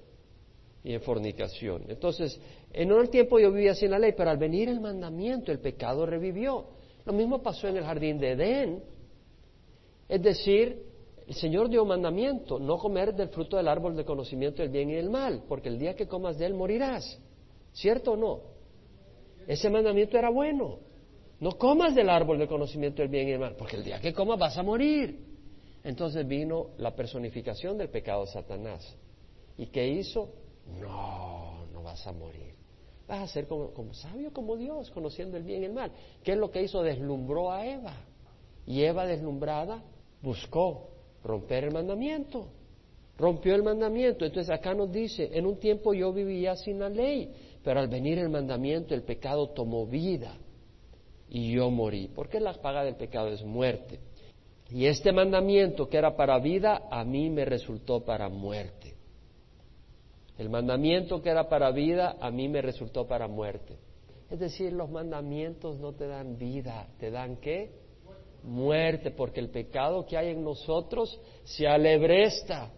y 0.83 0.93
en 0.93 1.01
fornicación. 1.01 1.83
Entonces, 1.87 2.39
en 2.73 2.91
un 2.91 3.07
tiempo 3.07 3.39
yo 3.39 3.51
vivía 3.51 3.73
sin 3.73 3.91
la 3.91 3.99
ley, 3.99 4.13
pero 4.15 4.29
al 4.29 4.37
venir 4.37 4.69
el 4.69 4.79
mandamiento, 4.79 5.51
el 5.51 5.59
pecado 5.59 6.05
revivió. 6.05 6.67
Lo 7.05 7.13
mismo 7.13 7.41
pasó 7.41 7.67
en 7.67 7.77
el 7.77 7.83
jardín 7.83 8.19
de 8.19 8.31
Edén. 8.31 8.83
Es 10.09 10.21
decir, 10.21 10.86
el 11.27 11.35
Señor 11.35 11.69
dio 11.69 11.83
mandamiento, 11.83 12.57
no 12.57 12.77
comer 12.77 13.13
del 13.13 13.27
fruto 13.27 13.57
del 13.57 13.67
árbol 13.67 13.97
de 13.97 14.05
conocimiento 14.05 14.61
del 14.61 14.71
bien 14.71 14.89
y 14.89 14.93
del 14.93 15.09
mal, 15.09 15.43
porque 15.47 15.67
el 15.67 15.77
día 15.77 15.93
que 15.93 16.07
comas 16.07 16.37
de 16.37 16.45
él 16.45 16.53
morirás. 16.53 17.19
¿Cierto 17.73 18.13
o 18.13 18.15
no? 18.15 18.39
Ese 19.45 19.69
mandamiento 19.69 20.17
era 20.17 20.29
bueno. 20.29 20.79
No 21.41 21.57
comas 21.57 21.93
del 21.93 22.09
árbol 22.09 22.39
de 22.39 22.47
conocimiento 22.47 23.01
del 23.01 23.11
bien 23.11 23.27
y 23.27 23.31
del 23.31 23.41
mal, 23.41 23.55
porque 23.57 23.75
el 23.75 23.83
día 23.83 23.99
que 23.99 24.13
comas 24.13 24.39
vas 24.39 24.57
a 24.57 24.63
morir. 24.63 25.19
Entonces 25.83 26.25
vino 26.25 26.69
la 26.77 26.95
personificación 26.95 27.77
del 27.77 27.89
pecado 27.89 28.21
de 28.21 28.31
Satanás. 28.31 28.95
¿Y 29.57 29.67
qué 29.67 29.85
hizo? 29.85 30.29
No, 30.79 31.65
no 31.73 31.83
vas 31.83 32.07
a 32.07 32.13
morir. 32.13 32.55
Vas 33.05 33.23
a 33.23 33.27
ser 33.27 33.47
como 33.47 33.93
sabio 33.93 34.31
como 34.31 34.55
Dios, 34.55 34.89
conociendo 34.91 35.35
el 35.35 35.43
bien 35.43 35.63
y 35.63 35.65
el 35.65 35.73
mal. 35.73 35.91
¿Qué 36.23 36.31
es 36.31 36.37
lo 36.37 36.49
que 36.51 36.63
hizo? 36.63 36.81
Deslumbró 36.83 37.51
a 37.51 37.65
Eva. 37.65 37.93
Y 38.65 38.83
Eva 38.83 39.05
deslumbrada 39.05 39.83
buscó 40.21 40.96
romper 41.23 41.65
el 41.65 41.71
mandamiento. 41.71 42.47
Rompió 43.17 43.55
el 43.55 43.63
mandamiento. 43.63 44.25
Entonces 44.25 44.49
acá 44.53 44.73
nos 44.73 44.91
dice, 44.91 45.29
en 45.33 45.45
un 45.45 45.59
tiempo 45.59 45.93
yo 45.93 46.13
vivía 46.13 46.55
sin 46.55 46.79
la 46.79 46.89
ley, 46.89 47.31
pero 47.63 47.79
al 47.79 47.87
venir 47.87 48.19
el 48.19 48.29
mandamiento 48.29 48.93
el 48.93 49.03
pecado 49.03 49.49
tomó 49.49 49.85
vida 49.85 50.37
y 51.29 51.51
yo 51.53 51.69
morí. 51.69 52.09
Porque 52.13 52.39
la 52.39 52.53
paga 52.53 52.83
del 52.83 52.95
pecado 52.95 53.29
es 53.29 53.43
muerte. 53.43 53.99
Y 54.69 54.85
este 54.85 55.11
mandamiento 55.11 55.89
que 55.89 55.97
era 55.97 56.15
para 56.15 56.39
vida, 56.39 56.87
a 56.91 57.03
mí 57.03 57.29
me 57.29 57.45
resultó 57.45 58.03
para 58.03 58.29
muerte. 58.29 58.95
El 60.37 60.49
mandamiento 60.49 61.21
que 61.21 61.29
era 61.29 61.49
para 61.49 61.71
vida, 61.71 62.17
a 62.19 62.29
mí 62.29 62.47
me 62.47 62.61
resultó 62.61 63.07
para 63.07 63.27
muerte. 63.27 63.77
Es 64.29 64.39
decir, 64.39 64.73
los 64.73 64.89
mandamientos 64.89 65.79
no 65.79 65.93
te 65.93 66.07
dan 66.07 66.37
vida, 66.37 66.87
te 66.99 67.09
dan 67.09 67.37
qué? 67.37 67.71
Muerte, 68.43 69.11
porque 69.11 69.39
el 69.39 69.49
pecado 69.49 70.05
que 70.05 70.17
hay 70.17 70.29
en 70.29 70.43
nosotros 70.43 71.19
se 71.43 71.67
alebresta, 71.67 72.71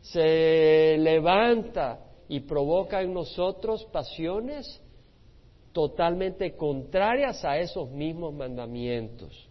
se 0.00 0.96
levanta 0.98 2.00
y 2.28 2.40
provoca 2.40 3.02
en 3.02 3.12
nosotros 3.12 3.84
pasiones 3.86 4.80
totalmente 5.72 6.56
contrarias 6.56 7.44
a 7.44 7.58
esos 7.58 7.90
mismos 7.90 8.34
mandamientos. 8.34 9.48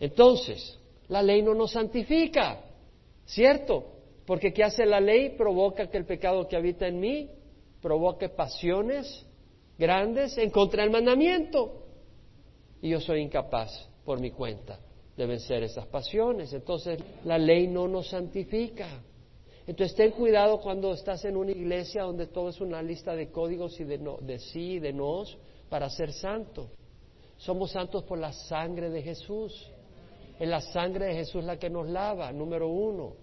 Entonces, 0.00 0.78
la 1.08 1.22
ley 1.22 1.42
no 1.42 1.54
nos 1.54 1.72
santifica, 1.72 2.60
¿cierto? 3.26 3.86
Porque 4.26 4.52
¿qué 4.52 4.64
hace 4.64 4.86
la 4.86 5.00
ley? 5.00 5.30
Provoca 5.30 5.88
que 5.88 5.98
el 5.98 6.06
pecado 6.06 6.48
que 6.48 6.56
habita 6.56 6.86
en 6.86 7.00
mí 7.00 7.28
provoque 7.80 8.28
pasiones 8.28 9.26
grandes 9.78 10.38
en 10.38 10.50
contra 10.50 10.82
del 10.82 10.92
mandamiento. 10.92 11.82
Y 12.80 12.90
yo 12.90 13.00
soy 13.00 13.20
incapaz 13.20 13.91
por 14.04 14.20
mi 14.20 14.30
cuenta 14.30 14.78
de 15.16 15.26
vencer 15.26 15.62
esas 15.62 15.86
pasiones. 15.86 16.52
Entonces 16.52 16.98
la 17.24 17.38
ley 17.38 17.68
no 17.68 17.88
nos 17.88 18.08
santifica. 18.08 18.88
Entonces 19.66 19.96
ten 19.96 20.10
cuidado 20.10 20.60
cuando 20.60 20.92
estás 20.92 21.24
en 21.24 21.36
una 21.36 21.52
iglesia 21.52 22.02
donde 22.02 22.26
todo 22.26 22.48
es 22.48 22.60
una 22.60 22.82
lista 22.82 23.14
de 23.14 23.30
códigos 23.30 23.78
y 23.80 23.84
de, 23.84 23.98
no, 23.98 24.18
de 24.18 24.38
sí 24.38 24.72
y 24.72 24.78
de 24.80 24.92
no 24.92 25.24
para 25.68 25.88
ser 25.88 26.12
santo. 26.12 26.70
Somos 27.36 27.70
santos 27.72 28.04
por 28.04 28.18
la 28.18 28.32
sangre 28.32 28.90
de 28.90 29.02
Jesús. 29.02 29.68
Es 30.38 30.48
la 30.48 30.60
sangre 30.60 31.06
de 31.06 31.14
Jesús 31.14 31.44
la 31.44 31.58
que 31.58 31.70
nos 31.70 31.88
lava, 31.88 32.32
número 32.32 32.68
uno. 32.68 33.14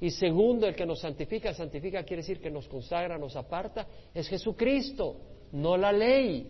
Y 0.00 0.10
segundo, 0.10 0.66
el 0.66 0.74
que 0.74 0.86
nos 0.86 1.00
santifica, 1.00 1.54
santifica 1.54 2.02
quiere 2.02 2.22
decir 2.22 2.40
que 2.40 2.50
nos 2.50 2.68
consagra, 2.68 3.16
nos 3.16 3.36
aparta, 3.36 3.86
es 4.12 4.28
Jesucristo, 4.28 5.16
no 5.52 5.76
la 5.76 5.92
ley. 5.92 6.46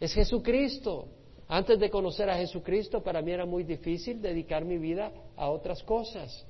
Es 0.00 0.12
Jesucristo. 0.12 1.08
Antes 1.48 1.78
de 1.78 1.90
conocer 1.90 2.28
a 2.28 2.36
Jesucristo, 2.36 3.02
para 3.02 3.22
mí 3.22 3.30
era 3.30 3.46
muy 3.46 3.62
difícil 3.62 4.20
dedicar 4.20 4.64
mi 4.64 4.78
vida 4.78 5.12
a 5.36 5.48
otras 5.48 5.82
cosas. 5.84 6.44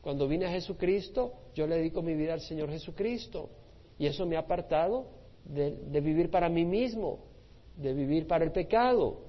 Cuando 0.00 0.26
vine 0.26 0.46
a 0.46 0.50
Jesucristo, 0.50 1.32
yo 1.54 1.66
le 1.66 1.76
dedico 1.76 2.02
mi 2.02 2.14
vida 2.14 2.32
al 2.32 2.40
Señor 2.40 2.70
Jesucristo. 2.70 3.48
Y 3.98 4.06
eso 4.06 4.26
me 4.26 4.36
ha 4.36 4.40
apartado 4.40 5.06
de, 5.44 6.00
vivir 6.00 6.30
para 6.30 6.48
mí 6.48 6.64
mismo, 6.64 7.20
de 7.76 7.92
vivir 7.92 8.26
para 8.26 8.44
el 8.44 8.50
pecado. 8.50 9.20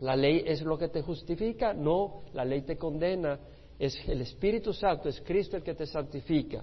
La 0.00 0.16
ley 0.16 0.42
es 0.44 0.60
lo 0.62 0.76
que 0.76 0.88
te 0.88 1.02
justifica, 1.02 1.72
no, 1.72 2.22
la 2.34 2.44
ley 2.44 2.62
te 2.62 2.76
condena. 2.76 3.38
Es 3.78 3.96
el 4.06 4.20
Espíritu 4.20 4.72
Santo, 4.72 5.08
es 5.08 5.20
Cristo 5.22 5.56
el 5.56 5.62
que 5.62 5.74
te 5.74 5.86
santifica. 5.86 6.62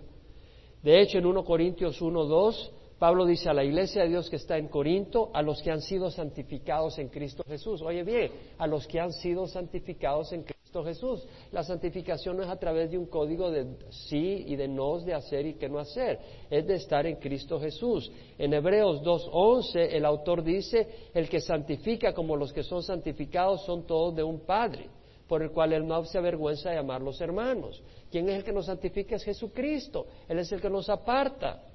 De 0.84 1.02
hecho, 1.02 1.18
en 1.18 1.26
1 1.26 1.44
Corintios 1.44 2.02
1, 2.02 2.26
2, 2.26 2.74
Pablo 3.00 3.26
dice 3.26 3.50
a 3.50 3.54
la 3.54 3.64
iglesia 3.64 4.04
de 4.04 4.10
Dios 4.10 4.30
que 4.30 4.36
está 4.36 4.58
en 4.58 4.68
Corinto, 4.68 5.32
a 5.34 5.42
los 5.42 5.62
que 5.62 5.72
han 5.72 5.82
sido 5.82 6.12
santificados 6.12 7.00
en 7.00 7.08
Cristo 7.08 7.44
Jesús. 7.48 7.82
Oye 7.82 8.04
bien, 8.04 8.30
a 8.58 8.68
los 8.68 8.86
que 8.86 9.00
han 9.00 9.14
sido 9.14 9.48
santificados 9.48 10.34
en 10.34 10.44
Cristo 10.44 10.84
Jesús. 10.84 11.26
La 11.54 11.64
santificación 11.64 12.36
no 12.36 12.44
es 12.44 12.50
a 12.50 12.60
través 12.60 12.92
de 12.92 12.98
un 12.98 13.06
código 13.06 13.50
de 13.52 13.66
sí 13.90 14.44
y 14.48 14.58
de 14.58 14.68
no, 14.68 15.00
de 15.00 15.14
hacer 15.14 15.46
y 15.46 15.54
que 15.54 15.70
no 15.70 15.80
hacer. 15.80 16.20
Es 16.50 16.68
de 16.68 16.76
estar 16.76 17.06
en 17.06 17.16
Cristo 17.16 17.58
Jesús. 17.58 18.12
En 18.38 18.54
Hebreos 18.54 19.02
2.11 19.02 19.94
el 19.94 20.04
autor 20.04 20.44
dice, 20.44 21.10
el 21.14 21.30
que 21.30 21.40
santifica 21.40 22.14
como 22.14 22.36
los 22.36 22.52
que 22.52 22.64
son 22.64 22.84
santificados 22.84 23.64
son 23.66 23.88
todos 23.88 24.14
de 24.14 24.24
un 24.24 24.42
Padre 24.42 24.90
por 25.26 25.44
el 25.44 25.52
cual 25.52 25.72
Él 25.74 25.88
no 25.88 26.04
se 26.06 26.18
avergüenza 26.18 26.72
de 26.72 26.78
llamarlos 26.78 27.22
hermanos. 27.22 27.82
¿Quién 28.12 28.28
es 28.30 28.38
el 28.38 28.44
que 28.44 28.52
nos 28.52 28.66
santifica? 28.66 29.16
Es 29.16 29.24
Jesucristo. 29.24 30.08
Él 30.28 30.40
es 30.40 30.52
el 30.52 30.60
que 30.60 30.72
nos 30.72 30.90
aparta. 30.90 31.69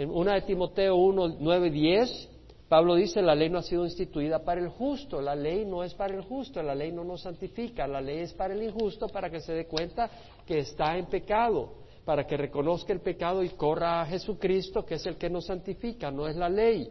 En 0.00 0.10
una 0.10 0.32
de 0.32 0.40
Timoteo 0.40 0.96
1, 0.96 1.36
9 1.40 1.66
y 1.66 1.70
10, 1.72 2.28
Pablo 2.70 2.94
dice, 2.94 3.20
la 3.20 3.34
ley 3.34 3.50
no 3.50 3.58
ha 3.58 3.62
sido 3.62 3.84
instituida 3.84 4.42
para 4.42 4.58
el 4.58 4.70
justo, 4.70 5.20
la 5.20 5.34
ley 5.34 5.66
no 5.66 5.84
es 5.84 5.92
para 5.92 6.14
el 6.14 6.22
justo, 6.22 6.62
la 6.62 6.74
ley 6.74 6.90
no 6.90 7.04
nos 7.04 7.20
santifica, 7.20 7.86
la 7.86 8.00
ley 8.00 8.20
es 8.20 8.32
para 8.32 8.54
el 8.54 8.62
injusto 8.62 9.08
para 9.08 9.28
que 9.28 9.40
se 9.40 9.52
dé 9.52 9.66
cuenta 9.66 10.08
que 10.46 10.60
está 10.60 10.96
en 10.96 11.04
pecado, 11.04 11.74
para 12.06 12.26
que 12.26 12.38
reconozca 12.38 12.94
el 12.94 13.00
pecado 13.00 13.44
y 13.44 13.50
corra 13.50 14.00
a 14.00 14.06
Jesucristo, 14.06 14.86
que 14.86 14.94
es 14.94 15.04
el 15.04 15.18
que 15.18 15.28
nos 15.28 15.44
santifica, 15.44 16.10
no 16.10 16.26
es 16.26 16.34
la 16.34 16.48
ley. 16.48 16.90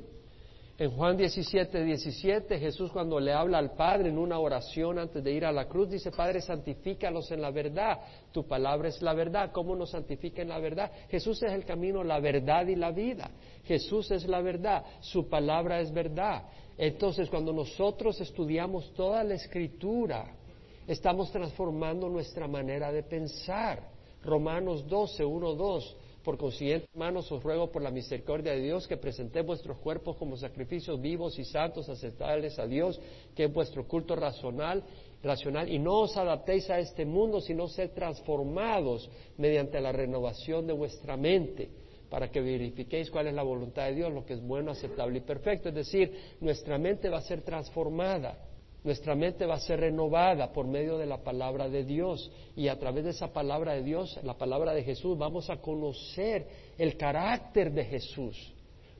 En 0.79 0.91
Juan 0.91 1.17
17, 1.17 1.83
17, 1.83 2.57
Jesús 2.57 2.89
cuando 2.93 3.19
le 3.19 3.33
habla 3.33 3.57
al 3.57 3.71
Padre 3.71 4.07
en 4.07 4.17
una 4.17 4.39
oración 4.39 4.97
antes 4.97 5.21
de 5.21 5.33
ir 5.33 5.43
a 5.43 5.51
la 5.51 5.67
cruz, 5.67 5.89
dice, 5.89 6.09
Padre, 6.09 6.39
santifícalos 6.39 7.29
en 7.31 7.41
la 7.41 7.51
verdad. 7.51 7.99
Tu 8.31 8.47
palabra 8.47 8.87
es 8.87 9.01
la 9.01 9.13
verdad. 9.13 9.51
¿Cómo 9.51 9.75
nos 9.75 9.89
santifica 9.89 10.41
en 10.41 10.47
la 10.47 10.57
verdad? 10.59 10.89
Jesús 11.09 11.43
es 11.43 11.51
el 11.51 11.65
camino, 11.65 12.01
la 12.01 12.21
verdad 12.21 12.65
y 12.67 12.77
la 12.77 12.91
vida. 12.91 13.29
Jesús 13.65 14.09
es 14.11 14.25
la 14.25 14.39
verdad. 14.39 14.85
Su 15.01 15.27
palabra 15.27 15.81
es 15.81 15.91
verdad. 15.91 16.43
Entonces, 16.77 17.29
cuando 17.29 17.51
nosotros 17.51 18.21
estudiamos 18.21 18.93
toda 18.93 19.21
la 19.25 19.33
escritura, 19.33 20.33
estamos 20.87 21.29
transformando 21.29 22.07
nuestra 22.07 22.47
manera 22.47 22.89
de 22.89 23.03
pensar. 23.03 23.83
Romanos 24.23 24.87
12, 24.87 25.25
1, 25.25 25.55
2 25.55 25.97
por 26.23 26.37
consiguiente, 26.37 26.87
hermanos, 26.93 27.31
os 27.31 27.41
ruego 27.41 27.71
por 27.71 27.81
la 27.81 27.91
misericordia 27.91 28.51
de 28.51 28.61
Dios 28.61 28.87
que 28.87 28.97
presentéis 28.97 29.45
vuestros 29.45 29.77
cuerpos 29.79 30.17
como 30.17 30.35
sacrificios 30.35 30.99
vivos 30.99 31.39
y 31.39 31.45
santos, 31.45 31.87
aceptables 31.87 32.59
a 32.59 32.67
Dios, 32.67 32.99
que 33.35 33.45
es 33.45 33.53
vuestro 33.53 33.87
culto 33.87 34.15
racional, 34.15 34.83
racional, 35.23 35.71
y 35.71 35.79
no 35.79 36.01
os 36.01 36.17
adaptéis 36.17 36.69
a 36.69 36.79
este 36.79 37.05
mundo, 37.05 37.39
sino 37.39 37.67
sed 37.67 37.91
transformados 37.91 39.09
mediante 39.37 39.79
la 39.79 39.91
renovación 39.91 40.67
de 40.67 40.73
vuestra 40.73 41.15
mente, 41.15 41.69
para 42.09 42.29
que 42.29 42.41
verifiquéis 42.41 43.09
cuál 43.09 43.27
es 43.27 43.33
la 43.33 43.43
voluntad 43.43 43.85
de 43.85 43.95
Dios, 43.95 44.11
lo 44.11 44.25
que 44.25 44.33
es 44.33 44.41
bueno, 44.41 44.71
aceptable 44.71 45.19
y 45.19 45.21
perfecto. 45.21 45.69
Es 45.69 45.75
decir, 45.75 46.11
nuestra 46.41 46.77
mente 46.77 47.07
va 47.07 47.19
a 47.19 47.21
ser 47.21 47.43
transformada 47.43 48.48
nuestra 48.83 49.13
mente 49.13 49.45
va 49.45 49.55
a 49.55 49.59
ser 49.59 49.81
renovada 49.81 50.53
por 50.53 50.65
medio 50.65 50.97
de 50.97 51.05
la 51.05 51.17
palabra 51.17 51.67
de 51.67 51.83
Dios 51.83 52.31
y 52.55 52.69
a 52.69 52.79
través 52.79 53.03
de 53.03 53.09
esa 53.11 53.33
palabra 53.33 53.73
de 53.73 53.83
Dios, 53.83 54.17
la 54.23 54.37
palabra 54.37 54.73
de 54.73 54.83
Jesús, 54.83 55.17
vamos 55.17 55.49
a 55.49 55.57
conocer 55.57 56.47
el 56.77 56.95
carácter 56.95 57.73
de 57.73 57.83
Jesús. 57.83 58.53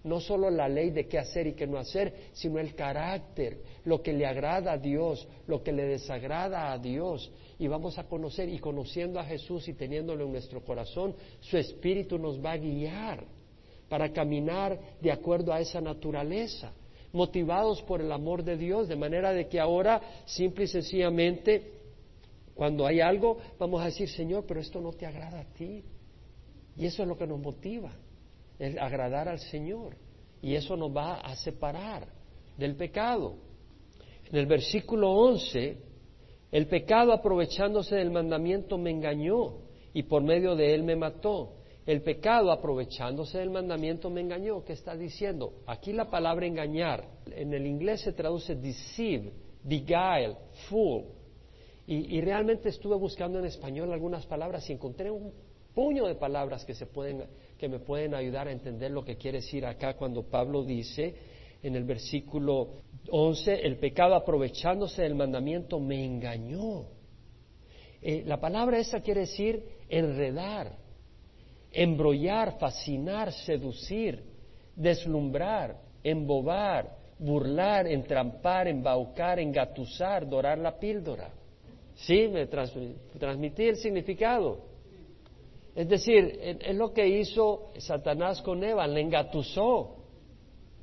No 0.04 0.22
solo 0.22 0.50
la 0.50 0.70
ley 0.70 0.92
de 0.92 1.08
qué 1.08 1.18
hacer 1.18 1.48
y 1.48 1.54
qué 1.54 1.68
no 1.68 1.78
hacer, 1.78 2.14
sino 2.32 2.58
el 2.60 2.74
carácter, 2.74 3.58
lo 3.84 4.02
que 4.02 4.14
le 4.14 4.26
agrada 4.26 4.74
a 4.74 4.78
Dios, 4.78 5.28
lo 5.46 5.62
que 5.62 5.74
le 5.74 5.86
desagrada 5.86 6.72
a 6.72 6.78
Dios. 6.78 7.30
Y 7.58 7.68
vamos 7.68 7.98
a 7.98 8.06
conocer, 8.06 8.48
y 8.48 8.60
conociendo 8.60 9.20
a 9.20 9.26
Jesús 9.26 9.68
y 9.68 9.74
teniéndolo 9.74 10.26
en 10.26 10.32
nuestro 10.32 10.64
corazón, 10.64 11.16
su 11.42 11.58
Espíritu 11.58 12.18
nos 12.18 12.44
va 12.44 12.54
a 12.54 12.58
guiar 12.58 13.26
para 13.90 14.14
caminar 14.14 14.80
de 15.02 15.12
acuerdo 15.12 15.52
a 15.52 15.60
esa 15.60 15.82
naturaleza, 15.82 16.72
motivados 17.12 17.82
por 17.84 18.02
el 18.02 18.12
amor 18.12 18.44
de 18.44 18.58
Dios, 18.58 18.88
de 18.88 18.96
manera 18.96 19.32
de 19.32 19.48
que 19.48 19.60
ahora 19.60 20.02
simple 20.26 20.66
y 20.66 20.68
sencillamente, 20.68 21.74
cuando 22.54 22.86
hay 22.86 23.00
algo, 23.00 23.38
vamos 23.58 23.82
a 23.82 23.86
decir, 23.86 24.10
Señor, 24.10 24.46
pero 24.48 24.60
esto 24.60 24.82
no 24.82 24.92
te 24.92 25.06
agrada 25.06 25.42
a 25.42 25.54
ti. 25.54 25.84
Y 26.76 26.86
eso 26.86 27.04
es 27.04 27.10
lo 27.10 27.18
que 27.18 27.28
nos 27.28 27.40
motiva, 27.40 27.92
el 28.58 28.78
agradar 28.80 29.28
al 29.28 29.40
Señor. 29.40 29.96
Y 30.42 30.56
eso 30.56 30.78
nos 30.78 30.96
va 30.96 31.22
a 31.22 31.36
separar 31.36 32.08
del 32.58 32.76
pecado. 32.76 33.36
En 34.30 34.38
el 34.38 34.46
versículo 34.46 35.12
11, 35.12 35.78
el 36.52 36.68
pecado 36.68 37.14
aprovechándose 37.14 37.96
del 37.96 38.12
mandamiento 38.12 38.78
me 38.78 38.92
engañó 38.92 39.58
y 39.94 40.04
por 40.04 40.24
medio 40.24 40.56
de 40.56 40.74
él 40.74 40.84
me 40.84 40.96
mató. 40.96 41.54
El 41.90 42.04
pecado 42.04 42.52
aprovechándose 42.52 43.40
del 43.40 43.50
mandamiento 43.50 44.12
me 44.12 44.22
engañó. 44.22 44.64
¿Qué 44.64 44.74
está 44.74 44.96
diciendo? 44.96 45.54
Aquí 45.66 45.92
la 45.92 46.08
palabra 46.08 46.46
engañar, 46.46 47.04
en 47.36 47.52
el 47.52 47.66
inglés 47.66 48.02
se 48.02 48.14
traduce 48.14 48.54
deceive, 48.54 49.34
beguile, 49.64 50.36
fool. 50.70 51.06
Y, 51.88 52.22
realmente 52.22 52.70
estuve 52.70 52.96
buscando 52.96 53.40
en 53.40 53.46
español 53.46 53.92
algunas 53.92 54.24
palabras 54.28 54.70
y 54.70 54.74
encontré 54.74 55.10
un 55.10 55.34
puño 55.74 56.06
de 56.06 56.14
palabras 56.14 56.64
que, 56.64 56.76
se 56.76 56.86
pueden, 56.86 57.24
que 57.58 57.68
me 57.68 57.80
pueden 57.80 58.14
ayudar 58.14 58.48
a 58.48 58.52
entender 58.52 58.92
lo 58.92 59.04
que 59.04 59.18
quiere 59.18 59.40
decir 59.40 59.66
acá 59.66 59.96
cuando 59.96 60.22
Pablo 60.22 60.64
dice 60.64 61.16
en 61.64 61.76
el 61.76 61.86
versículo 61.86 62.68
11, 63.10 63.66
el 63.66 63.78
pecado 63.78 64.14
aprovechándose 64.14 65.02
del 65.02 65.16
mandamiento 65.16 65.80
me 65.80 66.06
engañó. 66.06 66.86
Eh, 68.00 68.22
la 68.28 68.40
palabra 68.40 68.78
esa 68.78 69.02
quiere 69.02 69.22
decir 69.22 69.64
enredar, 69.90 70.89
embrollar, 71.72 72.58
fascinar, 72.60 73.32
seducir, 73.32 74.24
deslumbrar, 74.76 75.78
embobar, 76.04 76.98
burlar, 77.20 77.88
entrampar, 77.88 78.68
embaucar, 78.68 79.40
engatusar, 79.40 80.28
dorar 80.28 80.58
la 80.58 80.80
píldora. 80.80 81.30
¿Sí? 81.96 82.32
Transmití 83.20 83.64
el 83.64 83.76
significado. 83.76 84.70
Es 85.76 85.88
decir, 85.88 86.40
es 86.42 86.76
lo 86.76 86.94
que 86.94 87.08
hizo 87.08 87.72
Satanás 87.78 88.42
con 88.42 88.64
Eva, 88.64 88.88
le 88.88 89.02
engatusó, 89.02 89.98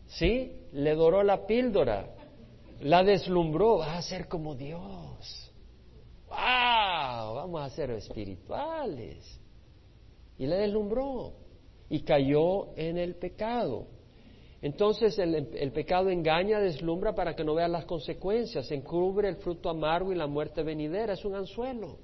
¿sí? 0.06 0.52
Le 0.72 0.94
doró 0.94 1.22
la 1.22 1.46
píldora, 1.46 2.14
la 2.80 3.02
deslumbró, 3.02 3.78
va 3.78 3.98
a 3.98 4.02
ser 4.02 4.28
como 4.28 4.54
Dios. 4.54 5.52
¡Wow! 6.28 7.34
Vamos 7.34 7.62
a 7.62 7.70
ser 7.70 7.90
espirituales. 7.90 9.40
Y 10.38 10.46
le 10.46 10.56
deslumbró 10.56 11.32
y 11.88 12.00
cayó 12.00 12.76
en 12.76 12.98
el 12.98 13.14
pecado. 13.16 13.86
Entonces 14.62 15.18
el, 15.18 15.72
pecado 15.72 16.10
engaña, 16.10 16.58
deslumbra 16.58 17.14
para 17.14 17.36
que 17.36 17.44
no 17.44 17.54
vean 17.54 17.72
las 17.72 17.84
consecuencias, 17.84 18.70
encubre 18.72 19.28
el 19.28 19.36
fruto 19.36 19.68
amargo 19.68 20.12
y 20.12 20.16
la 20.16 20.26
muerte 20.26 20.62
venidera, 20.62 21.12
es 21.12 21.24
un 21.24 21.34
anzuelo. 21.34 21.98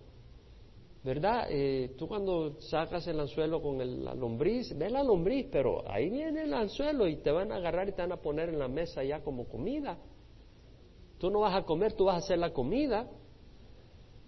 ¿verdad? 1.05 1.49
Eh, 1.51 1.95
tú 1.99 2.07
cuando 2.07 2.61
sacas 2.61 3.07
el 3.09 3.19
anzuelo 3.19 3.61
con 3.61 3.81
el, 3.81 4.05
la 4.05 4.15
lombriz, 4.15 4.77
ve 4.79 4.89
la 4.89 5.03
lombriz, 5.03 5.49
pero 5.51 5.83
ahí 5.91 6.09
viene 6.09 6.43
el 6.43 6.55
anzuelo 6.55 7.09
y 7.09 7.17
te 7.17 7.33
van 7.33 7.51
a 7.51 7.57
agarrar 7.57 7.89
y 7.89 7.93
te 7.93 8.03
van 8.03 8.13
a 8.13 8.19
poner 8.19 8.51
en 8.51 8.59
la 8.59 8.69
mesa 8.69 9.03
ya 9.03 9.21
como 9.21 9.47
comida. 9.49 9.99
Tú 11.19 11.31
no 11.31 11.41
vas 11.41 11.57
a 11.57 11.63
comer, 11.63 11.95
tú 11.95 12.05
vas 12.05 12.17
a 12.17 12.19
hacer 12.19 12.39
la 12.39 12.53
comida. 12.53 13.09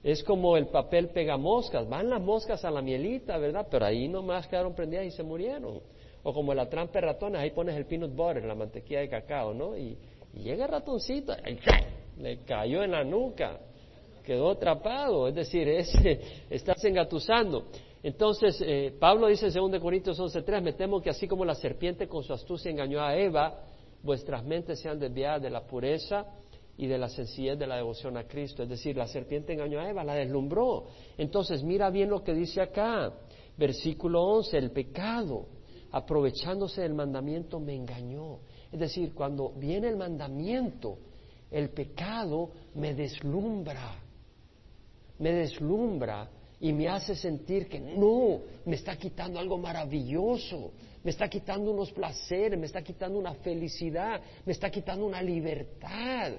Es 0.04 0.22
como 0.22 0.58
el 0.58 0.66
papel 0.66 1.08
pega 1.08 1.38
moscas, 1.38 1.88
van 1.88 2.10
las 2.10 2.20
moscas 2.20 2.62
a 2.64 2.70
la 2.70 2.82
mielita, 2.82 3.38
¿verdad? 3.38 3.66
Pero 3.70 3.86
ahí 3.86 4.06
nomás 4.06 4.46
quedaron 4.46 4.74
prendidas 4.74 5.06
y 5.06 5.10
se 5.10 5.22
murieron. 5.22 5.80
O 6.22 6.32
como 6.34 6.52
la 6.52 6.68
trampa 6.68 7.00
de 7.00 7.06
ratones, 7.06 7.40
ahí 7.40 7.50
pones 7.50 7.74
el 7.74 7.86
peanut 7.86 8.14
butter, 8.14 8.44
la 8.44 8.54
mantequilla 8.54 9.00
de 9.00 9.08
cacao, 9.08 9.54
¿no? 9.54 9.76
Y, 9.76 9.96
llega 10.34 10.66
el 10.66 10.70
ratoncito, 10.70 11.32
y 11.46 12.20
le 12.20 12.38
cayó 12.44 12.82
en 12.82 12.90
la 12.90 13.02
nuca 13.02 13.58
quedó 14.24 14.50
atrapado, 14.50 15.28
es 15.28 15.34
decir, 15.34 15.68
estás 16.50 16.82
engatusando. 16.84 17.66
Entonces, 18.02 18.60
eh, 18.66 18.94
Pablo 18.98 19.28
dice 19.28 19.46
en 19.46 19.70
2 19.70 19.80
Corintios 19.80 20.18
11:3, 20.18 20.62
me 20.62 20.72
temo 20.72 21.00
que 21.00 21.10
así 21.10 21.28
como 21.28 21.44
la 21.44 21.54
serpiente 21.54 22.08
con 22.08 22.22
su 22.22 22.32
astucia 22.32 22.70
engañó 22.70 23.02
a 23.02 23.16
Eva, 23.16 23.60
vuestras 24.02 24.44
mentes 24.44 24.80
sean 24.80 24.98
desviadas 24.98 25.42
de 25.42 25.50
la 25.50 25.66
pureza 25.66 26.26
y 26.76 26.86
de 26.86 26.98
la 26.98 27.08
sencillez 27.08 27.58
de 27.58 27.66
la 27.66 27.76
devoción 27.76 28.16
a 28.16 28.24
Cristo. 28.24 28.62
Es 28.62 28.68
decir, 28.68 28.96
la 28.96 29.06
serpiente 29.06 29.52
engañó 29.52 29.80
a 29.80 29.88
Eva, 29.88 30.04
la 30.04 30.14
deslumbró. 30.14 30.86
Entonces, 31.16 31.62
mira 31.62 31.90
bien 31.90 32.10
lo 32.10 32.22
que 32.22 32.34
dice 32.34 32.60
acá, 32.60 33.12
versículo 33.56 34.22
11, 34.22 34.58
el 34.58 34.70
pecado, 34.70 35.46
aprovechándose 35.92 36.82
del 36.82 36.94
mandamiento, 36.94 37.60
me 37.60 37.74
engañó. 37.74 38.40
Es 38.72 38.80
decir, 38.80 39.14
cuando 39.14 39.50
viene 39.50 39.88
el 39.88 39.96
mandamiento, 39.96 40.98
el 41.50 41.70
pecado 41.70 42.50
me 42.74 42.94
deslumbra 42.94 44.04
me 45.18 45.32
deslumbra 45.32 46.28
y 46.60 46.72
me 46.72 46.88
hace 46.88 47.14
sentir 47.14 47.68
que 47.68 47.78
no, 47.78 48.40
me 48.64 48.76
está 48.76 48.96
quitando 48.96 49.38
algo 49.38 49.58
maravilloso, 49.58 50.72
me 51.02 51.10
está 51.10 51.28
quitando 51.28 51.70
unos 51.70 51.92
placeres, 51.92 52.58
me 52.58 52.66
está 52.66 52.82
quitando 52.82 53.18
una 53.18 53.34
felicidad, 53.34 54.20
me 54.44 54.52
está 54.52 54.70
quitando 54.70 55.04
una 55.04 55.20
libertad. 55.20 56.32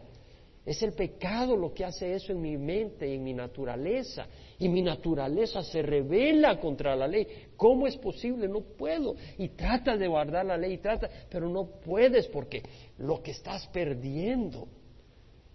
Es 0.65 0.81
el 0.81 0.93
pecado 0.93 1.55
lo 1.55 1.73
que 1.73 1.85
hace 1.85 2.13
eso 2.13 2.31
en 2.31 2.41
mi 2.41 2.57
mente 2.57 3.13
en 3.13 3.23
mi 3.23 3.33
naturaleza. 3.33 4.27
Y 4.57 4.67
mi 4.67 4.81
naturaleza 4.81 5.61
se 5.61 5.81
revela 5.81 6.59
contra 6.59 6.95
la 6.95 7.07
ley. 7.07 7.27
¿Cómo 7.55 7.85
es 7.87 7.97
posible? 7.97 8.47
No 8.47 8.61
puedo. 8.61 9.15
Y 9.37 9.49
trata 9.49 9.95
de 9.95 10.07
guardar 10.07 10.45
la 10.45 10.57
ley, 10.57 10.77
trata, 10.79 11.09
pero 11.29 11.47
no 11.49 11.67
puedes 11.81 12.27
porque 12.27 12.63
lo 12.97 13.21
que 13.21 13.31
estás 13.31 13.67
perdiendo 13.67 14.67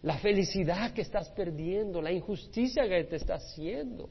la 0.02 0.18
felicidad 0.18 0.92
que 0.92 1.02
estás 1.02 1.28
perdiendo, 1.30 2.00
la 2.00 2.12
injusticia 2.12 2.88
que 2.88 3.04
te 3.04 3.16
está 3.16 3.34
haciendo, 3.34 4.08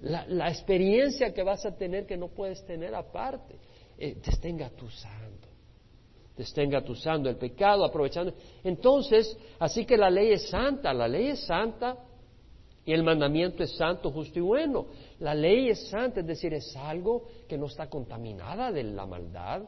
la, 0.00 0.48
experiencia 0.48 1.34
que 1.34 1.42
vas 1.42 1.66
a 1.66 1.76
tener 1.76 2.06
que 2.06 2.16
no 2.16 2.28
puedes 2.28 2.64
tener 2.64 2.94
aparte, 2.94 3.56
eh, 3.98 4.16
te 4.22 4.30
está 4.30 4.48
engatusando, 4.48 5.27
te 6.38 6.44
está 6.44 6.62
el 7.30 7.36
pecado, 7.36 7.84
aprovechando. 7.84 8.32
Entonces, 8.62 9.36
así 9.58 9.84
que 9.84 9.96
la 9.96 10.08
ley 10.08 10.30
es 10.30 10.48
santa, 10.48 10.94
la 10.94 11.08
ley 11.08 11.30
es 11.30 11.40
santa 11.40 11.96
y 12.84 12.92
el 12.92 13.02
mandamiento 13.02 13.64
es 13.64 13.76
santo, 13.76 14.12
justo 14.12 14.38
y 14.38 14.42
bueno. 14.42 14.86
La 15.18 15.34
ley 15.34 15.68
es 15.68 15.88
santa, 15.88 16.20
es 16.20 16.26
decir, 16.28 16.54
es 16.54 16.76
algo 16.76 17.24
que 17.48 17.58
no 17.58 17.66
está 17.66 17.90
contaminada 17.90 18.70
de 18.70 18.84
la 18.84 19.04
maldad. 19.04 19.62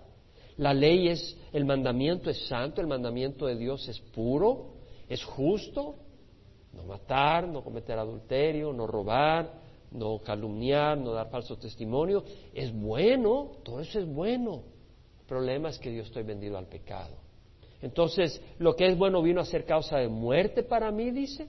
La 0.58 0.72
ley 0.72 1.08
es, 1.08 1.36
el 1.52 1.64
mandamiento 1.64 2.30
es 2.30 2.46
santo, 2.46 2.80
el 2.80 2.86
mandamiento 2.86 3.46
de 3.46 3.56
Dios 3.56 3.88
es 3.88 3.98
puro, 3.98 4.74
es 5.08 5.24
justo 5.24 5.96
no 6.72 6.84
matar, 6.84 7.48
no 7.48 7.64
cometer 7.64 7.98
adulterio, 7.98 8.72
no 8.72 8.86
robar, 8.86 9.54
no 9.90 10.20
calumniar, 10.20 10.96
no 10.96 11.10
dar 11.10 11.30
falso 11.30 11.56
testimonio. 11.58 12.22
Es 12.54 12.72
bueno, 12.72 13.50
todo 13.64 13.80
eso 13.80 13.98
es 13.98 14.06
bueno. 14.06 14.62
Problema 15.30 15.68
es 15.68 15.78
que 15.78 15.94
yo 15.94 16.02
estoy 16.02 16.24
vendido 16.24 16.58
al 16.58 16.66
pecado. 16.66 17.14
Entonces, 17.80 18.42
lo 18.58 18.74
que 18.74 18.88
es 18.88 18.98
bueno 18.98 19.22
vino 19.22 19.40
a 19.40 19.44
ser 19.44 19.64
causa 19.64 19.98
de 19.98 20.08
muerte 20.08 20.64
para 20.64 20.90
mí, 20.90 21.12
dice. 21.12 21.46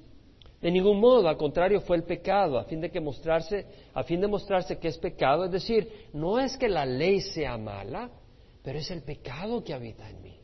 De 0.62 0.70
ningún 0.70 1.00
modo, 1.00 1.28
al 1.28 1.36
contrario, 1.36 1.82
fue 1.82 1.98
el 1.98 2.04
pecado, 2.04 2.60
a 2.60 2.66
fin 2.66 2.80
de 2.80 2.92
que 2.92 3.00
mostrarse, 3.00 3.66
a 3.96 4.04
fin 4.04 4.22
de 4.22 4.28
mostrarse 4.28 4.78
que 4.78 4.88
es 4.88 5.00
pecado, 5.00 5.46
es 5.46 5.52
decir, 5.52 6.10
no 6.14 6.40
es 6.40 6.56
que 6.58 6.70
la 6.70 6.86
ley 6.86 7.22
sea 7.22 7.58
mala, 7.58 8.12
pero 8.62 8.78
es 8.78 8.92
el 8.92 9.02
pecado 9.02 9.64
que 9.64 9.74
habita 9.74 10.08
en 10.08 10.22
mí. 10.22 10.40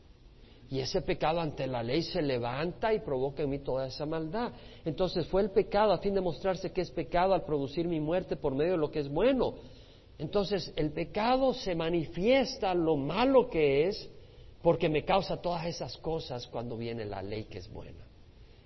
Y 0.68 0.80
ese 0.80 1.00
pecado 1.02 1.38
ante 1.38 1.68
la 1.68 1.84
ley 1.84 2.02
se 2.02 2.20
levanta 2.20 2.92
y 2.92 2.98
provoca 2.98 3.44
en 3.44 3.50
mí 3.50 3.60
toda 3.60 3.86
esa 3.86 4.04
maldad. 4.04 4.50
Entonces 4.84 5.28
fue 5.28 5.42
el 5.42 5.50
pecado 5.52 5.92
a 5.92 5.98
fin 5.98 6.12
de 6.12 6.20
mostrarse 6.20 6.72
que 6.72 6.80
es 6.80 6.90
pecado 6.90 7.34
al 7.34 7.44
producir 7.44 7.86
mi 7.86 8.00
muerte 8.00 8.34
por 8.34 8.56
medio 8.56 8.72
de 8.72 8.78
lo 8.78 8.90
que 8.90 8.98
es 8.98 9.08
bueno. 9.08 9.54
Entonces 10.18 10.72
el 10.76 10.90
pecado 10.90 11.54
se 11.54 11.74
manifiesta 11.74 12.74
lo 12.74 12.96
malo 12.96 13.48
que 13.48 13.86
es 13.88 14.10
porque 14.62 14.88
me 14.88 15.04
causa 15.04 15.40
todas 15.40 15.66
esas 15.66 15.96
cosas 15.98 16.46
cuando 16.48 16.76
viene 16.76 17.04
la 17.04 17.22
ley 17.22 17.44
que 17.44 17.58
es 17.58 17.72
buena. 17.72 18.04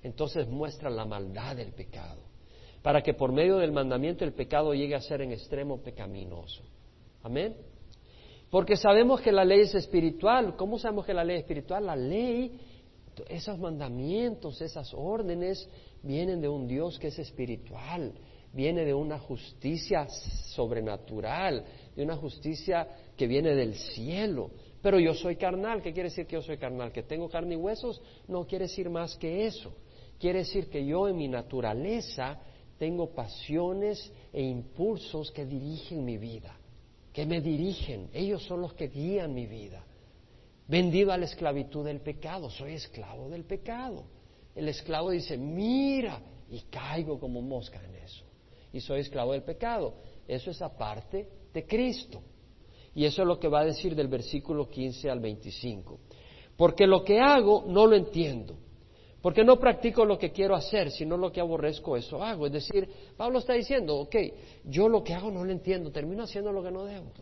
Entonces 0.03 0.49
muestra 0.49 0.89
la 0.91 1.05
maldad 1.05 1.57
del 1.57 1.73
pecado. 1.73 2.23
Para 2.83 3.03
que 3.03 3.15
por 3.15 3.31
medio 3.31 3.59
del 3.59 3.71
mandamiento 3.71 4.25
el 4.25 4.33
pecado 4.33 4.75
llegue 4.75 4.95
a 4.95 5.01
ser 5.01 5.21
en 5.21 5.33
extremo 5.33 5.79
pecaminoso. 5.83 6.63
Amén. 7.23 7.55
Porque 8.51 8.77
sabemos 8.77 9.21
que 9.21 9.31
la 9.31 9.45
ley 9.45 9.61
es 9.61 9.75
espiritual. 9.75 10.57
¿Cómo 10.57 10.79
sabemos 10.79 11.07
que 11.07 11.15
la 11.15 11.25
ley 11.25 11.37
es 11.37 11.43
espiritual? 11.43 11.87
La 11.87 11.97
ley, 11.97 12.59
esos 13.29 13.59
mandamientos, 13.59 14.61
esas 14.61 14.93
órdenes, 14.95 15.69
vienen 16.03 16.41
de 16.41 16.49
un 16.49 16.67
Dios 16.67 16.99
que 16.99 17.09
es 17.09 17.19
espiritual, 17.19 18.13
viene 18.53 18.85
de 18.85 18.95
una 18.95 19.19
justicia 19.19 20.07
sobrenatural, 20.55 21.65
de 21.97 22.03
una 22.03 22.17
justicia 22.17 22.87
que 23.17 23.27
viene 23.27 23.55
del 23.55 23.75
cielo. 23.75 24.51
Pero 24.81 24.99
yo 24.99 25.15
soy 25.15 25.37
carnal, 25.37 25.81
¿qué 25.83 25.93
quiere 25.93 26.09
decir 26.09 26.27
que 26.27 26.35
yo 26.35 26.43
soy 26.43 26.59
carnal? 26.59 26.93
¿Que 26.93 27.03
tengo 27.03 27.29
carne 27.29 27.55
y 27.55 27.57
huesos? 27.57 28.01
No 28.29 28.47
quiere 28.47 28.67
decir 28.67 28.91
más 28.91 29.17
que 29.17 29.47
eso. 29.47 29.73
Quiere 30.19 30.41
decir 30.41 30.69
que 30.69 30.85
yo 30.85 31.09
en 31.09 31.17
mi 31.17 31.29
naturaleza 31.29 32.39
tengo 32.79 33.15
pasiones 33.15 34.13
e 34.33 34.43
impulsos 34.43 35.31
que 35.31 35.47
dirigen 35.47 36.05
mi 36.05 36.19
vida. 36.19 36.57
que 37.13 37.27
me 37.27 37.41
dirigen, 37.41 38.09
ellos 38.13 38.43
son 38.45 38.63
los 38.63 38.73
que 38.73 38.89
guían 38.89 39.35
mi 39.35 39.47
vida. 39.47 39.85
Vendido 40.67 41.13
a 41.13 41.19
la 41.19 41.27
esclavitud 41.27 41.85
del 41.85 42.01
pecado, 42.01 42.49
soy 42.49 42.75
esclavo 42.75 43.29
del 43.29 43.45
pecado. 43.45 44.05
El 44.55 44.69
esclavo 44.69 45.11
dice, 45.11 45.37
mira, 45.37 46.23
y 46.51 46.61
caigo 46.71 47.19
como 47.19 47.43
mosca 47.43 47.83
en 47.85 47.97
eso. 47.97 48.25
Y 48.73 48.81
soy 48.81 49.01
esclavo 49.01 49.33
del 49.33 49.43
pecado. 49.43 49.95
Eso 50.27 50.51
es 50.51 50.63
aparte 50.63 51.29
de 51.53 51.67
Cristo. 51.67 52.23
Y 52.95 53.05
eso 53.05 53.23
es 53.23 53.29
lo 53.29 53.39
que 53.39 53.49
va 53.49 53.61
a 53.61 53.65
decir 53.65 53.95
del 53.95 54.09
versículo 54.09 54.69
15 54.69 55.11
al 55.11 55.21
25. 55.21 55.99
Porque 56.57 56.87
lo 56.87 57.05
que 57.05 57.21
hago 57.21 57.65
no 57.67 57.87
lo 57.87 57.97
entiendo. 57.97 58.57
Porque 59.23 59.45
no 59.45 59.59
practico 59.59 60.05
lo 60.05 60.19
que 60.19 60.33
quiero 60.33 60.57
hacer, 60.57 60.91
sino 60.91 61.17
lo 61.17 61.31
que 61.31 61.41
aborrezco, 61.41 61.97
eso 61.97 62.23
hago. 62.23 62.47
Es 62.47 62.53
decir, 62.53 62.89
Pablo 63.17 63.39
está 63.39 63.53
diciendo, 63.53 63.97
ok, 63.99 64.17
yo 64.65 64.89
lo 64.89 65.05
que 65.05 65.15
hago 65.15 65.31
no 65.31 65.45
lo 65.45 65.53
entiendo, 65.53 65.93
termino 65.93 66.25
haciendo 66.25 66.51
lo 66.51 66.63
que 66.63 66.73
no 66.73 66.85
debo. 66.85 67.13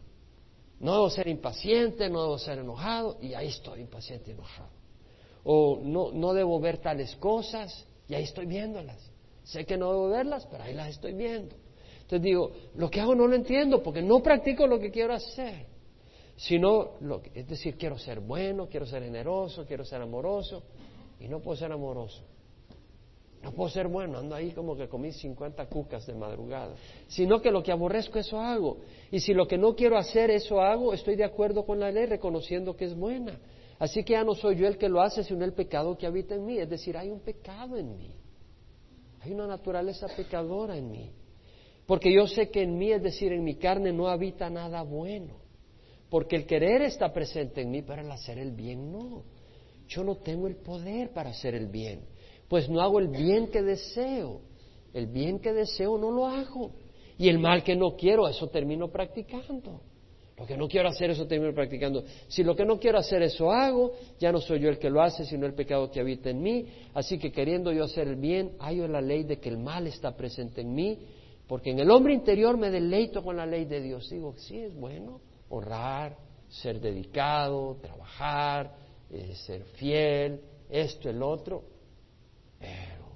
No 0.80 0.94
debo 0.94 1.10
ser 1.10 1.28
impaciente, 1.28 2.08
no 2.08 2.22
debo 2.22 2.38
ser 2.38 2.58
enojado, 2.58 3.18
y 3.20 3.34
ahí 3.34 3.48
estoy 3.48 3.82
impaciente 3.82 4.30
y 4.30 4.32
enojado. 4.32 4.70
O 5.44 5.78
no, 5.82 6.10
no 6.12 6.32
debo 6.32 6.58
ver 6.58 6.78
tales 6.78 7.14
cosas, 7.16 7.86
y 8.08 8.14
ahí 8.14 8.24
estoy 8.24 8.46
viéndolas. 8.46 9.09
Sé 9.44 9.64
que 9.64 9.76
no 9.76 9.90
debo 9.90 10.08
verlas, 10.08 10.46
pero 10.50 10.64
ahí 10.64 10.74
las 10.74 10.88
estoy 10.88 11.12
viendo. 11.12 11.56
Entonces 12.02 12.22
digo, 12.22 12.50
lo 12.74 12.90
que 12.90 13.00
hago 13.00 13.14
no 13.14 13.26
lo 13.26 13.36
entiendo 13.36 13.82
porque 13.82 14.02
no 14.02 14.20
practico 14.22 14.66
lo 14.66 14.78
que 14.78 14.90
quiero 14.90 15.14
hacer. 15.14 15.66
Sino, 16.36 16.92
lo, 17.00 17.20
es 17.34 17.46
decir, 17.46 17.76
quiero 17.76 17.98
ser 17.98 18.20
bueno, 18.20 18.66
quiero 18.68 18.86
ser 18.86 19.02
generoso, 19.02 19.64
quiero 19.66 19.84
ser 19.84 20.00
amoroso, 20.00 20.62
y 21.20 21.28
no 21.28 21.40
puedo 21.40 21.56
ser 21.56 21.70
amoroso. 21.70 22.24
No 23.42 23.52
puedo 23.52 23.70
ser 23.70 23.88
bueno, 23.88 24.18
ando 24.18 24.34
ahí 24.34 24.50
como 24.50 24.76
que 24.76 24.88
comí 24.88 25.12
50 25.12 25.66
cucas 25.66 26.06
de 26.06 26.14
madrugada. 26.14 26.74
Sino 27.08 27.40
que 27.40 27.50
lo 27.50 27.62
que 27.62 27.72
aborrezco, 27.72 28.18
eso 28.18 28.38
hago. 28.38 28.78
Y 29.10 29.20
si 29.20 29.32
lo 29.32 29.46
que 29.46 29.56
no 29.56 29.74
quiero 29.74 29.96
hacer, 29.96 30.30
eso 30.30 30.60
hago, 30.60 30.92
estoy 30.92 31.16
de 31.16 31.24
acuerdo 31.24 31.64
con 31.64 31.80
la 31.80 31.90
ley, 31.90 32.06
reconociendo 32.06 32.76
que 32.76 32.84
es 32.86 32.94
buena. 32.94 33.38
Así 33.78 34.04
que 34.04 34.12
ya 34.12 34.24
no 34.24 34.34
soy 34.34 34.56
yo 34.56 34.66
el 34.66 34.76
que 34.76 34.90
lo 34.90 35.00
hace, 35.00 35.24
sino 35.24 35.42
el 35.44 35.54
pecado 35.54 35.96
que 35.96 36.06
habita 36.06 36.34
en 36.34 36.44
mí. 36.44 36.58
Es 36.58 36.68
decir, 36.68 36.98
hay 36.98 37.08
un 37.08 37.20
pecado 37.20 37.78
en 37.78 37.96
mí. 37.96 38.14
Hay 39.20 39.32
una 39.32 39.46
naturaleza 39.46 40.06
pecadora 40.16 40.76
en 40.76 40.90
mí. 40.90 41.10
Porque 41.86 42.12
yo 42.14 42.26
sé 42.26 42.50
que 42.50 42.62
en 42.62 42.78
mí, 42.78 42.92
es 42.92 43.02
decir, 43.02 43.32
en 43.32 43.44
mi 43.44 43.56
carne 43.56 43.92
no 43.92 44.08
habita 44.08 44.48
nada 44.48 44.82
bueno. 44.82 45.34
Porque 46.08 46.36
el 46.36 46.46
querer 46.46 46.82
está 46.82 47.12
presente 47.12 47.62
en 47.62 47.70
mí, 47.70 47.82
pero 47.82 48.02
el 48.02 48.10
hacer 48.10 48.38
el 48.38 48.52
bien 48.52 48.90
no. 48.90 49.24
Yo 49.88 50.04
no 50.04 50.16
tengo 50.16 50.46
el 50.46 50.56
poder 50.56 51.12
para 51.12 51.30
hacer 51.30 51.54
el 51.54 51.66
bien, 51.66 52.02
pues 52.48 52.68
no 52.68 52.80
hago 52.80 53.00
el 53.00 53.08
bien 53.08 53.48
que 53.48 53.62
deseo. 53.62 54.42
El 54.92 55.06
bien 55.06 55.38
que 55.38 55.52
deseo 55.52 55.98
no 55.98 56.10
lo 56.10 56.26
hago. 56.26 56.72
Y 57.18 57.28
el 57.28 57.38
mal 57.38 57.62
que 57.62 57.76
no 57.76 57.96
quiero, 57.96 58.28
eso 58.28 58.48
termino 58.48 58.88
practicando. 58.88 59.82
Lo 60.40 60.46
que 60.46 60.56
no 60.56 60.68
quiero 60.68 60.88
hacer, 60.88 61.10
eso 61.10 61.26
termino 61.26 61.52
practicando. 61.52 62.02
Si 62.28 62.42
lo 62.42 62.56
que 62.56 62.64
no 62.64 62.80
quiero 62.80 62.96
hacer, 62.96 63.20
eso 63.20 63.52
hago, 63.52 63.92
ya 64.18 64.32
no 64.32 64.40
soy 64.40 64.60
yo 64.60 64.70
el 64.70 64.78
que 64.78 64.88
lo 64.88 65.02
hace, 65.02 65.26
sino 65.26 65.44
el 65.44 65.52
pecado 65.52 65.90
que 65.90 66.00
habita 66.00 66.30
en 66.30 66.40
mí. 66.40 66.66
Así 66.94 67.18
que 67.18 67.30
queriendo 67.30 67.70
yo 67.72 67.84
hacer 67.84 68.08
el 68.08 68.16
bien, 68.16 68.52
hallo 68.58 68.88
la 68.88 69.02
ley 69.02 69.24
de 69.24 69.38
que 69.38 69.50
el 69.50 69.58
mal 69.58 69.86
está 69.86 70.16
presente 70.16 70.62
en 70.62 70.74
mí, 70.74 70.98
porque 71.46 71.72
en 71.72 71.80
el 71.80 71.90
hombre 71.90 72.14
interior 72.14 72.56
me 72.56 72.70
deleito 72.70 73.22
con 73.22 73.36
la 73.36 73.44
ley 73.44 73.66
de 73.66 73.82
Dios. 73.82 74.08
Digo, 74.08 74.32
sí, 74.38 74.58
es 74.58 74.74
bueno 74.74 75.20
honrar, 75.50 76.16
ser 76.48 76.80
dedicado, 76.80 77.76
trabajar, 77.82 78.74
eh, 79.10 79.34
ser 79.34 79.64
fiel, 79.64 80.40
esto, 80.70 81.10
el 81.10 81.22
otro, 81.22 81.64
pero 82.58 83.10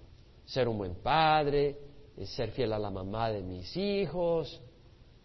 ser 0.44 0.68
un 0.68 0.76
buen 0.76 0.96
padre, 0.96 1.78
eh, 2.18 2.26
ser 2.26 2.50
fiel 2.50 2.74
a 2.74 2.78
la 2.78 2.90
mamá 2.90 3.30
de 3.30 3.42
mis 3.42 3.74
hijos, 3.78 4.60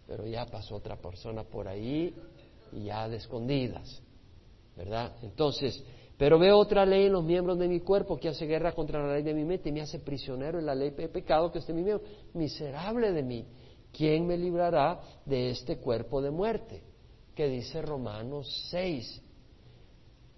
pero 0.10 0.26
ya 0.26 0.48
pasó 0.48 0.76
otra 0.76 0.96
persona 0.96 1.44
por 1.44 1.68
ahí 1.68 2.16
y 2.72 2.86
ya 2.86 3.08
de 3.08 3.18
escondidas, 3.18 4.02
¿verdad? 4.76 5.16
Entonces, 5.22 5.84
pero 6.18 6.40
veo 6.40 6.58
otra 6.58 6.84
ley 6.84 7.06
en 7.06 7.14
los 7.14 7.24
miembros 7.24 7.60
de 7.60 7.68
mi 7.68 7.80
cuerpo 7.82 8.18
que 8.18 8.30
hace 8.30 8.48
guerra 8.48 8.72
contra 8.72 9.06
la 9.06 9.14
ley 9.14 9.22
de 9.22 9.36
mi 9.36 9.46
mente 9.46 9.70
y 9.70 9.72
me 9.72 9.82
hace 9.82 10.00
prisionero 10.00 10.58
en 10.58 10.66
la 10.66 10.74
ley 10.74 10.90
de 10.90 11.10
pecado 11.10 11.52
que 11.52 11.60
está 11.60 11.74
en 11.74 11.78
mi 11.78 11.84
miembro. 11.84 12.08
Miserable 12.34 13.12
de 13.12 13.22
mí, 13.22 13.46
¿quién 13.96 14.26
me 14.26 14.36
librará 14.36 15.00
de 15.26 15.52
este 15.52 15.78
cuerpo 15.78 16.24
de 16.24 16.32
muerte? 16.32 16.82
Que 17.36 17.48
dice 17.48 17.80
Romanos 17.80 18.68
6. 18.72 19.22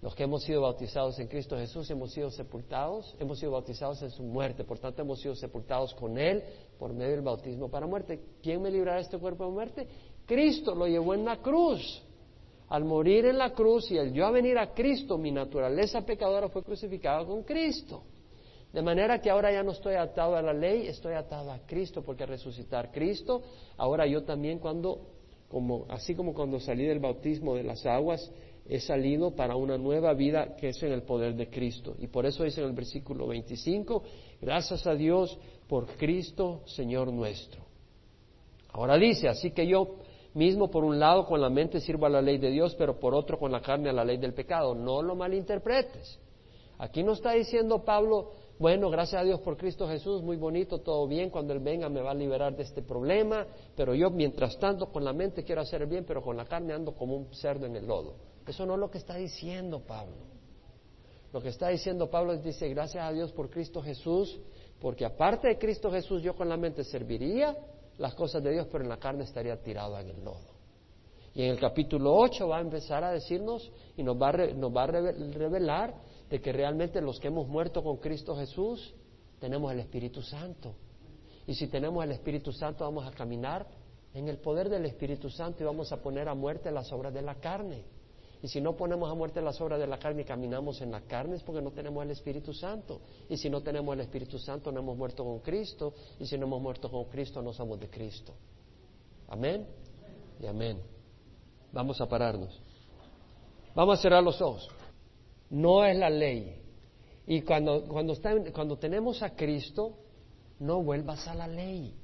Los 0.02 0.16
que 0.16 0.24
hemos 0.24 0.42
sido 0.42 0.62
bautizados 0.62 1.16
en 1.20 1.28
Cristo 1.28 1.56
Jesús 1.56 1.88
hemos 1.88 2.10
sido 2.10 2.28
sepultados, 2.28 3.14
hemos 3.20 3.38
sido 3.38 3.52
bautizados 3.52 4.02
en 4.02 4.10
su 4.10 4.24
muerte, 4.24 4.64
por 4.64 4.80
tanto 4.80 5.02
hemos 5.02 5.20
sido 5.20 5.36
sepultados 5.36 5.94
con 5.94 6.18
Él 6.18 6.42
por 6.76 6.92
medio 6.92 7.12
del 7.12 7.20
bautismo 7.22 7.70
para 7.70 7.86
muerte. 7.86 8.20
¿Quién 8.42 8.60
me 8.60 8.70
librará 8.70 8.98
este 8.98 9.16
cuerpo 9.18 9.46
de 9.46 9.52
muerte? 9.52 9.88
Cristo 10.26 10.74
lo 10.74 10.88
llevó 10.88 11.14
en 11.14 11.24
la 11.24 11.36
cruz. 11.36 12.02
Al 12.68 12.84
morir 12.84 13.26
en 13.26 13.38
la 13.38 13.52
cruz 13.52 13.92
y 13.92 13.98
al 13.98 14.12
yo 14.12 14.26
a 14.26 14.32
venir 14.32 14.58
a 14.58 14.74
Cristo, 14.74 15.18
mi 15.18 15.30
naturaleza 15.30 16.04
pecadora 16.04 16.48
fue 16.48 16.64
crucificada 16.64 17.24
con 17.24 17.44
Cristo. 17.44 18.02
De 18.72 18.82
manera 18.82 19.20
que 19.20 19.30
ahora 19.30 19.52
ya 19.52 19.62
no 19.62 19.70
estoy 19.70 19.94
atado 19.94 20.34
a 20.34 20.42
la 20.42 20.52
ley, 20.52 20.88
estoy 20.88 21.14
atado 21.14 21.52
a 21.52 21.60
Cristo, 21.60 22.02
porque 22.02 22.26
resucitar 22.26 22.90
Cristo, 22.90 23.42
ahora 23.76 24.06
yo 24.06 24.24
también 24.24 24.58
cuando, 24.58 24.98
como, 25.48 25.84
así 25.90 26.16
como 26.16 26.34
cuando 26.34 26.58
salí 26.58 26.86
del 26.86 26.98
bautismo 26.98 27.54
de 27.54 27.62
las 27.62 27.84
aguas, 27.84 28.32
he 28.66 28.80
salido 28.80 29.34
para 29.34 29.56
una 29.56 29.76
nueva 29.76 30.14
vida 30.14 30.56
que 30.56 30.68
es 30.68 30.82
en 30.82 30.92
el 30.92 31.02
poder 31.02 31.34
de 31.34 31.48
Cristo. 31.48 31.94
Y 31.98 32.06
por 32.06 32.26
eso 32.26 32.44
dice 32.44 32.60
en 32.60 32.68
el 32.68 32.74
versículo 32.74 33.26
25, 33.26 34.02
gracias 34.40 34.86
a 34.86 34.94
Dios 34.94 35.38
por 35.68 35.86
Cristo, 35.96 36.62
Señor 36.66 37.12
nuestro. 37.12 37.62
Ahora 38.72 38.96
dice, 38.96 39.28
así 39.28 39.50
que 39.50 39.66
yo 39.66 39.96
mismo 40.34 40.70
por 40.70 40.84
un 40.84 40.98
lado 40.98 41.26
con 41.26 41.40
la 41.40 41.50
mente 41.50 41.80
sirvo 41.80 42.06
a 42.06 42.10
la 42.10 42.22
ley 42.22 42.38
de 42.38 42.50
Dios, 42.50 42.74
pero 42.76 42.98
por 42.98 43.14
otro 43.14 43.38
con 43.38 43.52
la 43.52 43.60
carne 43.60 43.90
a 43.90 43.92
la 43.92 44.04
ley 44.04 44.16
del 44.16 44.32
pecado. 44.32 44.74
No 44.74 45.02
lo 45.02 45.14
malinterpretes. 45.14 46.18
Aquí 46.78 47.02
no 47.02 47.12
está 47.12 47.32
diciendo 47.32 47.84
Pablo, 47.84 48.32
bueno, 48.58 48.90
gracias 48.90 49.20
a 49.20 49.24
Dios 49.24 49.40
por 49.40 49.56
Cristo 49.56 49.86
Jesús, 49.88 50.22
muy 50.22 50.36
bonito, 50.36 50.78
todo 50.78 51.06
bien, 51.06 51.30
cuando 51.30 51.52
Él 51.52 51.60
venga 51.60 51.88
me 51.88 52.00
va 52.00 52.12
a 52.12 52.14
liberar 52.14 52.56
de 52.56 52.62
este 52.62 52.82
problema, 52.82 53.46
pero 53.76 53.94
yo 53.94 54.10
mientras 54.10 54.58
tanto 54.58 54.86
con 54.86 55.04
la 55.04 55.12
mente 55.12 55.44
quiero 55.44 55.60
hacer 55.60 55.82
el 55.82 55.88
bien, 55.88 56.04
pero 56.06 56.22
con 56.22 56.36
la 56.36 56.44
carne 56.44 56.72
ando 56.72 56.92
como 56.92 57.16
un 57.16 57.32
cerdo 57.34 57.66
en 57.66 57.76
el 57.76 57.86
lodo. 57.86 58.14
Eso 58.46 58.66
no 58.66 58.74
es 58.74 58.80
lo 58.80 58.90
que 58.90 58.98
está 58.98 59.16
diciendo 59.16 59.80
Pablo. 59.80 60.32
Lo 61.32 61.40
que 61.40 61.48
está 61.48 61.68
diciendo 61.68 62.10
Pablo 62.10 62.32
es, 62.32 62.42
dice, 62.42 62.68
gracias 62.68 63.04
a 63.04 63.12
Dios 63.12 63.32
por 63.32 63.48
Cristo 63.48 63.80
Jesús, 63.80 64.38
porque 64.80 65.04
aparte 65.04 65.48
de 65.48 65.58
Cristo 65.58 65.90
Jesús 65.90 66.22
yo 66.22 66.36
con 66.36 66.48
la 66.48 66.56
mente 66.56 66.84
serviría 66.84 67.56
las 67.98 68.14
cosas 68.14 68.42
de 68.42 68.52
Dios, 68.52 68.66
pero 68.70 68.84
en 68.84 68.90
la 68.90 68.98
carne 68.98 69.24
estaría 69.24 69.56
tirado 69.62 69.98
en 69.98 70.10
el 70.10 70.24
lodo. 70.24 70.52
Y 71.34 71.42
en 71.42 71.50
el 71.50 71.58
capítulo 71.58 72.14
8 72.14 72.48
va 72.48 72.58
a 72.58 72.60
empezar 72.60 73.04
a 73.04 73.12
decirnos 73.12 73.70
y 73.96 74.02
nos 74.02 74.20
va 74.20 74.30
a, 74.30 74.32
nos 74.48 74.74
va 74.74 74.82
a 74.82 74.86
revelar 74.86 75.94
de 76.28 76.40
que 76.40 76.52
realmente 76.52 77.00
los 77.00 77.18
que 77.18 77.28
hemos 77.28 77.48
muerto 77.48 77.82
con 77.82 77.96
Cristo 77.96 78.36
Jesús 78.36 78.94
tenemos 79.38 79.72
el 79.72 79.80
Espíritu 79.80 80.20
Santo. 80.22 80.74
Y 81.46 81.54
si 81.54 81.68
tenemos 81.68 82.04
el 82.04 82.12
Espíritu 82.12 82.52
Santo 82.52 82.84
vamos 82.84 83.06
a 83.06 83.10
caminar 83.12 83.66
en 84.14 84.28
el 84.28 84.38
poder 84.38 84.68
del 84.68 84.84
Espíritu 84.84 85.30
Santo 85.30 85.62
y 85.62 85.66
vamos 85.66 85.90
a 85.92 86.02
poner 86.02 86.28
a 86.28 86.34
muerte 86.34 86.70
las 86.70 86.92
obras 86.92 87.14
de 87.14 87.22
la 87.22 87.36
carne. 87.36 87.84
Y 88.42 88.48
si 88.48 88.60
no 88.60 88.76
ponemos 88.76 89.08
a 89.08 89.14
muerte 89.14 89.40
las 89.40 89.60
obras 89.60 89.78
de 89.78 89.86
la 89.86 89.98
carne 89.98 90.22
y 90.22 90.24
caminamos 90.24 90.80
en 90.80 90.90
la 90.90 91.02
carne 91.02 91.36
es 91.36 91.42
porque 91.44 91.62
no 91.62 91.70
tenemos 91.70 92.02
el 92.04 92.10
Espíritu 92.10 92.52
Santo. 92.52 93.00
Y 93.28 93.36
si 93.36 93.48
no 93.48 93.62
tenemos 93.62 93.94
el 93.94 94.00
Espíritu 94.00 94.36
Santo 94.38 94.72
no 94.72 94.80
hemos 94.80 94.96
muerto 94.96 95.22
con 95.22 95.38
Cristo. 95.38 95.94
Y 96.18 96.26
si 96.26 96.36
no 96.36 96.46
hemos 96.46 96.60
muerto 96.60 96.90
con 96.90 97.04
Cristo 97.04 97.40
no 97.40 97.52
somos 97.52 97.78
de 97.78 97.88
Cristo. 97.88 98.34
Amén 99.28 99.64
y 100.40 100.46
amén. 100.46 100.80
Vamos 101.72 102.00
a 102.00 102.08
pararnos. 102.08 102.60
Vamos 103.76 103.98
a 103.98 104.02
cerrar 104.02 104.24
los 104.24 104.42
ojos. 104.42 104.68
No 105.48 105.84
es 105.84 105.96
la 105.96 106.10
ley. 106.10 106.60
Y 107.28 107.42
cuando, 107.42 107.84
cuando, 107.84 108.14
cuando 108.52 108.76
tenemos 108.76 109.22
a 109.22 109.36
Cristo, 109.36 109.92
no 110.58 110.82
vuelvas 110.82 111.28
a 111.28 111.34
la 111.34 111.46
ley. 111.46 111.94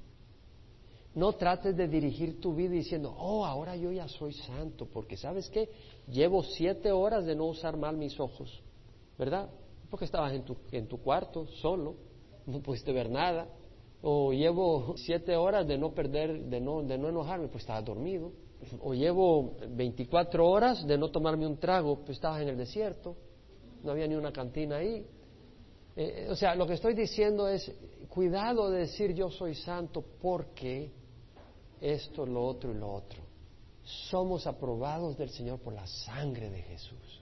No 1.19 1.33
trates 1.33 1.77
de 1.77 1.89
dirigir 1.89 2.41
tu 2.41 2.55
vida 2.55 2.71
diciendo, 2.71 3.13
oh, 3.19 3.45
ahora 3.45 3.75
yo 3.75 3.91
ya 3.91 4.07
soy 4.07 4.33
santo, 4.33 4.87
porque 4.87 5.17
sabes 5.17 5.51
qué, 5.51 5.69
llevo 6.07 6.45
siete 6.45 6.93
horas 6.93 7.27
de 7.27 7.35
no 7.35 7.47
usar 7.47 7.77
mal 7.77 7.97
mis 7.97 8.21
ojos, 8.21 8.63
¿verdad? 9.19 9.51
Porque 9.91 10.05
estabas 10.05 10.33
en 10.33 10.45
tu, 10.45 10.57
en 10.71 10.87
tu 10.87 10.99
cuarto 10.99 11.49
solo, 11.61 11.97
no 12.47 12.61
pudiste 12.61 12.93
ver 12.93 13.11
nada. 13.11 13.49
O 14.01 14.33
llevo 14.33 14.95
siete 14.97 15.35
horas 15.35 15.67
de 15.67 15.77
no 15.77 15.93
perder, 15.93 16.45
de 16.45 16.61
no, 16.61 16.85
de 16.85 16.97
no 16.97 17.09
enojarme, 17.09 17.49
pues 17.49 17.65
estaba 17.65 17.83
dormido. 17.83 18.31
O 18.81 18.95
llevo 18.95 19.57
24 19.71 20.49
horas 20.49 20.87
de 20.87 20.97
no 20.97 21.11
tomarme 21.11 21.49
un 21.49 21.57
trago, 21.57 21.97
pues 21.97 22.19
estabas 22.19 22.43
en 22.43 22.49
el 22.51 22.57
desierto, 22.57 23.17
no 23.83 23.91
había 23.91 24.07
ni 24.07 24.15
una 24.15 24.31
cantina 24.31 24.77
ahí. 24.77 25.05
Eh, 25.97 26.29
o 26.31 26.37
sea, 26.37 26.55
lo 26.55 26.65
que 26.65 26.75
estoy 26.75 26.95
diciendo 26.95 27.49
es, 27.49 27.75
cuidado 28.09 28.71
de 28.71 28.81
decir 28.83 29.13
yo 29.15 29.31
soy 29.31 29.57
santo 29.57 30.05
porque 30.23 30.93
esto, 31.81 32.27
lo 32.27 32.45
otro 32.45 32.73
y 32.73 32.75
lo 32.75 32.93
otro. 32.93 33.23
Somos 34.11 34.47
aprobados 34.47 35.17
del 35.17 35.31
Señor 35.31 35.61
por 35.61 35.73
la 35.73 35.87
sangre 35.87 36.51
de 36.51 36.63
Jesús. 36.63 37.21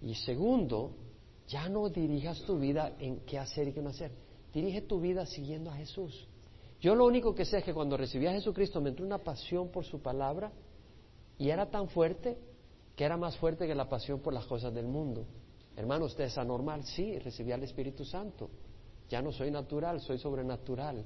Y 0.00 0.14
segundo, 0.14 0.90
ya 1.48 1.68
no 1.68 1.88
dirijas 1.88 2.40
tu 2.42 2.58
vida 2.58 2.96
en 2.98 3.20
qué 3.20 3.38
hacer 3.38 3.68
y 3.68 3.72
qué 3.72 3.80
no 3.80 3.90
hacer. 3.90 4.10
Dirige 4.52 4.82
tu 4.82 5.00
vida 5.00 5.24
siguiendo 5.26 5.70
a 5.70 5.74
Jesús. 5.74 6.26
Yo 6.80 6.96
lo 6.96 7.06
único 7.06 7.34
que 7.34 7.44
sé 7.44 7.58
es 7.58 7.64
que 7.64 7.72
cuando 7.72 7.96
recibí 7.96 8.26
a 8.26 8.32
Jesucristo 8.32 8.80
me 8.80 8.90
entró 8.90 9.06
una 9.06 9.18
pasión 9.18 9.68
por 9.68 9.84
su 9.84 10.00
palabra 10.00 10.50
y 11.38 11.50
era 11.50 11.70
tan 11.70 11.88
fuerte 11.88 12.36
que 12.96 13.04
era 13.04 13.16
más 13.16 13.36
fuerte 13.36 13.66
que 13.66 13.74
la 13.74 13.88
pasión 13.88 14.20
por 14.20 14.32
las 14.32 14.44
cosas 14.46 14.74
del 14.74 14.86
mundo. 14.86 15.24
Hermano, 15.76 16.06
¿usted 16.06 16.24
es 16.24 16.36
anormal? 16.36 16.84
Sí, 16.84 17.18
recibí 17.18 17.52
al 17.52 17.62
Espíritu 17.62 18.04
Santo. 18.04 18.50
Ya 19.08 19.22
no 19.22 19.32
soy 19.32 19.50
natural, 19.50 20.00
soy 20.00 20.18
sobrenatural. 20.18 21.04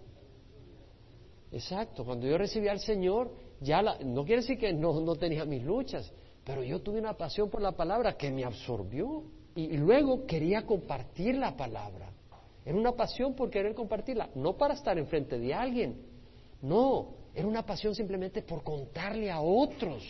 Exacto, 1.52 2.04
cuando 2.04 2.26
yo 2.26 2.36
recibí 2.36 2.68
al 2.68 2.80
Señor, 2.80 3.32
ya 3.60 3.82
no 3.82 4.24
quiere 4.24 4.42
decir 4.42 4.58
que 4.58 4.72
no, 4.72 5.00
no, 5.00 5.16
tenía 5.16 5.44
mis 5.44 5.62
luchas, 5.62 6.12
pero 6.44 6.62
yo 6.62 6.80
tuve 6.80 6.98
una 6.98 7.16
pasión 7.16 7.48
por 7.48 7.62
la 7.62 7.72
palabra 7.72 8.16
que 8.16 8.30
me 8.30 8.44
absorbió 8.44 9.24
y 9.54 9.76
luego 9.76 10.26
quería 10.26 10.66
compartir 10.66 11.36
la 11.36 11.56
palabra. 11.56 12.12
Era 12.64 12.76
una 12.76 12.92
pasión 12.92 13.34
por 13.34 13.48
querer 13.48 13.74
compartirla, 13.74 14.28
no 14.34 14.56
para 14.56 14.74
estar 14.74 14.98
enfrente 14.98 15.38
de 15.38 15.54
alguien, 15.54 15.96
no, 16.62 17.14
era 17.34 17.46
una 17.46 17.64
pasión 17.64 17.94
simplemente 17.94 18.42
por 18.42 18.62
contarle 18.62 19.30
a 19.30 19.40
otros 19.40 20.02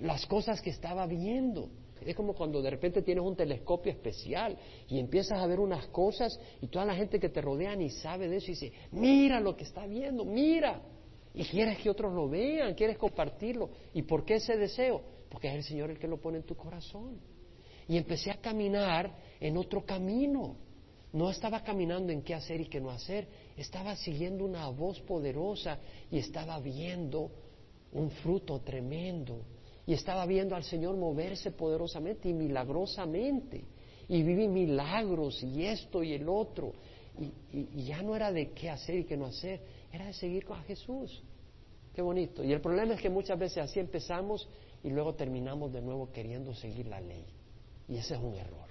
las 0.00 0.24
cosas 0.26 0.60
que 0.60 0.70
estaba 0.70 1.06
viendo. 1.06 1.68
Es 2.06 2.14
como 2.14 2.34
cuando 2.34 2.60
de 2.62 2.70
repente 2.70 3.02
tienes 3.02 3.24
un 3.24 3.36
telescopio 3.36 3.92
especial 3.92 4.56
y 4.88 4.98
empiezas 4.98 5.38
a 5.38 5.46
ver 5.46 5.60
unas 5.60 5.86
cosas 5.88 6.38
y 6.60 6.68
toda 6.68 6.84
la 6.84 6.94
gente 6.94 7.18
que 7.18 7.28
te 7.28 7.40
rodea 7.40 7.74
ni 7.76 7.90
sabe 7.90 8.28
de 8.28 8.36
eso 8.36 8.46
y 8.46 8.54
dice, 8.54 8.72
mira 8.92 9.40
lo 9.40 9.56
que 9.56 9.64
está 9.64 9.86
viendo, 9.86 10.24
mira. 10.24 10.80
Y 11.34 11.44
quieres 11.44 11.78
que 11.78 11.88
otros 11.88 12.12
lo 12.12 12.28
vean, 12.28 12.74
quieres 12.74 12.98
compartirlo. 12.98 13.70
¿Y 13.94 14.02
por 14.02 14.24
qué 14.24 14.34
ese 14.34 14.56
deseo? 14.56 15.02
Porque 15.30 15.48
es 15.48 15.54
el 15.54 15.62
Señor 15.64 15.90
el 15.90 15.98
que 15.98 16.06
lo 16.06 16.20
pone 16.20 16.38
en 16.38 16.44
tu 16.44 16.54
corazón. 16.54 17.18
Y 17.88 17.96
empecé 17.96 18.30
a 18.30 18.40
caminar 18.40 19.10
en 19.40 19.56
otro 19.56 19.84
camino. 19.84 20.56
No 21.12 21.30
estaba 21.30 21.62
caminando 21.62 22.12
en 22.12 22.22
qué 22.22 22.34
hacer 22.34 22.60
y 22.60 22.66
qué 22.66 22.80
no 22.80 22.90
hacer. 22.90 23.28
Estaba 23.56 23.96
siguiendo 23.96 24.44
una 24.44 24.68
voz 24.68 25.00
poderosa 25.00 25.78
y 26.10 26.18
estaba 26.18 26.58
viendo 26.58 27.30
un 27.92 28.10
fruto 28.10 28.60
tremendo 28.60 29.42
y 29.86 29.94
estaba 29.94 30.26
viendo 30.26 30.54
al 30.54 30.64
Señor 30.64 30.96
moverse 30.96 31.50
poderosamente 31.50 32.28
y 32.28 32.32
milagrosamente. 32.32 33.64
Y 34.08 34.22
viví 34.22 34.46
milagros 34.48 35.42
y 35.42 35.64
esto 35.64 36.02
y 36.02 36.12
el 36.12 36.28
otro. 36.28 36.72
Y, 37.52 37.84
ya 37.84 38.02
no 38.02 38.14
era 38.14 38.32
de 38.32 38.50
qué 38.52 38.70
hacer 38.70 38.96
y 38.96 39.04
qué 39.04 39.16
no 39.16 39.26
hacer, 39.26 39.60
era 39.92 40.06
de 40.06 40.12
seguir 40.12 40.44
con 40.44 40.62
Jesús. 40.64 41.22
Qué 41.94 42.00
bonito. 42.00 42.42
Y 42.44 42.52
el 42.52 42.60
problema 42.60 42.94
es 42.94 43.00
que 43.00 43.10
muchas 43.10 43.38
veces 43.38 43.58
así 43.58 43.80
empezamos 43.80 44.48
y 44.82 44.90
luego 44.90 45.14
terminamos 45.14 45.72
de 45.72 45.82
nuevo 45.82 46.10
queriendo 46.10 46.54
seguir 46.54 46.86
la 46.86 47.00
ley. 47.00 47.26
Y 47.88 47.96
ese 47.96 48.14
es 48.14 48.20
un 48.20 48.34
error. 48.34 48.68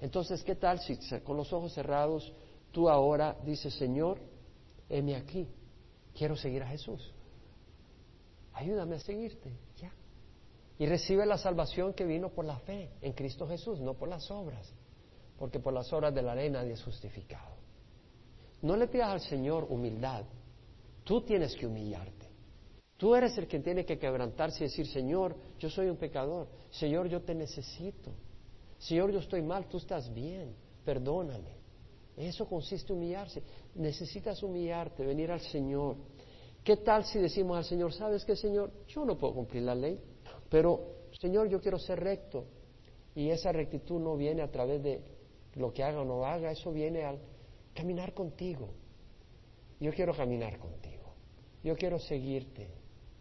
Entonces, 0.00 0.42
¿qué 0.42 0.54
tal 0.54 0.80
si 0.80 0.98
con 1.20 1.36
los 1.36 1.52
ojos 1.52 1.74
cerrados 1.74 2.32
tú 2.70 2.88
ahora 2.88 3.36
dices, 3.44 3.74
Señor, 3.74 4.18
heme 4.88 5.14
aquí, 5.16 5.46
quiero 6.16 6.36
seguir 6.36 6.62
a 6.62 6.68
Jesús? 6.68 7.12
Ayúdame 8.54 8.96
a 8.96 9.00
seguirte 9.00 9.52
y 10.82 10.86
recibe 10.86 11.24
la 11.24 11.38
salvación 11.38 11.94
que 11.94 12.04
vino 12.04 12.30
por 12.30 12.44
la 12.44 12.58
fe 12.58 12.90
en 13.02 13.12
Cristo 13.12 13.46
Jesús, 13.46 13.78
no 13.78 13.94
por 13.94 14.08
las 14.08 14.28
obras, 14.32 14.68
porque 15.38 15.60
por 15.60 15.72
las 15.72 15.92
obras 15.92 16.12
de 16.12 16.22
la 16.22 16.34
ley 16.34 16.50
nadie 16.50 16.72
es 16.72 16.82
justificado. 16.82 17.54
No 18.62 18.76
le 18.76 18.88
pidas 18.88 19.10
al 19.10 19.20
Señor 19.20 19.68
humildad, 19.70 20.24
tú 21.04 21.20
tienes 21.20 21.54
que 21.54 21.68
humillarte. 21.68 22.26
Tú 22.96 23.14
eres 23.14 23.38
el 23.38 23.46
que 23.46 23.60
tiene 23.60 23.84
que 23.84 23.96
quebrantarse 23.96 24.64
y 24.64 24.66
decir, 24.66 24.88
Señor, 24.88 25.36
yo 25.56 25.70
soy 25.70 25.86
un 25.86 25.98
pecador, 25.98 26.48
Señor, 26.72 27.06
yo 27.06 27.22
te 27.22 27.32
necesito, 27.32 28.10
Señor, 28.76 29.12
yo 29.12 29.20
estoy 29.20 29.40
mal, 29.40 29.66
tú 29.66 29.76
estás 29.76 30.12
bien, 30.12 30.52
perdóname. 30.84 31.62
Eso 32.16 32.44
consiste 32.48 32.92
en 32.92 32.98
humillarse. 32.98 33.40
Necesitas 33.76 34.42
humillarte, 34.42 35.06
venir 35.06 35.30
al 35.30 35.42
Señor. 35.42 35.94
¿Qué 36.64 36.78
tal 36.78 37.04
si 37.04 37.20
decimos 37.20 37.56
al 37.56 37.64
Señor, 37.64 37.92
sabes 37.92 38.24
qué, 38.24 38.34
Señor? 38.34 38.72
Yo 38.88 39.04
no 39.04 39.16
puedo 39.16 39.34
cumplir 39.34 39.62
la 39.62 39.76
ley, 39.76 40.00
pero, 40.52 41.08
Señor, 41.18 41.48
yo 41.48 41.62
quiero 41.62 41.78
ser 41.78 41.98
recto. 41.98 42.44
Y 43.14 43.30
esa 43.30 43.52
rectitud 43.52 43.98
no 43.98 44.18
viene 44.18 44.42
a 44.42 44.50
través 44.50 44.82
de 44.82 45.00
lo 45.54 45.72
que 45.72 45.82
haga 45.82 46.02
o 46.02 46.04
no 46.04 46.26
haga, 46.26 46.50
eso 46.50 46.70
viene 46.70 47.04
al 47.04 47.18
caminar 47.72 48.12
contigo. 48.12 48.68
Yo 49.80 49.92
quiero 49.94 50.14
caminar 50.14 50.58
contigo. 50.58 51.14
Yo 51.64 51.74
quiero 51.74 51.98
seguirte. 51.98 52.68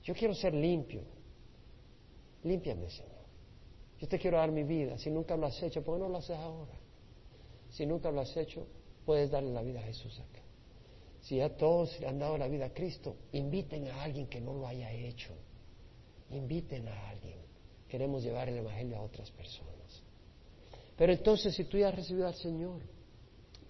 Yo 0.03 0.13
quiero 0.13 0.33
ser 0.33 0.53
limpio. 0.53 1.03
Límpiame, 2.43 2.89
Señor. 2.89 3.11
Yo 3.97 4.09
te 4.09 4.19
quiero 4.19 4.35
dar 4.35 4.51
mi 4.51 4.63
vida. 4.63 4.97
Si 4.97 5.09
nunca 5.09 5.37
lo 5.37 5.45
has 5.45 5.63
hecho, 5.63 5.81
¿por 5.85 5.95
qué 5.95 6.03
no 6.03 6.09
lo 6.09 6.17
haces 6.17 6.35
ahora? 6.35 6.77
Si 7.69 7.85
nunca 7.85 8.11
lo 8.11 8.19
has 8.19 8.35
hecho, 8.35 8.67
puedes 9.05 9.31
darle 9.31 9.53
la 9.53 9.61
vida 9.61 9.79
a 9.79 9.83
Jesús 9.83 10.19
acá. 10.19 10.41
Si 11.21 11.37
ya 11.37 11.55
todos 11.55 11.97
le 12.01 12.07
han 12.07 12.19
dado 12.19 12.37
la 12.37 12.49
vida 12.49 12.65
a 12.65 12.73
Cristo, 12.73 13.15
inviten 13.31 13.87
a 13.87 14.03
alguien 14.03 14.27
que 14.27 14.41
no 14.41 14.53
lo 14.53 14.67
haya 14.67 14.91
hecho. 14.91 15.33
Inviten 16.31 16.87
a 16.87 17.09
alguien. 17.09 17.39
Queremos 17.87 18.23
llevar 18.23 18.49
el 18.49 18.57
Evangelio 18.57 18.97
a 18.97 19.01
otras 19.01 19.29
personas. 19.31 19.71
Pero 20.97 21.13
entonces, 21.13 21.55
si 21.55 21.65
tú 21.65 21.77
ya 21.77 21.89
has 21.89 21.95
recibido 21.95 22.27
al 22.27 22.35
Señor, 22.35 22.81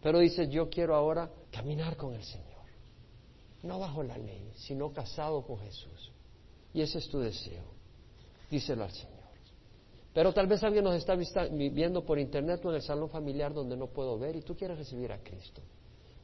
pero 0.02 0.20
dices, 0.20 0.50
yo 0.50 0.70
quiero 0.70 0.96
ahora 0.96 1.30
caminar 1.52 1.96
con 1.96 2.14
el 2.14 2.24
Señor, 2.24 2.48
no 3.64 3.80
bajo 3.80 4.04
la 4.04 4.18
ley, 4.18 4.52
sino 4.56 4.92
casado 4.92 5.44
con 5.46 5.60
Jesús. 5.60 6.12
Y 6.74 6.82
ese 6.82 6.98
es 7.00 7.08
tu 7.08 7.20
deseo. 7.20 7.64
Díselo 8.50 8.84
al 8.84 8.92
Señor. 8.92 9.12
Pero 10.14 10.34
tal 10.34 10.48
vez 10.48 10.62
alguien 10.64 10.84
nos 10.84 10.96
está 10.96 11.16
viendo 11.16 12.04
por 12.04 12.20
internet 12.20 12.66
o 12.66 12.70
en 12.70 12.76
el 12.76 12.82
salón 12.82 13.10
familiar 13.10 13.54
donde 13.54 13.78
no 13.78 13.88
puedo 13.88 14.20
ver 14.20 14.36
y 14.36 14.42
tú 14.42 14.56
quieres 14.56 14.78
recibir 14.78 15.12
a 15.12 15.20
Cristo. 15.20 15.62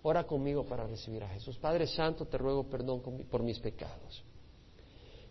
Ora 0.03 0.25
conmigo 0.25 0.65
para 0.65 0.85
recibir 0.85 1.23
a 1.23 1.29
Jesús. 1.29 1.57
Padre 1.57 1.87
Santo, 1.87 2.25
te 2.25 2.37
ruego 2.37 2.63
perdón 2.65 3.01
por 3.29 3.43
mis 3.43 3.59
pecados. 3.59 4.23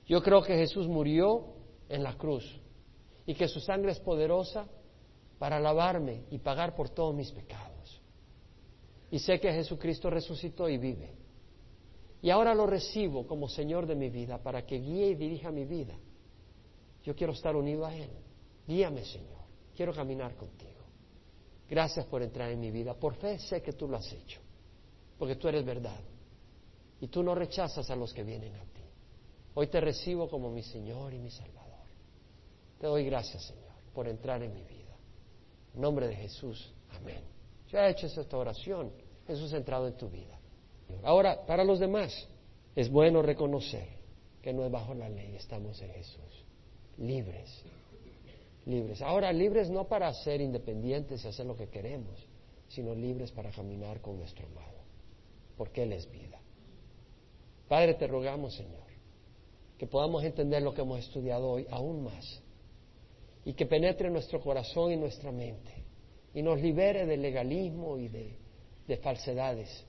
Yo 0.07 0.23
creo 0.23 0.43
que 0.43 0.55
Jesús 0.55 0.87
murió 0.87 1.55
en 1.89 2.03
la 2.03 2.17
cruz 2.17 2.45
y 3.27 3.35
que 3.35 3.49
su 3.49 3.61
sangre 3.61 3.93
es 3.93 4.01
poderosa 4.01 4.69
para 5.39 5.61
lavarme 5.61 6.25
y 6.31 6.39
pagar 6.39 6.75
por 6.75 6.91
todos 6.91 7.15
mis 7.15 7.31
pecados. 7.33 8.01
Y 9.11 9.19
sé 9.19 9.39
que 9.41 9.53
Jesucristo 9.53 10.11
resucitó 10.11 10.69
y 10.69 10.79
vive. 10.79 11.15
Y 12.23 12.31
ahora 12.31 12.55
lo 12.55 12.67
recibo 12.67 13.27
como 13.27 13.49
Señor 13.49 13.87
de 13.87 13.95
mi 13.95 14.11
vida 14.11 14.43
para 14.43 14.65
que 14.65 14.79
guíe 14.79 15.11
y 15.11 15.15
dirija 15.15 15.51
mi 15.51 15.65
vida. 15.65 15.95
Yo 17.05 17.15
quiero 17.15 17.33
estar 17.33 17.55
unido 17.55 17.87
a 17.87 17.95
Él. 17.95 18.11
Guíame, 18.67 19.05
Señor. 19.05 19.45
Quiero 19.77 19.93
caminar 19.93 20.35
contigo. 20.35 20.73
Gracias 21.69 22.07
por 22.07 22.23
entrar 22.23 22.51
en 22.51 22.61
mi 22.61 22.71
vida. 22.71 22.95
Por 22.95 23.15
fe 23.15 23.39
sé 23.39 23.63
que 23.63 23.73
tú 23.73 23.89
lo 23.89 23.97
has 23.97 24.13
hecho, 24.13 24.41
porque 25.19 25.37
tú 25.37 25.49
eres 25.49 25.65
verdad. 25.65 26.01
Y 27.01 27.09
tú 27.09 27.23
no 27.23 27.35
rechazas 27.35 27.91
a 27.91 27.97
los 27.97 28.13
que 28.13 28.23
vienen 28.23 28.55
a 28.55 28.65
ti. 28.65 28.76
Hoy 29.59 29.69
te 29.69 29.81
recibo 29.81 30.29
como 30.29 30.51
mi 30.51 30.63
Señor 30.63 31.15
y 31.15 31.19
mi 31.19 31.31
Salvador. 31.31 31.81
Te 32.79 32.87
doy 32.87 33.07
gracias, 33.07 33.43
Señor, 33.45 33.73
por 33.95 34.07
entrar 34.07 34.43
en 34.43 34.53
mi 34.53 34.63
vida. 34.63 34.95
En 35.75 35.81
nombre 35.81 36.09
de 36.09 36.15
Jesús, 36.15 36.75
amén. 36.91 37.23
Ya 37.73 37.89
he 37.89 37.93
hecho 37.93 38.07
esta 38.07 38.37
oración. 38.37 38.93
Jesús 39.27 39.55
ha 39.55 39.57
entrado 39.57 39.87
en 39.89 39.97
tu 39.97 40.11
vida. 40.11 40.39
Ahora, 41.03 41.47
para 41.47 41.65
los 41.65 41.81
demás, 41.81 42.29
es 42.75 42.91
bueno 42.91 43.23
reconocer 43.23 43.89
que 44.43 44.53
no 44.53 44.63
es 44.63 44.71
bajo 44.71 44.93
la 44.93 45.09
ley, 45.09 45.35
estamos 45.37 45.81
en 45.81 45.91
Jesús. 45.91 46.45
Libres. 46.99 47.65
Libres. 48.67 49.01
Ahora, 49.01 49.33
libres 49.33 49.71
no 49.71 49.89
para 49.89 50.13
ser 50.13 50.43
independientes 50.43 51.25
y 51.25 51.29
hacer 51.29 51.47
lo 51.47 51.57
que 51.57 51.71
queremos, 51.71 52.27
sino 52.69 52.95
libres 52.95 53.33
para 53.33 53.51
caminar 53.53 54.03
con 54.03 54.19
nuestro 54.19 54.45
amado, 54.49 54.81
porque 55.57 55.85
Él 55.85 55.95
es 55.95 56.11
vida. 56.11 56.39
Padre, 57.69 57.95
te 57.95 58.07
rogamos, 58.07 58.55
Señor 58.55 58.86
que 59.79 59.87
podamos 59.87 60.25
entender 60.25 60.63
lo 60.63 60.73
que 60.73 60.83
hemos 60.83 61.01
estudiado 61.01 61.49
hoy 61.49 61.67
aún 61.71 62.05
más 62.05 62.43
y 63.45 63.53
que 63.53 63.67
penetre 63.67 64.09
en 64.09 64.15
nuestro 64.15 64.41
corazón 64.41 64.93
y 64.93 64.97
nuestra 64.97 65.31
mente 65.33 65.85
y 66.35 66.43
nos 66.43 66.61
libere 66.61 67.07
del 67.07 67.23
legalismo 67.23 67.99
y 67.99 68.09
de, 68.09 68.37
de 68.87 68.97
falsedades 68.99 69.85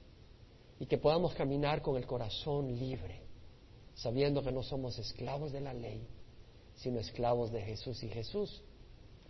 y 0.79 0.85
que 0.85 0.97
podamos 0.97 1.33
caminar 1.33 1.81
con 1.81 1.97
el 1.97 2.05
corazón 2.05 2.77
libre, 2.77 3.21
sabiendo 3.95 4.43
que 4.43 4.51
no 4.51 4.61
somos 4.61 4.97
esclavos 4.99 5.51
de 5.51 5.61
la 5.61 5.73
ley, 5.73 6.07
sino 6.75 6.99
esclavos 6.99 7.51
de 7.51 7.61
Jesús. 7.61 8.03
Y 8.03 8.09
Jesús, 8.09 8.61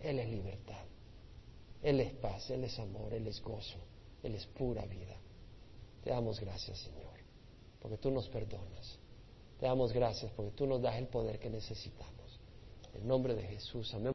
Él 0.00 0.18
es 0.18 0.28
libertad, 0.28 0.84
Él 1.82 2.00
es 2.00 2.12
paz, 2.14 2.50
Él 2.50 2.64
es 2.64 2.78
amor, 2.78 3.14
Él 3.14 3.26
es 3.26 3.40
gozo, 3.40 3.78
Él 4.22 4.34
es 4.34 4.46
pura 4.46 4.84
vida. 4.84 5.16
Te 6.04 6.10
damos 6.10 6.38
gracias, 6.38 6.78
Señor, 6.78 7.18
porque 7.80 7.96
tú 7.96 8.10
nos 8.10 8.28
perdonas. 8.28 8.98
Te 9.58 9.66
damos 9.66 9.92
gracias 9.92 10.30
porque 10.36 10.52
tú 10.52 10.66
nos 10.66 10.80
das 10.80 10.96
el 10.96 11.08
poder 11.08 11.38
que 11.38 11.50
necesitamos. 11.50 12.40
En 12.94 13.06
nombre 13.06 13.34
de 13.34 13.42
Jesús, 13.42 13.92
amén. 13.94 14.06